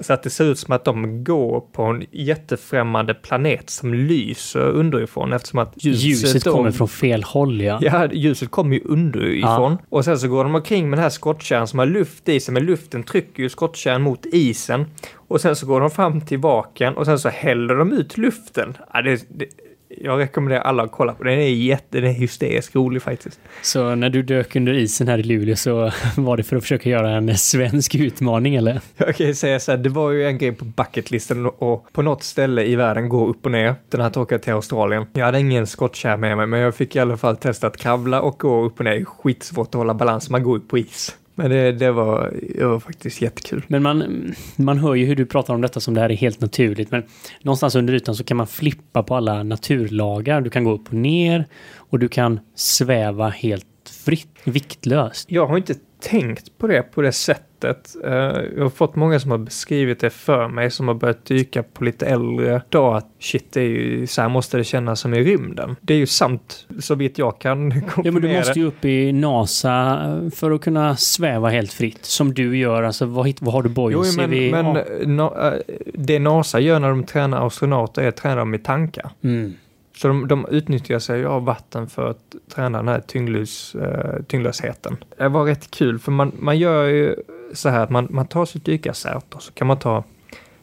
Så 0.00 0.12
att 0.12 0.22
det 0.22 0.30
ser 0.30 0.44
ut 0.44 0.58
som 0.58 0.74
att 0.74 0.84
de 0.84 1.24
går 1.24 1.60
på 1.72 1.82
en 1.82 2.04
jättefrämmande 2.12 3.14
planet 3.14 3.70
som 3.70 3.94
lyser 3.94 4.60
underifrån 4.60 5.32
eftersom 5.32 5.58
att 5.58 5.72
ljuset, 5.84 6.02
Ljuset 6.04 6.44
då- 6.44 6.52
kommer 6.52 6.70
från 6.70 6.88
fel 6.88 7.22
håll 7.22 7.60
ja. 7.60 7.78
Ja, 7.82 8.12
ljuset 8.12 8.50
kommer 8.50 8.76
ju 8.76 8.82
underifrån. 8.84 9.78
Och 9.88 10.04
sen 10.04 10.18
så 10.18 10.28
går 10.28 10.44
de 10.44 10.54
omkring 10.54 10.90
med 10.90 10.96
den 10.98 11.02
här 11.02 11.10
skottkärran 11.10 11.68
som 11.68 11.78
har 11.78 11.86
luft 11.86 12.28
i 12.28 12.40
sig, 12.40 12.54
men 12.54 12.64
luften 12.66 13.02
trycker 13.02 13.42
ju 13.42 13.48
skottkärran 13.48 14.02
mot 14.02 14.26
isen. 14.26 14.84
Och 15.28 15.40
sen 15.40 15.56
så 15.56 15.66
går 15.66 15.80
de 15.80 15.90
fram 15.90 16.20
till 16.20 16.38
vaken 16.38 16.94
och 16.96 17.06
sen 17.06 17.18
så 17.18 17.28
häller 17.28 17.74
de 17.74 17.92
ut 17.92 18.18
luften. 18.18 18.76
Ja, 18.92 19.02
det, 19.02 19.24
det, 19.28 19.46
jag 19.88 20.18
rekommenderar 20.18 20.60
alla 20.60 20.82
att 20.82 20.92
kolla 20.92 21.14
på 21.14 21.24
den. 21.24 21.32
Den 21.32 21.42
är 21.42 21.48
jätte, 21.48 22.00
den 22.00 22.10
är 22.10 22.14
hysteriskt 22.14 22.74
rolig 22.74 23.02
faktiskt. 23.02 23.40
Så 23.62 23.94
när 23.94 24.10
du 24.10 24.22
dök 24.22 24.56
under 24.56 24.72
isen 24.72 25.08
här 25.08 25.18
i 25.18 25.22
Luleå 25.22 25.56
så 25.56 25.92
var 26.16 26.36
det 26.36 26.42
för 26.42 26.56
att 26.56 26.62
försöka 26.62 26.90
göra 26.90 27.10
en 27.10 27.36
svensk 27.36 27.94
utmaning 27.94 28.54
eller? 28.54 28.80
Jag 28.96 29.16
kan 29.16 29.26
ju 29.26 29.34
säga 29.34 29.60
så 29.60 29.70
här, 29.70 29.78
det 29.78 29.88
var 29.88 30.10
ju 30.10 30.26
en 30.26 30.38
grej 30.38 30.52
på 30.52 30.64
bucketlisten 30.64 31.46
och 31.46 31.92
på 31.92 32.02
något 32.02 32.22
ställe 32.22 32.64
i 32.64 32.76
världen 32.76 33.08
gå 33.08 33.26
upp 33.26 33.46
och 33.46 33.52
ner. 33.52 33.74
Den 33.90 34.00
här 34.00 34.18
åka 34.18 34.38
till 34.38 34.52
Australien. 34.52 35.06
Jag 35.12 35.24
hade 35.24 35.40
ingen 35.40 35.66
skottkärra 35.66 36.16
med 36.16 36.36
mig, 36.36 36.46
men 36.46 36.60
jag 36.60 36.74
fick 36.74 36.96
i 36.96 36.98
alla 36.98 37.16
fall 37.16 37.36
testa 37.36 37.66
att 37.66 37.76
kravla 37.76 38.20
och 38.20 38.38
gå 38.38 38.64
upp 38.64 38.78
och 38.78 38.84
ner. 38.84 39.04
Skitsvårt 39.04 39.68
att 39.68 39.74
hålla 39.74 39.94
balans, 39.94 40.30
man 40.30 40.42
går 40.42 40.58
ju 40.58 40.64
på 40.64 40.78
is. 40.78 41.16
Men 41.38 41.50
det, 41.50 41.72
det, 41.72 41.92
var, 41.92 42.34
det 42.56 42.64
var 42.64 42.80
faktiskt 42.80 43.22
jättekul. 43.22 43.64
Men 43.68 43.82
man, 43.82 44.34
man 44.56 44.78
hör 44.78 44.94
ju 44.94 45.04
hur 45.04 45.16
du 45.16 45.26
pratar 45.26 45.54
om 45.54 45.60
detta 45.60 45.80
som 45.80 45.94
det 45.94 46.00
här 46.00 46.10
är 46.10 46.16
helt 46.16 46.40
naturligt. 46.40 46.90
Men 46.90 47.02
någonstans 47.42 47.74
under 47.74 47.94
ytan 47.94 48.14
så 48.14 48.24
kan 48.24 48.36
man 48.36 48.46
flippa 48.46 49.02
på 49.02 49.14
alla 49.14 49.42
naturlagar. 49.42 50.40
Du 50.40 50.50
kan 50.50 50.64
gå 50.64 50.70
upp 50.70 50.88
och 50.88 50.94
ner 50.94 51.46
och 51.76 51.98
du 51.98 52.08
kan 52.08 52.40
sväva 52.54 53.28
helt 53.28 53.66
fritt, 53.90 54.28
viktlöst. 54.44 55.30
Jag 55.30 55.46
har 55.46 55.56
inte 55.56 55.74
tänkt 56.02 56.58
på 56.58 56.66
det 56.66 56.82
på 56.82 57.02
det 57.02 57.12
sättet. 57.12 57.96
Eh, 58.04 58.12
Jag 58.56 58.62
har 58.62 58.70
fått 58.70 58.96
många 58.96 59.20
som 59.20 59.30
har 59.30 59.38
beskrivit 59.38 60.00
det 60.00 60.10
för 60.10 60.48
mig 60.48 60.70
som 60.70 60.88
har 60.88 60.94
börjat 60.94 61.24
dyka 61.24 61.62
på 61.62 61.84
lite 61.84 62.06
äldre 62.06 62.62
dag 62.68 62.96
att 62.96 63.06
shit, 63.20 63.52
det 63.52 63.60
är 63.60 63.64
ju 63.64 64.06
så 64.06 64.22
här 64.22 64.28
måste 64.28 64.56
det 64.56 64.64
kännas 64.64 65.00
som 65.00 65.14
i 65.14 65.22
rymden. 65.24 65.76
Det 65.80 65.94
är 65.94 65.98
ju 65.98 66.06
sant 66.06 66.66
så 66.80 66.94
vitt 66.94 67.18
jag 67.18 67.38
kan 67.40 67.70
Ja, 68.04 68.10
men 68.12 68.22
du 68.22 68.36
måste 68.36 68.58
ju 68.60 68.66
upp 68.66 68.84
i 68.84 69.12
NASA 69.12 69.98
för 70.34 70.50
att 70.50 70.60
kunna 70.60 70.96
sväva 70.96 71.48
helt 71.48 71.72
fritt. 71.72 72.04
Som 72.04 72.34
du 72.34 72.58
gör. 72.58 72.82
Alltså, 72.82 73.06
vad, 73.06 73.32
vad 73.40 73.54
har 73.54 73.62
du 73.62 73.68
Jo, 73.68 73.74
buoyancy 73.74 74.16
men, 74.16 74.30
vid? 74.30 74.50
men 74.52 74.66
Ja. 74.66 74.82
na, 75.06 75.48
eh, 75.48 75.52
det 75.94 76.18
NASA 76.18 76.60
gör 76.60 76.80
när 76.80 76.88
de 76.88 77.04
tränar 77.04 77.46
astronauter 77.46 78.02
är 78.02 78.08
att 78.08 78.16
träna 78.16 78.36
dem 78.36 78.54
i 78.54 78.58
tankar. 78.58 79.10
Mm. 79.24 79.54
Så 79.96 80.08
de, 80.08 80.28
de 80.28 80.46
utnyttjar 80.50 80.98
sig 80.98 81.24
av 81.24 81.44
vatten 81.44 81.86
för 81.86 82.10
att 82.10 82.34
träna 82.54 82.78
den 82.78 82.88
här 82.88 83.00
tyngdlös, 83.00 83.74
eh, 83.74 84.22
tyngdlösheten. 84.22 84.96
Det 85.18 85.28
var 85.28 85.44
rätt 85.44 85.70
kul 85.70 85.98
för 85.98 86.12
man, 86.12 86.32
man 86.38 86.58
gör 86.58 86.84
ju 86.84 87.16
så 87.52 87.68
här 87.68 87.80
att 87.80 87.90
man, 87.90 88.08
man 88.10 88.26
tar 88.26 88.44
sitt 88.44 88.64
dykarcert 88.64 89.34
och 89.34 89.42
så 89.42 89.52
kan 89.52 89.66
man 89.66 89.78
ta 89.78 90.04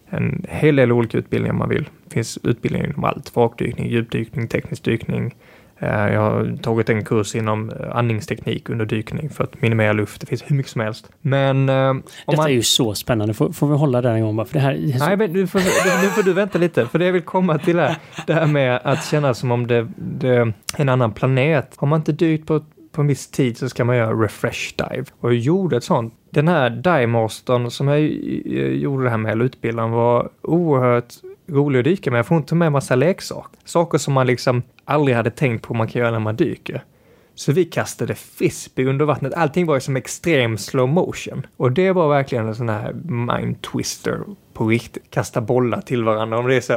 en 0.09 0.45
hel 0.49 0.75
del 0.75 0.91
olika 0.91 1.17
utbildningar 1.17 1.53
man 1.53 1.69
vill. 1.69 1.89
Det 2.05 2.13
finns 2.13 2.39
utbildningar 2.43 2.87
inom 2.87 3.03
allt, 3.03 3.35
vakdykning, 3.35 3.89
djupdykning, 3.89 4.47
teknisk 4.47 4.83
dykning. 4.83 5.35
Eh, 5.83 6.13
Jag 6.13 6.21
har 6.21 6.57
tagit 6.61 6.89
en 6.89 7.05
kurs 7.05 7.35
inom 7.35 7.69
eh, 7.69 7.95
andningsteknik 7.95 8.69
under 8.69 8.85
dykning 8.85 9.29
för 9.29 9.43
att 9.43 9.61
minimera 9.61 9.93
luft. 9.93 10.21
Det 10.21 10.27
finns 10.27 10.43
hur 10.47 10.55
mycket 10.55 10.71
som 10.71 10.81
helst. 10.81 11.09
Men 11.21 11.69
eh, 11.69 11.75
om 11.75 12.03
Detta 12.25 12.37
man... 12.37 12.49
är 12.49 12.53
ju 12.53 12.63
så 12.63 12.95
spännande. 12.95 13.33
Får, 13.33 13.51
får 13.51 13.67
vi 13.67 13.75
hålla 13.75 14.01
där 14.01 14.13
en 14.13 14.21
gång 14.21 14.35
bara? 14.35 14.45
För 14.45 14.53
det 14.53 14.59
här 14.59 14.73
är 14.73 14.97
så... 14.97 15.05
Nej, 15.05 15.17
men 15.17 15.33
nu 15.33 15.47
får, 15.47 15.59
nu 16.03 16.07
får 16.09 16.23
du 16.23 16.33
vänta 16.33 16.57
lite, 16.57 16.85
för 16.87 16.99
det 16.99 17.05
jag 17.05 17.13
vill 17.13 17.21
komma 17.21 17.57
till 17.57 17.79
är 17.79 17.95
det 18.27 18.33
här 18.33 18.47
med 18.47 18.79
att 18.83 19.05
känna 19.05 19.33
som 19.33 19.51
om 19.51 19.67
det, 19.67 19.87
det 19.97 20.29
är 20.29 20.53
en 20.77 20.89
annan 20.89 21.11
planet. 21.11 21.73
Har 21.75 21.87
man 21.87 21.99
inte 21.99 22.11
dykt 22.11 22.47
på, 22.47 22.61
på 22.93 23.01
en 23.01 23.07
viss 23.07 23.27
tid 23.27 23.57
så 23.57 23.69
ska 23.69 23.85
man 23.85 23.97
göra 23.97 24.23
refresh 24.23 24.75
dive. 24.77 25.05
Och 25.19 25.33
jag 25.33 25.39
gjorde 25.39 25.77
ett 25.77 25.83
sånt. 25.83 26.13
Den 26.29 26.47
här 26.47 26.69
divemastern 26.69 27.71
som 27.71 27.87
jag 27.87 27.99
eh, 27.99 28.67
gjorde 28.67 29.03
det 29.03 29.09
här 29.09 29.17
med, 29.17 29.31
eller 29.31 29.45
utbildaren, 29.45 29.91
var 29.91 30.29
oerhört 30.41 31.13
rolig 31.47 31.79
att 31.79 31.85
dyka 31.85 32.11
med. 32.11 32.17
Jag 32.17 32.27
får 32.27 32.37
inte 32.37 32.55
med 32.55 32.71
massa 32.71 32.95
leksaker. 32.95 33.59
Saker 33.65 33.97
som 33.97 34.13
man 34.13 34.27
liksom 34.27 34.61
aldrig 34.85 35.17
hade 35.17 35.31
tänkt 35.31 35.67
på 35.67 35.73
man 35.73 35.87
kan 35.87 35.99
göra 36.01 36.11
när 36.11 36.19
man 36.19 36.35
dyker. 36.35 36.83
Så 37.35 37.51
vi 37.51 37.65
kastade 37.65 38.15
frisbee 38.15 38.85
under 38.85 39.05
vattnet. 39.05 39.33
Allting 39.33 39.65
var 39.65 39.75
ju 39.75 39.81
som 39.81 39.95
extrem 39.95 40.57
slow 40.57 40.89
motion. 40.89 41.45
Och 41.57 41.71
det 41.71 41.91
var 41.91 42.09
verkligen 42.09 42.47
en 42.47 42.55
sån 42.55 42.69
här 42.69 42.93
mind 43.03 43.61
twister 43.61 44.19
på 44.53 44.67
riktigt. 44.67 45.03
Kasta 45.09 45.41
bollar 45.41 45.81
till 45.81 46.03
varandra. 46.03 46.37
Om 46.37 46.47
det 46.47 46.55
är 46.55 46.61
så 46.61 46.73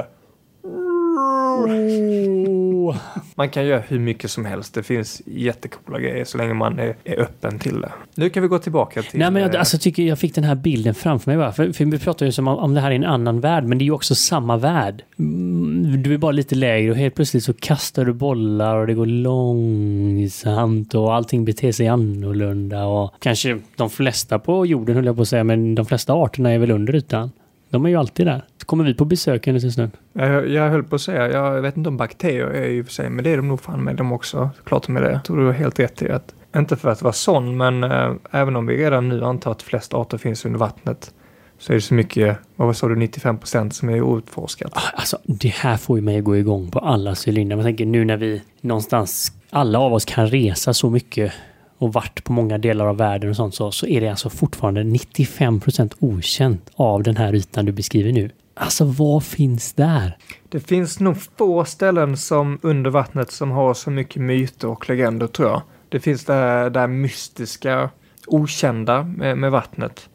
mm. 1.67 2.66
Man 3.35 3.49
kan 3.49 3.67
göra 3.67 3.83
hur 3.89 3.99
mycket 3.99 4.31
som 4.31 4.45
helst. 4.45 4.75
Det 4.75 4.83
finns 4.83 5.23
jättekola 5.27 5.99
grejer 6.01 6.25
så 6.25 6.39
länge 6.39 6.55
man 6.55 6.79
är, 6.79 6.97
är 7.05 7.21
öppen 7.21 7.59
till 7.59 7.81
det. 7.81 7.93
Nu 8.15 8.31
kan 8.31 8.43
vi 8.43 8.49
gå 8.49 8.59
tillbaka 8.59 9.03
till... 9.03 9.21
Nej, 9.21 9.31
men 9.31 9.43
jag 9.43 9.55
eh, 9.55 9.59
alltså, 9.61 9.79
tycker 9.79 10.03
jag 10.03 10.19
fick 10.19 10.35
den 10.35 10.45
här 10.45 10.55
bilden 10.55 10.95
framför 10.95 11.31
mig. 11.31 11.39
Bara. 11.39 11.53
För, 11.53 11.73
för 11.73 11.85
vi 11.85 11.99
pratar 11.99 12.27
ju 12.27 12.33
som 12.33 12.49
om, 12.49 12.59
om 12.59 12.75
det 12.75 12.81
här 12.81 12.91
är 12.91 12.95
en 12.95 13.05
annan 13.05 13.41
värld, 13.41 13.65
men 13.65 13.79
det 13.79 13.83
är 13.83 13.87
ju 13.87 13.93
också 13.93 14.15
samma 14.15 14.57
värld. 14.57 15.03
Mm, 15.19 16.03
Du 16.03 16.15
är 16.15 16.19
bara 16.19 16.33
lite 16.33 16.55
lägre 16.55 16.91
och 16.91 16.97
helt 16.97 17.15
plötsligt 17.15 17.45
så 17.45 17.53
kastar 17.53 18.05
du 18.05 18.13
bollar 18.13 18.77
och 18.77 18.87
det 18.87 18.95
går 18.95 19.07
långsamt 19.07 20.95
och 20.95 21.15
allting 21.15 21.45
beter 21.45 21.73
sig 21.73 21.89
annorlunda. 21.89 22.85
Och 22.85 23.13
kanske 23.21 23.59
de 23.77 23.91
flesta 23.91 24.39
på 24.39 24.67
jorden, 24.67 24.95
höll 24.97 25.07
jag 25.07 25.17
på 25.17 25.23
att 25.23 25.29
säga, 25.29 25.45
men 25.45 25.75
de 25.75 25.87
flesta 25.87 26.13
arterna 26.13 26.51
är 26.51 26.59
väl 26.59 26.71
under 26.71 26.95
ytan. 26.97 27.31
De 27.71 27.85
är 27.85 27.89
ju 27.89 27.97
alltid 27.97 28.27
där. 28.27 28.45
Så 28.61 28.67
kommer 28.67 28.85
vi 28.85 28.95
på 28.95 29.05
besök 29.05 29.47
en 29.47 29.55
liten 29.55 29.73
stund. 29.73 29.91
Jag, 30.13 30.49
jag 30.49 30.71
höll 30.71 30.85
på 30.85 30.95
att 30.95 31.01
säga, 31.01 31.31
jag 31.31 31.63
vet 31.63 31.77
inte 31.77 31.89
om 31.89 31.97
bakterier 31.97 32.47
är 32.47 32.69
i 32.69 32.83
och 32.83 32.87
för 32.87 32.93
sig, 32.93 33.11
men 33.11 33.25
det 33.25 33.31
är 33.31 33.37
de 33.37 33.49
nog 33.49 33.61
fan 33.61 33.85
med 33.85 33.97
dem 33.97 34.13
också. 34.13 34.51
Klart 34.65 34.89
med 34.89 35.03
det. 35.03 35.13
Jag 35.13 35.25
tror 35.25 35.37
du 35.37 35.47
har 35.47 35.53
helt 35.53 35.81
rätt 35.81 36.03
i 36.03 36.11
att, 36.11 36.35
inte 36.57 36.77
för 36.77 36.89
att 36.89 37.03
vara 37.03 37.13
sån, 37.13 37.57
men 37.57 37.85
eh, 37.85 38.13
även 38.31 38.57
om 38.57 38.67
vi 38.67 38.77
redan 38.77 39.09
nu 39.09 39.25
antar 39.25 39.51
att 39.51 39.63
flest 39.63 39.95
arter 39.95 40.19
finns 40.19 40.45
under 40.45 40.59
vattnet, 40.59 41.11
så 41.59 41.73
är 41.73 41.75
det 41.75 41.81
så 41.81 41.95
mycket, 41.95 42.39
vad 42.57 42.77
sa 42.77 42.89
du, 42.89 42.97
95 42.97 43.39
procent 43.39 43.75
som 43.75 43.89
är 43.89 44.03
outforskat. 44.03 44.73
Ah, 44.75 44.81
Alltså, 44.95 45.19
det 45.25 45.49
här 45.49 45.77
får 45.77 45.99
ju 45.99 46.03
mig 46.05 46.19
att 46.19 46.25
gå 46.25 46.37
igång 46.37 46.71
på 46.71 46.79
alla 46.79 47.15
cylindrar. 47.27 47.57
Man 47.57 47.65
tänker 47.65 47.87
nu 47.87 48.05
när 48.05 48.17
vi 48.17 48.43
någonstans, 48.61 49.33
alla 49.51 49.79
av 49.79 49.93
oss 49.95 50.05
kan 50.05 50.27
resa 50.27 50.75
så 50.75 50.91
mycket 50.91 51.33
och 51.79 51.93
varit 51.93 52.25
på 52.25 52.33
många 52.33 52.59
delar 52.59 52.87
av 52.87 52.97
världen 52.97 53.31
och 53.31 53.37
sånt 53.37 53.55
så, 53.55 53.73
så 53.73 53.87
är 53.87 54.01
det 54.01 54.09
alltså 54.09 54.31
fortfarande 54.31 54.83
95% 54.83 55.95
okänt 55.99 56.71
av 56.75 57.03
den 57.03 57.17
här 57.17 57.35
ytan 57.35 57.65
du 57.65 57.73
beskriver 57.73 58.13
nu. 58.13 58.31
Alltså 58.55 58.85
vad 58.85 59.25
finns 59.25 59.73
där? 59.73 60.17
Det 60.49 60.61
finns 60.61 61.01
nog 61.01 61.17
få 61.37 61.65
ställen 61.65 62.17
som 62.17 62.59
under 62.63 62.91
vattnet 62.91 63.31
som 63.31 63.51
har 63.51 63.75
så 63.75 63.91
mycket 63.91 64.23
myter 64.23 64.69
och 64.69 64.89
legender 64.89 65.27
tror 65.27 65.49
jag. 65.49 65.63
Det 65.89 66.01
finns 66.01 66.25
det 66.25 66.33
här, 66.33 66.71
det 66.71 66.81
här 66.81 66.87
mystiska, 66.87 67.91
okända 68.27 69.03
med, 69.03 69.39
med 69.39 69.51
vattnet. 69.51 70.09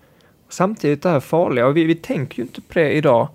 Samtidigt 0.49 1.03
det 1.03 1.09
här 1.09 1.19
farliga 1.19 1.67
och 1.67 1.77
vi, 1.77 1.83
vi 1.83 1.95
tänker 1.95 2.37
ju 2.37 2.43
inte 2.43 2.61
på 2.61 2.73
det 2.73 2.91
idag 2.91 3.27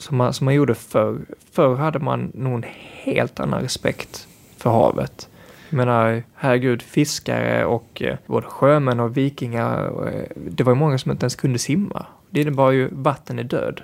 som 0.00 0.16
man, 0.16 0.34
som 0.34 0.44
man 0.44 0.54
gjorde 0.54 0.74
förr. 0.74 1.18
Förr 1.52 1.76
hade 1.76 1.98
man 1.98 2.32
nog 2.34 2.54
en 2.54 2.64
helt 3.02 3.40
annan 3.40 3.62
respekt 3.62 4.28
för 4.56 4.70
havet. 4.70 5.28
Menar, 5.74 6.22
herregud, 6.34 6.82
fiskare 6.82 7.64
och 7.64 8.02
eh, 8.02 8.16
både 8.26 8.46
sjömän 8.46 9.00
och 9.00 9.16
vikingar, 9.16 10.06
eh, 10.06 10.22
det 10.36 10.64
var 10.64 10.72
ju 10.72 10.78
många 10.78 10.98
som 10.98 11.10
inte 11.10 11.24
ens 11.24 11.36
kunde 11.36 11.58
simma. 11.58 12.06
Det 12.30 12.40
innebar 12.40 12.70
ju 12.70 12.88
vatten 12.92 13.38
är 13.38 13.44
död. 13.44 13.80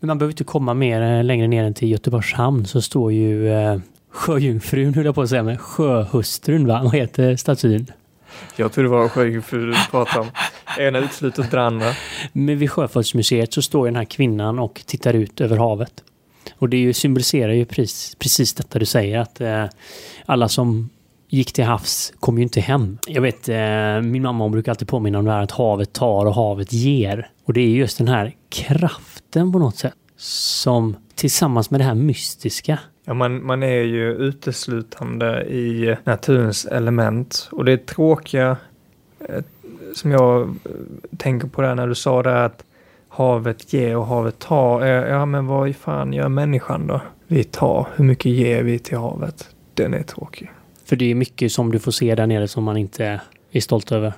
Men 0.00 0.06
man 0.06 0.18
behöver 0.18 0.32
inte 0.32 0.44
komma 0.44 0.74
mer 0.74 1.02
eh, 1.02 1.24
längre 1.24 1.48
ner 1.48 1.64
än 1.64 1.74
till 1.74 1.90
Göteborgs 1.90 2.32
hamn 2.32 2.66
så 2.66 2.82
står 2.82 3.12
ju 3.12 3.52
eh, 3.52 3.78
sjöjungfrun, 4.10 4.94
höll 4.94 5.04
jag 5.04 5.14
på 5.14 5.22
att 5.22 5.28
säga, 5.28 5.42
men 5.42 5.58
sjöhustrun 5.58 6.66
va? 6.66 6.80
Vad 6.84 6.94
heter 6.94 7.36
statyn? 7.36 7.86
Jag 8.56 8.72
tror 8.72 8.84
det 8.84 8.90
var 8.90 9.08
sjöjungfru 9.08 9.66
du 9.66 9.74
pratade 9.90 10.20
om. 10.20 10.26
Ena 10.78 10.98
utesluter 10.98 11.42
inte 11.42 11.56
det 11.56 11.62
andra. 11.62 11.86
Men 12.32 12.58
vid 12.58 12.70
Sjöfartsmuseet 12.70 13.52
så 13.52 13.62
står 13.62 13.86
ju 13.86 13.90
den 13.90 13.96
här 13.96 14.04
kvinnan 14.04 14.58
och 14.58 14.82
tittar 14.86 15.14
ut 15.14 15.40
över 15.40 15.56
havet. 15.56 15.92
Och 16.58 16.68
det 16.68 16.94
symboliserar 16.94 17.52
ju 17.52 17.64
precis, 17.64 18.14
precis 18.14 18.54
detta 18.54 18.78
du 18.78 18.86
säger 18.86 19.18
att 19.18 19.40
eh, 19.40 19.64
alla 20.26 20.48
som 20.48 20.90
gick 21.32 21.52
till 21.52 21.64
havs 21.64 22.12
kom 22.20 22.36
ju 22.36 22.42
inte 22.42 22.60
hem. 22.60 22.98
Jag 23.06 23.22
vet, 23.22 23.48
eh, 23.48 24.00
min 24.02 24.22
mamma 24.22 24.44
hon 24.44 24.52
brukar 24.52 24.72
alltid 24.72 24.88
påminna 24.88 25.18
om 25.18 25.24
det 25.24 25.32
här 25.32 25.42
att 25.42 25.50
havet 25.50 25.92
tar 25.92 26.26
och 26.26 26.34
havet 26.34 26.72
ger. 26.72 27.30
Och 27.44 27.52
det 27.52 27.60
är 27.60 27.68
just 27.68 27.98
den 27.98 28.08
här 28.08 28.34
kraften 28.48 29.52
på 29.52 29.58
något 29.58 29.76
sätt 29.76 29.94
som 30.16 30.96
tillsammans 31.14 31.70
med 31.70 31.80
det 31.80 31.84
här 31.84 31.94
mystiska. 31.94 32.78
Ja, 33.04 33.14
man, 33.14 33.46
man 33.46 33.62
är 33.62 33.82
ju 33.82 34.12
uteslutande 34.12 35.42
i 35.42 35.96
naturens 36.04 36.64
element 36.64 37.48
och 37.52 37.64
det 37.64 37.86
tråkiga 37.86 38.56
eh, 39.28 39.44
som 39.94 40.10
jag 40.10 40.40
eh, 40.42 40.48
tänker 41.16 41.48
på 41.48 41.62
där 41.62 41.74
när 41.74 41.86
du 41.86 41.94
sa 41.94 42.22
det 42.22 42.44
att 42.44 42.64
havet 43.08 43.72
ger 43.72 43.96
och 43.96 44.06
havet 44.06 44.38
tar. 44.38 44.82
Eh, 44.82 44.88
ja, 44.88 45.26
men 45.26 45.46
vad 45.46 45.68
i 45.68 45.72
fan 45.72 46.12
gör 46.12 46.28
människan 46.28 46.86
då? 46.86 47.00
Vi 47.26 47.44
tar. 47.44 47.86
Hur 47.94 48.04
mycket 48.04 48.32
ger 48.32 48.62
vi 48.62 48.78
till 48.78 48.98
havet? 48.98 49.48
Den 49.74 49.94
är 49.94 50.02
tråkig. 50.02 50.50
För 50.84 50.96
det 50.96 51.10
är 51.10 51.14
mycket 51.14 51.52
som 51.52 51.72
du 51.72 51.78
får 51.78 51.92
se 51.92 52.14
där 52.14 52.26
nere 52.26 52.48
som 52.48 52.64
man 52.64 52.76
inte 52.76 53.20
är 53.50 53.60
stolt 53.60 53.92
över. 53.92 54.12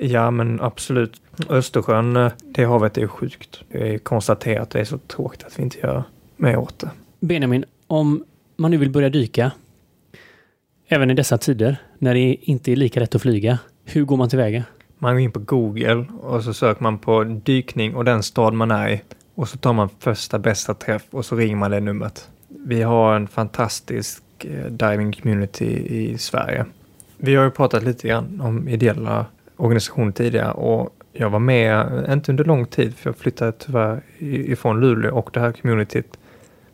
Ja, 0.00 0.30
men 0.30 0.60
absolut. 0.60 1.20
Östersjön, 1.48 2.16
eh, 2.16 2.32
det 2.40 2.64
havet 2.64 2.98
är 2.98 3.06
sjukt. 3.06 3.60
Det 3.68 3.94
är 3.94 3.98
konstaterat 3.98 4.62
att 4.62 4.70
det 4.70 4.80
är 4.80 4.84
så 4.84 4.98
tråkigt 4.98 5.44
att 5.44 5.58
vi 5.58 5.62
inte 5.62 5.78
gör 5.78 6.02
mer 6.36 6.56
åt 6.56 6.78
det. 6.78 6.90
Benjamin, 7.20 7.64
om 7.86 8.24
man 8.56 8.70
nu 8.70 8.76
vill 8.76 8.90
börja 8.90 9.08
dyka, 9.08 9.52
även 10.88 11.10
i 11.10 11.14
dessa 11.14 11.38
tider 11.38 11.76
när 11.98 12.14
det 12.14 12.34
inte 12.34 12.72
är 12.72 12.76
lika 12.76 13.00
lätt 13.00 13.14
att 13.14 13.22
flyga, 13.22 13.58
hur 13.84 14.04
går 14.04 14.16
man 14.16 14.28
tillväga? 14.28 14.64
Man 14.98 15.14
går 15.14 15.20
in 15.20 15.32
på 15.32 15.40
Google 15.40 16.06
och 16.20 16.44
så 16.44 16.54
söker 16.54 16.82
man 16.82 16.98
på 16.98 17.24
dykning 17.24 17.94
och 17.94 18.04
den 18.04 18.22
stad 18.22 18.54
man 18.54 18.70
är 18.70 18.88
i. 18.88 19.00
Och 19.34 19.48
så 19.48 19.58
tar 19.58 19.72
man 19.72 19.88
första 19.98 20.38
bästa 20.38 20.74
träff 20.74 21.02
och 21.10 21.24
så 21.24 21.36
ringer 21.36 21.56
man 21.56 21.70
det 21.70 21.80
numret. 21.80 22.28
Vi 22.48 22.82
har 22.82 23.16
en 23.16 23.28
fantastisk 23.28 24.22
Eh, 24.44 24.66
diving 24.66 25.12
community 25.12 25.86
i 25.86 26.18
Sverige. 26.18 26.64
Vi 27.16 27.34
har 27.34 27.44
ju 27.44 27.50
pratat 27.50 27.82
lite 27.82 28.08
grann 28.08 28.40
om 28.40 28.68
ideella 28.68 29.26
organisationer 29.56 30.12
tidigare 30.12 30.52
och 30.52 30.94
jag 31.12 31.30
var 31.30 31.38
med, 31.38 32.04
eh, 32.06 32.12
inte 32.12 32.32
under 32.32 32.44
lång 32.44 32.66
tid, 32.66 32.96
för 32.96 33.10
jag 33.10 33.16
flyttade 33.16 33.52
tyvärr 33.52 34.02
ifrån 34.18 34.80
Luleå 34.80 35.14
och 35.14 35.30
det 35.32 35.40
här 35.40 35.52
communityt. 35.52 36.18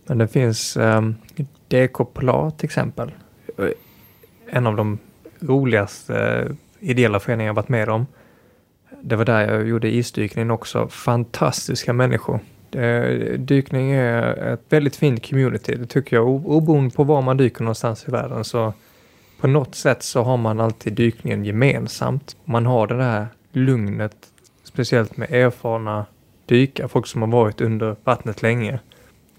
Men 0.07 0.19
det 0.19 0.29
finns 0.29 0.77
ehm, 0.77 1.15
um, 1.39 1.47
DK 1.69 2.05
Polar 2.05 2.51
till 2.51 2.65
exempel. 2.65 3.13
Eh, 3.59 3.69
en 4.47 4.67
av 4.67 4.77
de 4.77 4.99
roligaste 5.41 6.47
ideella 6.81 7.21
föreningar 7.21 7.49
jag 7.49 7.55
varit 7.55 7.69
med 7.69 7.89
om. 7.89 8.07
Det 9.03 9.17
var 9.17 9.25
där 9.25 9.53
jag 9.53 9.69
gjorde 9.69 9.95
isdykningen 9.95 10.51
också. 10.51 10.89
Fantastiska 10.89 11.93
människor. 11.93 12.41
Eh, 12.75 13.39
dykning 13.39 13.91
är 13.91 14.53
ett 14.53 14.65
väldigt 14.69 14.97
fint 14.97 15.31
community, 15.31 15.75
det 15.75 15.87
tycker 15.87 16.17
jag. 16.17 16.29
Oberoende 16.29 16.95
på 16.95 17.05
var 17.05 17.23
man 17.23 17.37
dyker 17.37 17.63
någonstans 17.63 18.05
i 18.09 18.11
världen 18.11 18.45
så 18.45 18.73
på 19.41 19.47
något 19.47 19.75
sätt 19.75 20.03
så 20.03 20.23
har 20.23 20.37
man 20.37 20.61
alltid 20.61 20.93
dykningen 20.93 21.45
gemensamt. 21.45 22.37
Man 22.45 22.67
har 22.67 22.87
det 22.87 22.97
där 22.97 23.27
lugnet, 23.53 24.17
speciellt 24.63 25.17
med 25.17 25.33
erfarna 25.33 26.07
dykare, 26.47 26.89
folk 26.89 27.07
som 27.07 27.23
har 27.23 27.29
varit 27.29 27.61
under 27.61 27.97
vattnet 28.05 28.43
länge. 28.43 28.79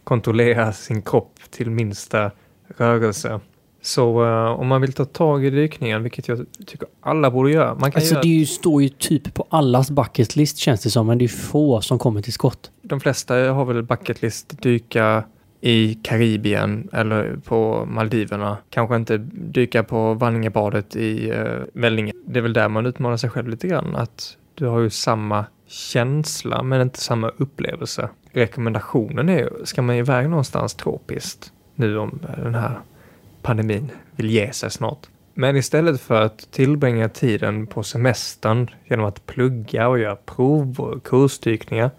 Kontrollera 0.04 0.74
sin 0.74 1.02
kropp 1.02 1.40
till 1.50 1.70
minsta 1.70 2.32
rörelse. 2.78 3.40
Så 3.86 4.24
uh, 4.26 4.60
om 4.60 4.68
man 4.68 4.82
vill 4.82 4.94
ta 4.94 5.06
tag 5.06 5.46
i 5.46 5.50
dykningen, 5.50 6.04
vilket 6.04 6.28
jag 6.28 6.46
tycker 6.66 6.88
alla 7.02 7.32
borde 7.32 7.52
göra. 7.52 7.76
Man 7.76 7.92
kan 7.92 8.00
alltså 8.00 8.14
göra... 8.14 8.22
det 8.22 8.28
ju, 8.28 8.46
står 8.46 8.84
ju 8.84 8.90
typ 8.90 9.34
på 9.34 9.48
allas 9.50 9.92
bucket 9.92 10.36
list 10.36 10.58
känns 10.58 10.84
det 10.84 10.90
som, 10.90 11.08
men 11.08 11.18
det 11.18 11.26
är 11.26 11.30
få 11.30 11.82
som 11.82 12.00
kommer 12.00 12.22
till 12.22 12.34
skott. 12.34 12.72
De 12.82 13.00
flesta 13.00 13.36
har 13.36 13.66
väl 13.66 13.84
bucket 13.84 14.22
list 14.22 14.62
dyka 14.62 15.24
i 15.62 15.94
Karibien 15.94 16.90
eller 16.94 17.38
på 17.46 17.86
Maldiverna. 17.86 18.58
Kanske 18.70 18.96
inte 18.96 19.18
dyka 19.32 19.84
på 19.84 20.14
Vanningebadet 20.14 20.96
i 20.96 21.32
uh, 21.32 21.64
Vellinge. 21.74 22.14
Det 22.28 22.40
är 22.40 22.44
väl 22.44 22.54
där 22.54 22.70
man 22.70 22.86
utmanar 22.86 23.18
sig 23.18 23.30
själv 23.30 23.48
lite 23.48 23.68
grann. 23.68 23.96
Att 23.96 24.38
du 24.56 24.66
har 24.66 24.80
ju 24.80 24.90
samma 24.90 25.46
känsla 25.68 26.64
men 26.64 26.82
inte 26.82 27.00
samma 27.00 27.30
upplevelse. 27.38 28.10
Rekommendationen 28.32 29.30
är, 29.30 29.50
ska 29.64 29.82
man 29.82 29.96
iväg 29.96 30.30
någonstans 30.30 30.74
tropiskt 30.74 31.52
nu 31.76 31.98
om 31.98 32.20
den 32.44 32.56
här 32.56 32.80
pandemin 33.46 33.92
vill 34.16 34.30
ge 34.30 34.54
sig 34.54 34.72
snart. 34.72 35.08
Men 35.34 35.56
istället 35.56 36.02
för 36.02 36.22
att 36.22 36.52
tillbringa 36.52 37.10
tiden 37.10 37.68
på 37.68 37.84
semestern 37.84 38.70
genom 38.86 39.06
att 39.06 39.26
plugga 39.26 39.88
och 39.88 40.00
göra 40.00 40.16
prov 40.16 40.80
och 40.80 41.04
kursdykningar 41.04 41.92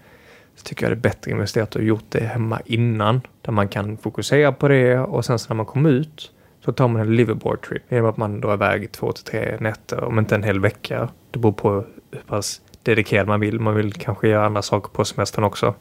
så 0.57 0.63
tycker 0.65 0.85
jag 0.87 0.93
det 0.93 0.99
är 0.99 1.11
bättre 1.11 1.31
investerat 1.31 1.69
att 1.69 1.75
ha 1.75 1.83
gjort 1.83 2.05
det 2.09 2.25
hemma 2.25 2.61
innan. 2.65 3.21
Där 3.43 3.53
man 3.53 3.69
kan 3.69 3.97
fokusera 3.97 4.53
på 4.53 4.69
det 4.69 4.99
och 4.99 5.25
sen 5.25 5.39
så 5.39 5.49
när 5.49 5.57
man 5.57 5.67
kommer 5.67 5.91
ut 5.91 6.33
så 6.65 6.73
tar 6.73 6.89
man 6.89 7.03
en 7.03 7.17
liverboard 7.17 7.69
trip 7.69 7.83
genom 7.89 8.11
att 8.11 8.17
man 8.17 8.41
drar 8.41 8.55
iväg 8.55 8.93
två 8.93 9.13
till 9.13 9.25
tre 9.25 9.57
nätter, 9.61 10.05
om 10.05 10.19
inte 10.19 10.35
en 10.35 10.43
hel 10.43 10.61
vecka. 10.61 11.09
Det 11.31 11.39
beror 11.39 11.53
på 11.53 11.85
hur 12.11 12.21
pass 12.27 12.61
dedikerad 12.83 13.29
man 13.29 13.41
vill. 13.41 13.61
Man 13.61 13.75
vill 13.75 13.93
kanske 13.93 14.29
göra 14.29 14.47
andra 14.47 14.63
saker 14.63 14.89
på 14.89 15.05
semestern 15.05 15.45
också. 15.45 15.75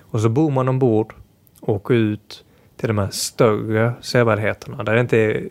Och 0.00 0.20
så 0.20 0.28
bor 0.28 0.50
man 0.50 0.68
ombord, 0.68 1.14
åker 1.60 1.94
ut, 1.94 2.44
till 2.78 2.88
de 2.88 2.98
här 2.98 3.08
större 3.10 3.92
sevärdheterna 4.00 4.82
där 4.82 4.94
det 4.94 5.00
inte 5.00 5.16
är 5.18 5.48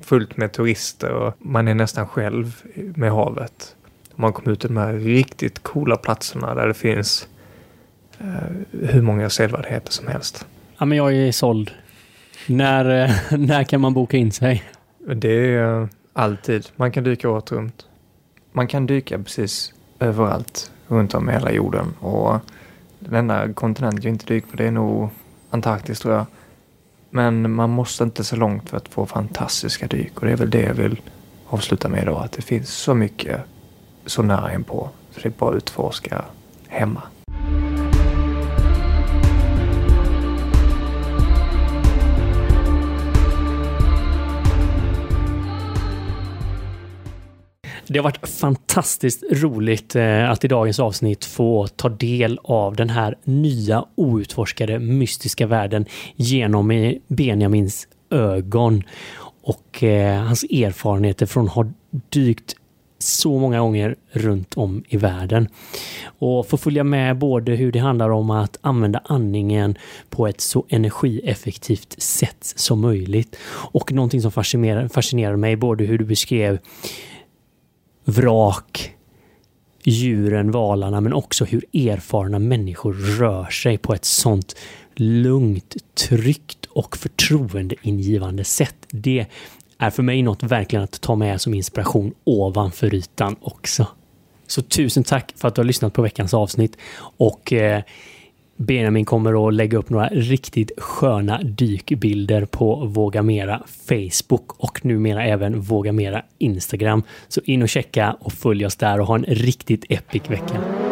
fullt 0.00 0.36
med 0.36 0.52
turister 0.52 1.12
och 1.12 1.34
man 1.38 1.68
är 1.68 1.74
nästan 1.74 2.08
själv 2.08 2.62
med 2.74 3.12
havet. 3.12 3.76
Man 4.14 4.32
kommer 4.32 4.52
ut 4.52 4.60
till 4.60 4.68
de 4.68 4.76
här 4.76 4.92
riktigt 4.92 5.62
coola 5.62 5.96
platserna 5.96 6.54
där 6.54 6.66
det 6.68 6.74
finns 6.74 7.28
eh, 8.18 8.26
hur 8.70 9.02
många 9.02 9.30
sevärdheter 9.30 9.92
som 9.92 10.08
helst. 10.08 10.46
Ja, 10.78 10.84
men 10.84 10.98
jag 10.98 11.14
är 11.14 11.32
såld. 11.32 11.70
När, 12.46 13.04
eh, 13.04 13.10
när 13.38 13.64
kan 13.64 13.80
man 13.80 13.94
boka 13.94 14.16
in 14.16 14.32
sig? 14.32 14.64
Det 15.14 15.54
är 15.54 15.88
alltid. 16.12 16.66
Man 16.76 16.92
kan 16.92 17.04
dyka 17.04 17.30
året 17.30 17.52
runt. 17.52 17.86
Man 18.52 18.66
kan 18.66 18.86
dyka 18.86 19.18
precis 19.18 19.74
överallt 19.98 20.72
runt 20.88 21.14
om 21.14 21.30
i 21.30 21.32
hela 21.32 21.52
jorden 21.52 21.94
och 22.00 22.38
den 22.98 23.14
enda 23.14 23.52
kontinent 23.52 24.04
jag 24.04 24.12
inte 24.12 24.26
dyker 24.26 24.48
på 24.48 24.56
det 24.56 24.66
är 24.66 24.70
nog 24.70 25.10
Antarktis 25.50 26.00
tror 26.00 26.14
jag. 26.14 26.26
Men 27.10 27.54
man 27.54 27.70
måste 27.70 28.04
inte 28.04 28.24
så 28.24 28.36
långt 28.36 28.70
för 28.70 28.76
att 28.76 28.88
få 28.88 29.06
fantastiska 29.06 29.86
dyk 29.86 30.20
och 30.20 30.26
det 30.26 30.32
är 30.32 30.36
väl 30.36 30.50
det 30.50 30.62
jag 30.62 30.74
vill 30.74 31.00
avsluta 31.46 31.88
med 31.88 32.02
idag. 32.02 32.22
Att 32.24 32.32
det 32.32 32.42
finns 32.42 32.70
så 32.70 32.94
mycket 32.94 33.40
så 34.06 34.22
nära 34.22 34.54
inpå 34.54 34.74
på. 34.74 34.90
Så 35.10 35.20
det 35.20 35.28
är 35.28 35.32
bara 35.38 35.50
att 35.50 35.56
utforska 35.56 36.24
hemma. 36.68 37.02
Det 47.92 47.98
har 47.98 48.04
varit 48.04 48.28
fantastiskt 48.28 49.24
roligt 49.30 49.96
eh, 49.96 50.30
att 50.30 50.44
i 50.44 50.48
dagens 50.48 50.80
avsnitt 50.80 51.24
få 51.24 51.66
ta 51.66 51.88
del 51.88 52.38
av 52.44 52.76
den 52.76 52.90
här 52.90 53.14
nya 53.24 53.84
outforskade 53.94 54.78
mystiska 54.78 55.46
världen 55.46 55.84
genom 56.16 56.70
eh, 56.70 56.94
Benjamins 57.08 57.88
ögon 58.10 58.82
och 59.42 59.82
eh, 59.82 60.22
hans 60.22 60.44
erfarenheter 60.44 61.26
från 61.26 61.46
att 61.46 61.54
ha 61.54 61.66
dykt 61.90 62.56
så 62.98 63.38
många 63.38 63.60
gånger 63.60 63.96
runt 64.10 64.54
om 64.54 64.84
i 64.88 64.96
världen. 64.96 65.48
Och 66.04 66.48
få 66.48 66.56
följa 66.56 66.84
med 66.84 67.18
både 67.18 67.52
hur 67.52 67.72
det 67.72 67.78
handlar 67.78 68.10
om 68.10 68.30
att 68.30 68.58
använda 68.60 69.00
andningen 69.04 69.78
på 70.10 70.26
ett 70.26 70.40
så 70.40 70.66
energieffektivt 70.68 72.02
sätt 72.02 72.52
som 72.56 72.80
möjligt 72.80 73.36
och 73.72 73.92
någonting 73.92 74.22
som 74.22 74.32
fascinerar, 74.32 74.88
fascinerar 74.88 75.36
mig 75.36 75.56
både 75.56 75.84
hur 75.84 75.98
du 75.98 76.04
beskrev 76.04 76.58
vrak, 78.10 78.94
djuren, 79.84 80.50
valarna, 80.50 81.00
men 81.00 81.12
också 81.12 81.44
hur 81.44 81.64
erfarna 81.72 82.38
människor 82.38 82.92
rör 82.92 83.50
sig 83.50 83.78
på 83.78 83.94
ett 83.94 84.04
sånt 84.04 84.56
lugnt, 84.94 85.76
tryggt 86.08 86.66
och 86.66 86.96
förtroendeingivande 86.96 88.44
sätt. 88.44 88.76
Det 88.90 89.26
är 89.78 89.90
för 89.90 90.02
mig 90.02 90.22
något 90.22 90.42
verkligen 90.42 90.84
att 90.84 91.00
ta 91.00 91.14
med 91.16 91.40
som 91.40 91.54
inspiration 91.54 92.14
ovanför 92.24 92.94
ytan 92.94 93.36
också. 93.40 93.86
Så 94.46 94.62
tusen 94.62 95.04
tack 95.04 95.32
för 95.36 95.48
att 95.48 95.54
du 95.54 95.60
har 95.60 95.66
lyssnat 95.66 95.92
på 95.92 96.02
veckans 96.02 96.34
avsnitt 96.34 96.76
och 97.00 97.52
eh, 97.52 97.82
Benjamin 98.62 99.04
kommer 99.04 99.48
att 99.48 99.54
lägga 99.54 99.78
upp 99.78 99.90
några 99.90 100.08
riktigt 100.08 100.72
sköna 100.78 101.42
dykbilder 101.42 102.44
på 102.44 102.74
Våga 102.74 103.22
Mera 103.22 103.62
Facebook 103.88 104.52
och 104.56 104.84
numera 104.84 105.24
även 105.24 105.60
Våga 105.60 105.92
Mera 105.92 106.22
Instagram. 106.38 107.02
Så 107.28 107.40
in 107.44 107.62
och 107.62 107.68
checka 107.68 108.16
och 108.20 108.32
följ 108.32 108.66
oss 108.66 108.76
där 108.76 109.00
och 109.00 109.06
ha 109.06 109.14
en 109.14 109.24
riktigt 109.24 109.84
epic 109.88 110.22
vecka. 110.30 110.89